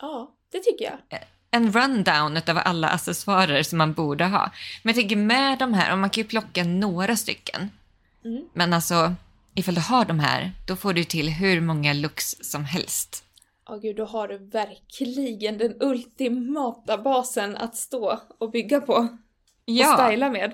Ja, 0.00 0.34
det 0.52 0.58
tycker 0.58 0.84
jag. 0.84 1.20
En 1.50 1.72
rundown 1.72 2.36
av 2.36 2.58
alla 2.64 2.88
accessoarer 2.88 3.62
som 3.62 3.78
man 3.78 3.92
borde 3.92 4.24
ha. 4.24 4.50
Men 4.82 4.94
jag 4.94 5.00
tänker 5.00 5.16
med 5.16 5.58
de 5.58 5.74
här, 5.74 5.92
och 5.92 5.98
man 5.98 6.10
kan 6.10 6.22
ju 6.22 6.28
plocka 6.28 6.64
några 6.64 7.16
stycken. 7.16 7.70
Mm. 8.24 8.44
Men 8.52 8.72
alltså, 8.72 9.14
ifall 9.54 9.74
du 9.74 9.80
har 9.80 10.04
de 10.04 10.20
här, 10.20 10.52
då 10.66 10.76
får 10.76 10.92
du 10.92 11.04
till 11.04 11.28
hur 11.28 11.60
många 11.60 11.92
looks 11.92 12.36
som 12.40 12.64
helst. 12.64 13.24
Ja 13.66 13.76
gud, 13.76 13.96
då 13.96 14.04
har 14.04 14.28
du 14.28 14.38
verkligen 14.38 15.58
den 15.58 15.82
ultimata 15.82 16.98
basen 16.98 17.56
att 17.56 17.76
stå 17.76 18.20
och 18.38 18.50
bygga 18.50 18.80
på. 18.80 19.08
Ja. 19.72 19.94
och 19.94 20.08
styla 20.08 20.30
med. 20.30 20.52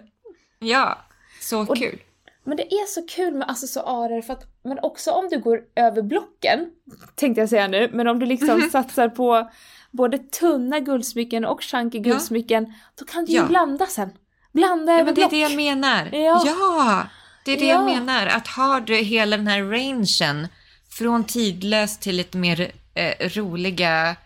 Ja, 0.58 0.98
så 1.40 1.60
Och- 1.60 1.76
kul. 1.76 1.98
Men 2.46 2.56
det 2.56 2.62
är 2.74 2.86
så 2.86 3.06
kul 3.06 3.34
med 3.34 3.50
accessoarer 3.50 4.22
för 4.22 4.32
att, 4.32 4.44
men 4.64 4.78
också 4.82 5.10
om 5.10 5.28
du 5.30 5.38
går 5.38 5.60
över 5.76 6.02
blocken, 6.02 6.66
tänkte 7.14 7.40
jag 7.40 7.48
säga 7.48 7.68
nu, 7.68 7.90
men 7.92 8.08
om 8.08 8.18
du 8.18 8.26
liksom 8.26 8.60
satsar 8.72 9.08
på 9.08 9.50
både 9.90 10.18
tunna 10.18 10.80
guldsmycken 10.80 11.44
och 11.44 11.62
chunky 11.62 11.98
guldsmycken, 11.98 12.72
då 12.98 13.04
kan 13.04 13.24
du 13.24 13.32
ju 13.32 13.38
Ja. 13.38 13.46
blanda 13.46 13.86
sen. 13.86 14.10
Blanda 14.52 14.92
Ja, 14.92 14.98
över 14.98 15.04
men 15.04 15.14
det 15.14 15.20
är 15.20 15.22
block. 15.22 15.30
det 15.30 15.40
jag 15.40 15.56
menar. 15.56 16.08
Ja. 16.12 16.42
Ja, 16.46 17.06
det 17.44 17.52
är 17.52 17.56
det 17.58 17.66
Ja. 17.66 17.74
jag 17.74 17.84
menar. 17.84 18.26
Att 18.26 18.46
har 18.48 18.80
du 18.80 18.96
hela 18.96 19.36
den 19.36 19.46
här 19.46 19.62
rangen 19.62 20.48
från 20.90 21.24
tidlöst 21.24 22.02
till 22.02 22.16
lite 22.16 22.38
mer 22.38 22.72
eh, 22.94 23.28
roliga 23.28 24.16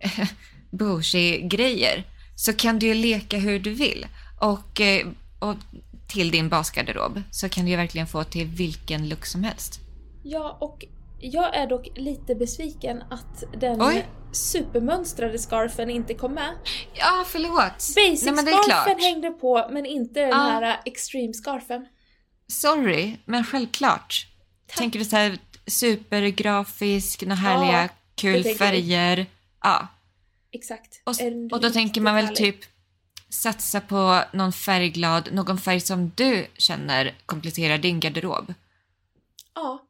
eh, 0.00 0.28
bougie-grejer 0.70 2.04
så 2.36 2.52
kan 2.52 2.78
du 2.78 2.86
ju 2.86 2.94
leka 2.94 3.36
hur 3.36 3.58
du 3.58 3.70
vill. 3.70 4.06
Och, 4.42 4.80
eh, 4.80 5.06
och 5.38 5.56
till 6.08 6.30
din 6.30 6.48
basgarderob 6.48 7.22
så 7.30 7.48
kan 7.48 7.64
du 7.64 7.70
ju 7.70 7.76
verkligen 7.76 8.06
få 8.06 8.24
till 8.24 8.46
vilken 8.46 9.08
look 9.08 9.26
som 9.26 9.44
helst. 9.44 9.80
Ja, 10.22 10.58
och 10.60 10.84
jag 11.20 11.56
är 11.56 11.66
dock 11.66 11.88
lite 11.96 12.34
besviken 12.34 13.02
att 13.10 13.44
den 13.60 13.82
Oj. 13.82 14.06
supermönstrade 14.32 15.38
scarfen 15.38 15.90
inte 15.90 16.14
kom 16.14 16.34
med. 16.34 16.54
Ja, 16.94 17.24
förlåt. 17.26 17.72
Basic 17.78 18.22
Nej, 18.24 18.34
men 18.34 18.44
det 18.44 18.50
är 18.50 18.62
scarfen 18.62 18.84
klart. 18.84 19.00
hängde 19.02 19.30
på, 19.30 19.68
men 19.70 19.86
inte 19.86 20.20
den 20.20 20.28
Ja. 20.28 20.36
här 20.36 20.62
äh, 20.62 20.76
extreme 20.84 21.32
scarfen. 21.32 21.86
Sorry, 22.48 23.16
men 23.24 23.44
självklart. 23.44 24.26
Tänker 24.76 24.98
du 24.98 25.04
så 25.04 25.16
här 25.16 25.38
supergrafisk, 25.66 27.22
några 27.22 27.34
härliga, 27.34 27.82
det 27.82 27.88
kul 28.14 28.44
färger? 28.44 29.26
Ja. 29.62 29.88
Exakt. 30.52 31.02
Och, 31.04 31.14
och 31.52 31.60
då 31.60 31.70
tänker 31.70 32.00
man 32.00 32.14
väl 32.14 32.24
härlig. 32.24 32.36
typ 32.38 32.71
satsa 33.32 33.80
på 33.80 34.24
någon 34.32 34.52
färgglad, 34.52 35.28
någon 35.32 35.58
färg 35.58 35.80
som 35.80 36.12
du 36.14 36.46
känner 36.56 37.14
kompletterar 37.26 37.78
din 37.78 38.00
garderob. 38.00 38.54
Ja. 39.54 39.82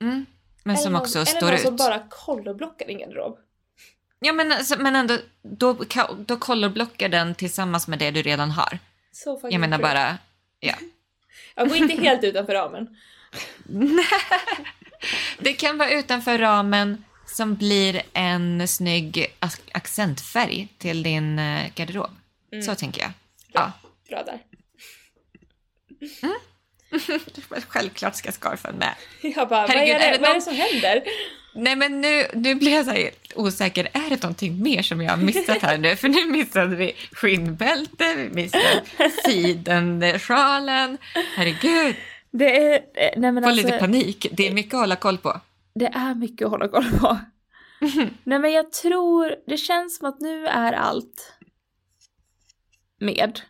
Mm. 0.00 0.26
Men 0.62 0.76
som 0.76 0.92
någon, 0.92 1.02
också 1.02 1.18
eller 1.18 1.26
står 1.26 1.46
någon 1.46 1.54
ut. 1.54 1.60
som 1.60 1.76
bara 1.76 1.98
colorblockar 2.08 2.86
din 2.86 2.98
garderob. 2.98 3.38
Ja 4.20 4.32
men, 4.32 4.52
alltså, 4.52 4.76
men 4.78 4.96
ändå, 4.96 5.18
då, 5.42 5.72
då 6.26 6.36
den 7.08 7.34
tillsammans 7.34 7.88
med 7.88 7.98
det 7.98 8.10
du 8.10 8.22
redan 8.22 8.50
har. 8.50 8.78
Så 9.12 9.36
fucking 9.36 9.52
Jag 9.52 9.60
menar 9.60 9.78
true. 9.78 9.88
bara, 9.88 10.18
ja. 10.60 10.74
Jag 11.54 11.68
går 11.68 11.76
inte 11.76 11.94
helt 12.02 12.24
utanför 12.24 12.52
ramen. 12.54 12.96
Det 15.38 15.52
kan 15.52 15.78
vara 15.78 15.90
utanför 15.90 16.38
ramen 16.38 17.04
som 17.26 17.54
blir 17.54 18.02
en 18.12 18.68
snygg 18.68 19.36
ac- 19.40 19.70
accentfärg 19.72 20.68
till 20.78 21.02
din 21.02 21.38
eh, 21.38 21.70
garderob. 22.50 22.64
Så 22.64 22.74
tänker 22.74 23.00
jag. 23.02 23.10
Ja. 23.52 23.72
Bra 24.08 24.22
där. 24.22 24.38
Självklart 27.68 28.14
ska 28.16 28.32
scarfen 28.32 28.76
med. 28.76 28.94
Jag 29.36 29.48
bara, 29.48 29.66
Herregud, 29.66 29.94
vad, 29.94 30.02
är 30.02 30.06
är 30.06 30.10
det, 30.12 30.16
det 30.16 30.20
vad 30.20 30.28
är 30.28 30.28
det 30.28 30.32
någon- 30.34 30.42
som 30.42 30.54
händer? 30.54 31.02
Nej 31.54 31.76
men 31.76 32.00
nu, 32.00 32.26
nu 32.34 32.54
blir 32.54 32.72
jag 32.72 32.84
så 32.84 32.90
här 32.90 33.10
osäker. 33.34 33.88
Är 33.92 34.10
det 34.10 34.22
någonting 34.22 34.62
mer 34.62 34.82
som 34.82 35.00
jag 35.02 35.10
har 35.10 35.16
missat 35.16 35.62
här 35.62 35.78
nu? 35.78 35.96
För 35.96 36.08
nu 36.08 36.24
missade 36.26 36.76
vi 36.76 36.92
skinnbälte, 37.12 38.14
vi 38.14 38.28
missade 38.34 38.82
sidensjalen. 39.24 40.98
Herregud, 41.36 41.96
Det 42.30 42.56
är, 42.56 42.72
eh, 42.74 42.80
nej 43.16 43.32
men 43.32 43.42
får 43.42 43.50
alltså, 43.50 43.66
lite 43.66 43.78
panik. 43.78 44.26
Det 44.32 44.48
är 44.48 44.52
mycket 44.52 44.74
att 44.74 44.80
hålla 44.80 44.96
koll 44.96 45.18
på. 45.18 45.40
det 45.74 45.86
är 45.86 46.14
mycket 46.14 46.44
att 46.44 46.50
hålla 46.50 46.68
koll 46.68 46.90
på. 47.00 47.18
nej 48.24 48.38
men 48.38 48.52
jag 48.52 48.72
tror, 48.72 49.34
det 49.46 49.56
känns 49.56 49.96
som 49.98 50.08
att 50.08 50.20
nu 50.20 50.46
är 50.46 50.72
allt 50.72 51.32
med. 53.00 53.40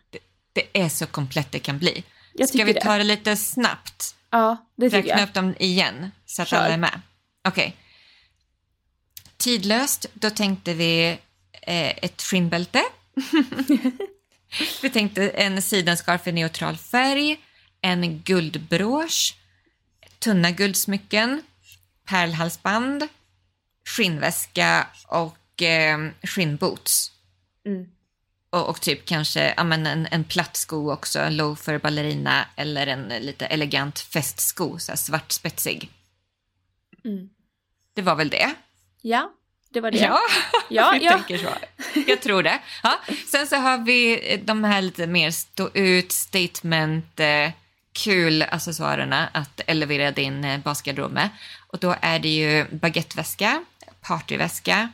Det 0.53 0.63
är 0.73 0.89
så 0.89 1.07
komplett 1.07 1.51
det 1.51 1.59
kan 1.59 1.79
bli. 1.79 2.03
Jag 2.33 2.49
Ska 2.49 2.63
vi 2.63 2.73
det. 2.73 2.81
ta 2.81 2.97
det 2.97 3.03
lite 3.03 3.35
snabbt? 3.37 4.15
Ja, 4.29 4.57
det 4.75 4.89
tycker 4.89 4.97
Räkna 5.03 5.19
jag. 5.19 5.27
upp 5.27 5.33
dem 5.33 5.55
igen 5.59 6.11
så 6.25 6.41
att 6.41 6.47
Kör. 6.47 6.57
alla 6.57 6.73
är 6.73 6.77
med. 6.77 7.01
Okej. 7.47 7.75
Tidlöst, 9.37 10.05
då 10.13 10.29
tänkte 10.29 10.73
vi 10.73 11.09
eh, 11.51 11.89
ett 11.89 12.21
skinnbälte. 12.21 12.83
vi 14.81 14.89
tänkte 14.89 15.29
en 15.29 15.61
sidenscarf 15.61 16.27
i 16.27 16.31
neutral 16.31 16.77
färg, 16.77 17.39
en 17.81 18.19
guldbrås, 18.21 19.33
tunna 20.19 20.51
guldsmycken, 20.51 21.41
pärlhalsband, 22.05 23.07
skinnväska 23.85 24.87
och 25.07 25.61
eh, 25.61 25.97
skinnboots. 26.23 27.11
Mm. 27.65 27.85
Och, 28.51 28.69
och 28.69 28.81
typ 28.81 29.05
kanske 29.05 29.53
ja, 29.57 29.63
men 29.63 29.87
en, 29.87 30.07
en 30.11 30.23
platt 30.23 30.57
sko 30.57 30.93
också, 30.93 31.19
en 31.19 31.37
loafer 31.37 31.77
ballerina 31.77 32.45
eller 32.55 32.87
en 32.87 33.07
lite 33.07 33.45
elegant 33.45 33.99
festsko, 33.99 34.79
så 34.79 34.91
här 34.91 34.97
svart 34.97 35.31
spetsig. 35.31 35.89
Mm. 37.05 37.29
Det 37.93 38.01
var 38.01 38.15
väl 38.15 38.29
det? 38.29 38.53
Ja, 39.01 39.31
det 39.69 39.81
var 39.81 39.91
det. 39.91 39.97
Ja, 39.97 40.19
Ja, 40.69 40.91
vi 40.99 41.05
ja. 41.05 41.11
tänker 41.11 41.37
så. 41.37 41.49
Jag 42.07 42.21
tror 42.21 42.43
det. 42.43 42.59
Ja. 42.83 42.99
Sen 43.27 43.47
så 43.47 43.55
har 43.55 43.77
vi 43.77 44.41
de 44.45 44.63
här 44.63 44.81
lite 44.81 45.07
mer 45.07 45.31
stå 45.31 45.69
ut, 45.73 46.11
statement, 46.11 47.19
eh, 47.19 47.51
kul 47.93 48.41
accessoarerna 48.41 49.29
att 49.33 49.61
elevera 49.67 50.11
din 50.11 50.43
eh, 50.43 50.59
basgarderob 50.59 51.11
med. 51.11 51.29
Och 51.67 51.79
då 51.79 51.95
är 52.01 52.19
det 52.19 52.29
ju 52.29 52.65
baguetteväska, 52.71 53.65
partyväska, 54.01 54.89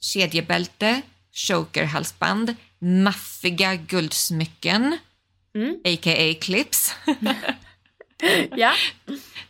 kedjebälte, 0.00 1.02
chokerhalsband, 1.32 2.54
maffiga 2.80 3.74
guldsmycken, 3.76 4.98
Mm. 5.54 5.76
a.k.a. 5.84 6.34
clips, 6.40 6.94
Ja. 8.56 8.72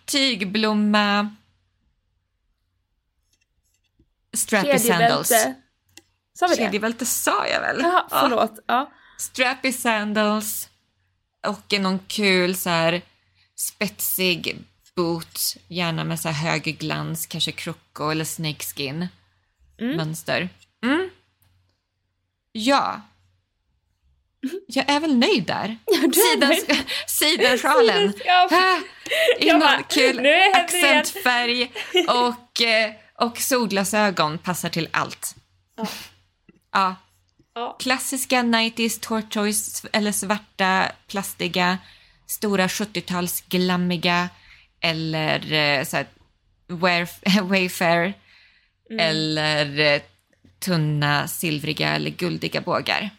tygblomma, 0.05 1.37
strappy 4.33 4.79
sandals. 4.79 5.29
Sa 6.33 6.47
vi 6.47 6.57
det? 6.57 6.63
Kedjebälte 6.63 7.07
sa 7.07 7.47
jag 7.47 7.61
väl? 7.61 7.81
Jaha, 7.81 8.07
Ja. 8.11 8.21
förlåt. 8.21 8.59
Ja. 8.67 8.91
Strappy 9.19 9.73
sandals 9.73 10.69
och 11.47 11.73
någon 11.81 11.99
kul 11.99 12.57
så 12.57 12.71
här 12.71 13.03
spetsig 13.55 14.59
boot, 14.97 15.57
gärna 15.69 16.05
med 16.05 16.21
så 16.21 16.29
här 16.29 16.51
hög 16.51 16.79
glans, 16.79 17.27
kanske 17.27 17.53
kroko 17.53 18.11
eller 18.11 18.25
snakeskin 18.25 19.09
Mm. 19.79 19.97
mönster. 19.97 20.49
Mm. 20.83 21.11
Ja. 22.53 23.01
Jag 24.67 24.91
är 24.91 25.01
väl 25.01 25.17
nöjd 25.17 25.45
där. 25.47 25.77
sidensjalen. 27.07 28.13
Ja, 28.25 28.49
I 29.41 29.47
Jag 29.47 29.55
någon 29.55 29.61
bara, 29.61 29.83
kul 29.83 30.27
accentfärg 30.55 31.73
och, 32.09 32.63
eh, 32.63 32.93
och 33.15 33.39
solglasögon 33.39 34.39
passar 34.39 34.69
till 34.69 34.89
allt. 34.91 35.35
Ja. 35.77 35.87
Ja. 36.73 36.97
Ja. 37.55 37.77
Klassiska 37.81 38.43
90s 38.43 39.01
tortoise 39.01 39.89
eller 39.93 40.13
svarta 40.13 40.93
plastiga, 41.07 41.79
stora 42.27 42.67
70-tals 42.67 43.41
glammiga 43.49 44.29
eller 44.81 45.53
eh, 45.53 45.85
så 45.85 45.97
här, 45.97 46.07
Wayfair 47.43 48.15
Mm. 48.91 49.09
eller 49.09 49.79
eh, 49.95 50.01
tunna 50.65 51.29
silvriga 51.29 51.89
eller 51.89 52.11
guldiga 52.11 52.61
bågar. 52.61 53.11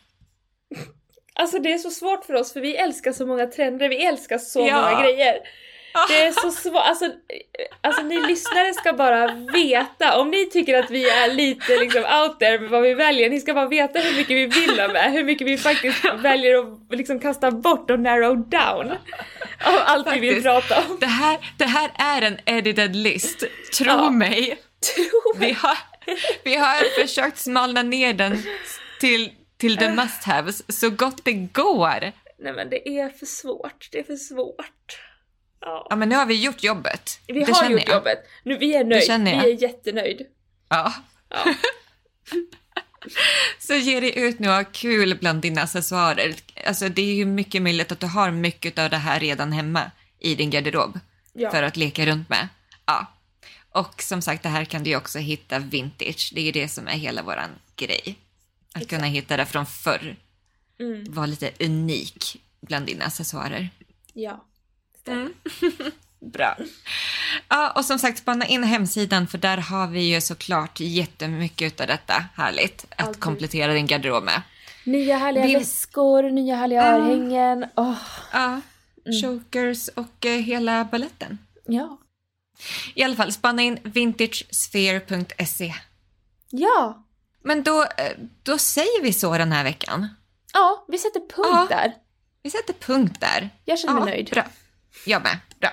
Alltså 1.36 1.60
det 1.60 1.74
är 1.74 1.78
så 1.78 1.90
svårt 1.92 2.26
för 2.26 2.34
oss 2.34 2.54
för 2.54 2.60
vi 2.62 2.76
älskar 2.76 3.12
så 3.12 3.26
många 3.26 3.46
trender, 3.46 3.90
vi 3.90 4.06
älskar 4.06 4.38
så 4.38 4.68
Ja. 4.68 4.82
många 4.82 5.04
grejer. 5.04 5.36
Det 6.10 6.22
är 6.22 6.32
så 6.32 6.52
svårt, 6.70 6.82
alltså, 6.86 7.06
alltså 7.82 8.02
ni 8.04 8.20
lyssnare 8.28 8.74
ska 8.74 8.94
bara 8.94 9.28
veta, 9.54 10.18
om 10.20 10.30
ni 10.32 10.46
tycker 10.50 10.80
att 10.84 10.92
vi 10.92 11.10
är 11.10 11.34
lite 11.34 11.78
liksom 11.78 12.02
out 12.04 12.40
there 12.40 12.60
med 12.60 12.70
vad 12.70 12.82
vi 12.82 12.94
väljer, 12.94 13.30
ni 13.30 13.40
ska 13.40 13.54
bara 13.54 13.68
veta 13.68 14.00
hur 14.00 14.16
mycket 14.18 14.38
vi 14.38 14.46
vill 14.46 14.80
ha 14.80 14.88
med, 14.88 15.12
hur 15.12 15.24
mycket 15.24 15.48
vi 15.48 15.58
faktiskt 15.58 16.06
väljer 16.20 16.58
att 16.60 16.98
liksom 16.98 17.20
kasta 17.20 17.52
bort 17.52 17.92
och 17.92 18.00
narrow 18.00 18.38
down 18.50 18.92
av 19.66 19.76
allt 19.86 20.08
vi 20.16 20.20
vill 20.20 20.44
Faktiskt. 20.44 20.70
prata 20.70 20.90
om. 20.90 20.98
Det 21.00 21.06
här, 21.06 21.38
det 21.58 21.66
här 21.66 21.92
är 21.98 22.22
en 22.22 22.40
edited 22.46 22.96
list, 22.96 23.40
tro 23.78 23.88
Ja. 23.88 24.10
mig. 24.10 24.58
Tro 24.96 25.40
mig. 25.40 25.48
Vi 25.50 25.54
har, 25.54 25.78
vi 26.44 26.56
har 26.56 27.02
försökt 27.02 27.38
smalna 27.38 27.84
ner 27.84 28.14
den 28.14 28.44
till, 29.00 29.32
till 29.62 29.78
the 29.78 29.90
must 29.90 30.24
haves 30.24 30.80
så 30.80 30.90
gott 30.90 31.26
det 31.26 31.34
går. 31.34 32.12
Nej 32.40 32.54
men 32.54 32.70
det 32.70 32.90
är 32.90 33.10
för 33.10 33.26
svårt, 33.26 33.90
det 33.92 34.00
är 34.00 34.04
för 34.04 34.16
svårt. 34.16 35.00
Ja. 35.62 35.88
Ja, 35.90 35.96
men 35.96 36.10
nu 36.10 36.16
har 36.16 36.26
vi 36.26 36.44
gjort 36.44 36.64
jobbet. 36.64 37.20
Vi 37.28 37.34
det 37.44 37.52
har 37.52 37.70
gjort 37.70 37.84
jag. 37.88 37.96
jobbet, 37.96 38.20
nu 38.44 38.58
vi 38.58 38.76
är 38.76 38.84
nöjd, 38.84 39.04
känner 39.04 39.32
jag. 39.32 39.44
vi 39.44 39.52
är 39.52 39.62
jättenöjd. 39.62 40.22
Ja. 40.70 40.94
Ja. 41.30 41.44
Så 43.60 43.74
ge 43.74 44.00
dig 44.00 44.20
ut 44.20 44.40
nu 44.40 44.48
och 44.48 44.54
ha 44.54 44.64
kul 44.64 45.18
bland 45.20 45.42
dina 45.42 45.62
accessoarer. 45.62 46.36
Alltså, 46.68 46.90
det 46.90 47.02
är 47.02 47.14
ju 47.16 47.26
mycket 47.26 47.62
möjligt 47.62 47.92
att 47.92 48.00
du 48.00 48.08
har 48.08 48.32
mycket 48.32 48.80
av 48.80 48.90
det 48.90 48.98
här 48.98 49.20
redan 49.20 49.52
hemma 49.52 49.92
i 50.20 50.36
din 50.36 50.50
garderob 50.50 51.00
Ja. 51.34 51.52
för 51.52 51.64
att 51.64 51.78
leka 51.78 52.06
runt 52.06 52.30
med. 52.30 52.48
Ja. 52.86 53.06
Och 53.70 54.02
som 54.02 54.22
sagt, 54.22 54.44
det 54.44 54.50
här 54.50 54.66
kan 54.66 54.84
du 54.84 54.90
ju 54.90 54.96
också 54.96 55.20
hitta 55.20 55.60
vintage. 55.60 56.32
Det 56.36 56.42
är 56.42 56.46
ju 56.46 56.52
det 56.52 56.68
som 56.68 56.88
är 56.88 56.92
hela 56.92 57.22
våran 57.22 57.50
grej. 57.76 58.16
Att 58.74 58.88
kunna 58.88 59.06
hitta 59.06 59.38
det 59.38 59.46
från 59.46 59.66
förr. 59.66 60.16
Mm. 60.80 61.04
vara 61.14 61.26
lite 61.26 61.52
unik 61.60 62.42
bland 62.62 62.86
dina 62.86 63.06
accessoarer. 63.06 63.70
Ja. 64.14 64.46
Bra. 66.20 66.58
Ja, 67.48 67.72
och 67.72 67.86
som 67.86 68.00
sagt, 68.00 68.18
spana 68.20 68.46
in 68.46 68.64
hemsidan 68.64 69.28
för 69.28 69.38
där 69.38 69.58
har 69.58 69.88
vi 69.88 70.02
ju 70.14 70.22
såklart 70.22 70.80
jättemycket 70.80 71.82
av 71.82 71.88
detta 71.88 72.26
härligt 72.36 72.86
att 72.90 73.08
Alltid. 73.08 73.22
komplettera 73.22 73.74
din 73.74 73.88
garderob 73.88 74.24
med. 74.24 74.42
Nya 74.86 75.18
härliga 75.18 75.46
Vill- 75.46 75.58
väskor, 75.58 76.24
nya 76.32 76.56
härliga 76.56 76.82
Ja. 76.86 76.92
örhängen. 76.98 77.66
Åh, 77.76 77.98
Ja, 78.34 78.62
chokers 79.22 79.88
och 79.88 80.26
eh, 80.26 80.40
hela 80.42 80.86
balletten. 80.86 81.38
ja. 81.66 81.98
I 82.96 83.04
alla 83.04 83.16
fall, 83.16 83.32
spana 83.32 83.62
in 83.62 83.80
vintagesphere.se. 83.84 85.74
Ja. 86.50 87.04
Men 87.44 87.64
då, 87.64 87.82
eh, 87.84 88.12
då 88.44 88.58
säger 88.58 89.02
vi 89.02 89.14
så 89.14 89.38
den 89.38 89.52
här 89.52 89.64
veckan. 89.64 90.08
Ja, 90.54 90.86
vi 90.88 90.98
sätter 90.98 91.20
punkt 91.20 91.68
Ja. 91.70 91.76
där. 91.78 91.94
Vi 92.44 92.50
sätter 92.52 92.74
punkt 92.74 93.18
där. 93.20 93.50
Jag 93.66 93.80
känner 93.80 93.94
mig 94.02 94.06
nöjd. 94.14 94.30
Bra. 94.34 94.46
Jag 95.06 95.24
med. 95.24 95.38
Bra. 95.60 95.70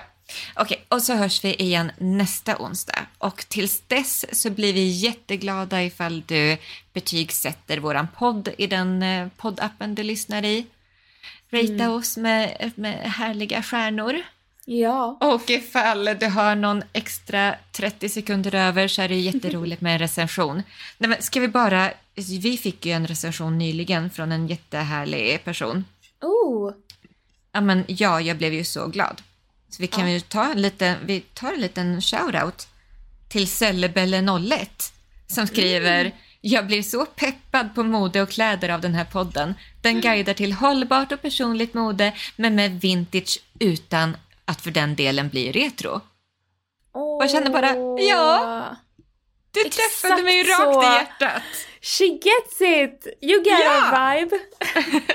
Okej, 0.55 0.85
och 0.89 1.01
så 1.01 1.13
hörs 1.13 1.43
vi 1.43 1.53
igen 1.55 1.91
nästa 1.97 2.57
onsdag. 2.57 3.05
Och 3.17 3.45
tills 3.49 3.81
dess 3.87 4.41
så 4.41 4.49
blir 4.49 4.73
vi 4.73 4.87
jätteglada 4.87 5.83
ifall 5.83 6.23
du 6.27 6.57
betygsätter 6.93 7.77
våran 7.77 8.07
podd 8.17 8.49
i 8.57 8.67
den 8.67 9.03
eh, 9.03 9.27
poddappen 9.37 9.95
du 9.95 10.03
lyssnar 10.03 10.45
i. 10.45 10.65
Rata 11.51 11.73
Mm. 11.73 11.91
oss 11.91 12.17
med, 12.17 12.71
med 12.75 13.11
härliga 13.11 13.63
stjärnor. 13.63 14.21
Ja. 14.71 15.17
Och 15.21 15.49
ifall 15.49 16.05
du 16.19 16.25
har 16.27 16.55
någon 16.55 16.83
extra 16.93 17.55
30 17.71 18.09
sekunder 18.09 18.55
över 18.55 18.87
så 18.87 19.01
är 19.01 19.09
det 19.09 19.15
jätteroligt 19.19 19.81
med 19.81 19.93
en 19.93 19.99
recension. 19.99 20.63
Nej, 20.97 21.09
men 21.09 21.21
ska 21.21 21.39
vi 21.39 21.47
bara... 21.47 21.91
Vi 22.41 22.57
fick 22.57 22.85
ju 22.85 22.91
en 22.91 23.07
recension 23.07 23.57
nyligen 23.57 24.09
från 24.09 24.31
en 24.31 24.47
jättehärlig 24.47 25.43
person. 25.43 25.85
Oh. 26.21 26.73
Ja, 27.51 27.61
men 27.61 27.83
ja, 27.87 28.21
jag 28.21 28.37
blev 28.37 28.53
ju 28.53 28.63
så 28.63 28.87
glad. 28.87 29.21
Så 29.69 29.81
vi 29.81 29.87
kan 29.87 30.03
Ja. 30.07 30.09
ju 30.13 30.19
ta 30.19 30.51
en 30.51 30.61
liten, 30.61 30.95
vi 31.05 31.19
tar 31.19 31.53
en 31.53 31.61
liten 31.61 32.01
shoutout 32.01 32.67
till 33.29 33.45
Sellebelle01 33.45 34.91
som 35.27 35.47
skriver 35.47 35.99
Mm. 36.01 36.11
Jag 36.41 36.67
blir 36.67 36.83
så 36.83 37.05
peppad 37.05 37.75
på 37.75 37.83
mode 37.83 38.21
och 38.21 38.29
kläder 38.29 38.69
av 38.69 38.81
den 38.81 38.95
här 38.95 39.05
podden. 39.05 39.53
Den 39.81 39.91
Mm. 39.91 40.01
guidar 40.01 40.33
till 40.33 40.53
hållbart 40.53 41.11
och 41.11 41.21
personligt 41.21 41.73
mode 41.73 42.13
men 42.35 42.55
med 42.55 42.81
vintage 42.81 43.39
utan 43.59 44.17
att 44.49 44.61
för 44.61 44.71
den 44.71 44.95
delen 44.95 45.29
bli 45.29 45.51
retro. 45.51 46.01
Åh. 46.93 47.23
jag 47.23 47.31
känner 47.31 47.49
bara, 47.49 47.75
ja. 48.03 48.75
Du 49.51 49.61
Exakt 49.65 50.01
träffade 50.01 50.23
mig 50.23 50.43
rakt 50.43 50.73
så. 50.73 50.83
i 50.83 50.85
hjärtat. 50.85 51.43
She 51.81 52.05
gets 52.05 52.61
it! 52.61 53.07
You 53.21 53.43
get 53.43 53.59
Ja. 53.65 53.91
a 53.93 54.15
vibe. 54.15 54.39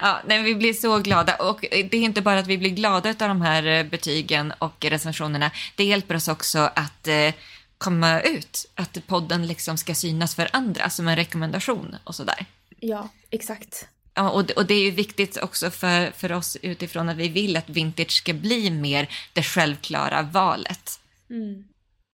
Ja, 0.00 0.20
nej, 0.26 0.42
vi 0.42 0.54
blir 0.54 0.72
så 0.72 0.98
glada 0.98 1.34
och 1.34 1.60
det 1.70 1.94
är 1.94 2.00
inte 2.00 2.22
bara 2.22 2.38
att 2.38 2.46
vi 2.46 2.58
blir 2.58 2.70
glada 2.70 3.08
av 3.08 3.14
de 3.16 3.42
här 3.42 3.66
eh, 3.66 3.84
betygen 3.84 4.52
och 4.58 4.84
recensionerna. 4.84 5.50
Det 5.76 5.84
hjälper 5.84 6.14
oss 6.16 6.28
också 6.28 6.58
att 6.58 7.08
eh, 7.08 7.34
komma 7.78 8.20
ut, 8.20 8.70
att 8.74 9.06
podden 9.06 9.46
liksom 9.46 9.76
ska 9.78 9.94
synas 9.94 10.34
för 10.34 10.48
andra 10.52 10.90
som 10.90 11.08
en 11.08 11.16
rekommendation 11.16 11.96
och 12.04 12.14
sådär. 12.14 12.46
Ja, 12.80 13.08
exakt. 13.30 13.88
Ja, 14.18 14.30
och, 14.30 14.44
det- 14.44 14.54
och 14.54 14.66
det 14.66 14.74
är 14.74 14.84
ju 14.84 14.90
viktigt 14.90 15.36
också 15.42 15.70
för, 15.70 16.10
för 16.10 16.32
oss 16.32 16.56
utifrån 16.62 17.08
att 17.08 17.16
vi 17.16 17.28
vill 17.28 17.56
att 17.56 17.68
vintage 17.70 18.10
ska 18.10 18.32
bli 18.32 18.70
mer 18.70 19.08
det 19.32 19.42
självklara 19.42 20.22
valet. 20.22 21.00
Mm. 21.30 21.64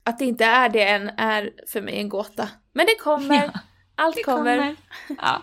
Att 0.05 0.19
det 0.19 0.25
inte 0.25 0.45
är 0.45 0.69
det 0.69 0.85
än 0.89 1.09
är 1.09 1.51
för 1.73 1.81
mig 1.83 1.99
en 1.99 2.09
gåta. 2.09 2.49
Men 2.75 2.87
det 2.87 2.95
kommer. 2.95 3.51
Ja, 3.97 4.05
Allt 4.05 4.17
Det 4.17 4.23
kommer. 4.23 4.77
Ja. 5.19 5.43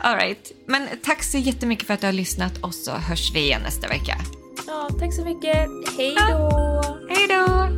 All 0.00 0.16
right. 0.16 0.52
Men 0.66 0.88
tack 1.04 1.22
så 1.22 1.38
jättemycket 1.38 1.86
för 1.86 1.94
att 1.94 2.00
du 2.00 2.06
har 2.06 2.12
lyssnat 2.12 2.58
och 2.58 2.74
så 2.74 2.92
hörs 2.92 3.32
vi 3.34 3.40
igen 3.40 3.62
nästa 3.62 3.88
vecka. 3.88 4.16
Ja, 4.66 4.88
tack 5.00 5.14
så 5.14 5.24
mycket. 5.24 5.68
Hej 5.98 6.14
då! 6.30 6.50
Hej 7.08 7.26
då! 7.28 7.68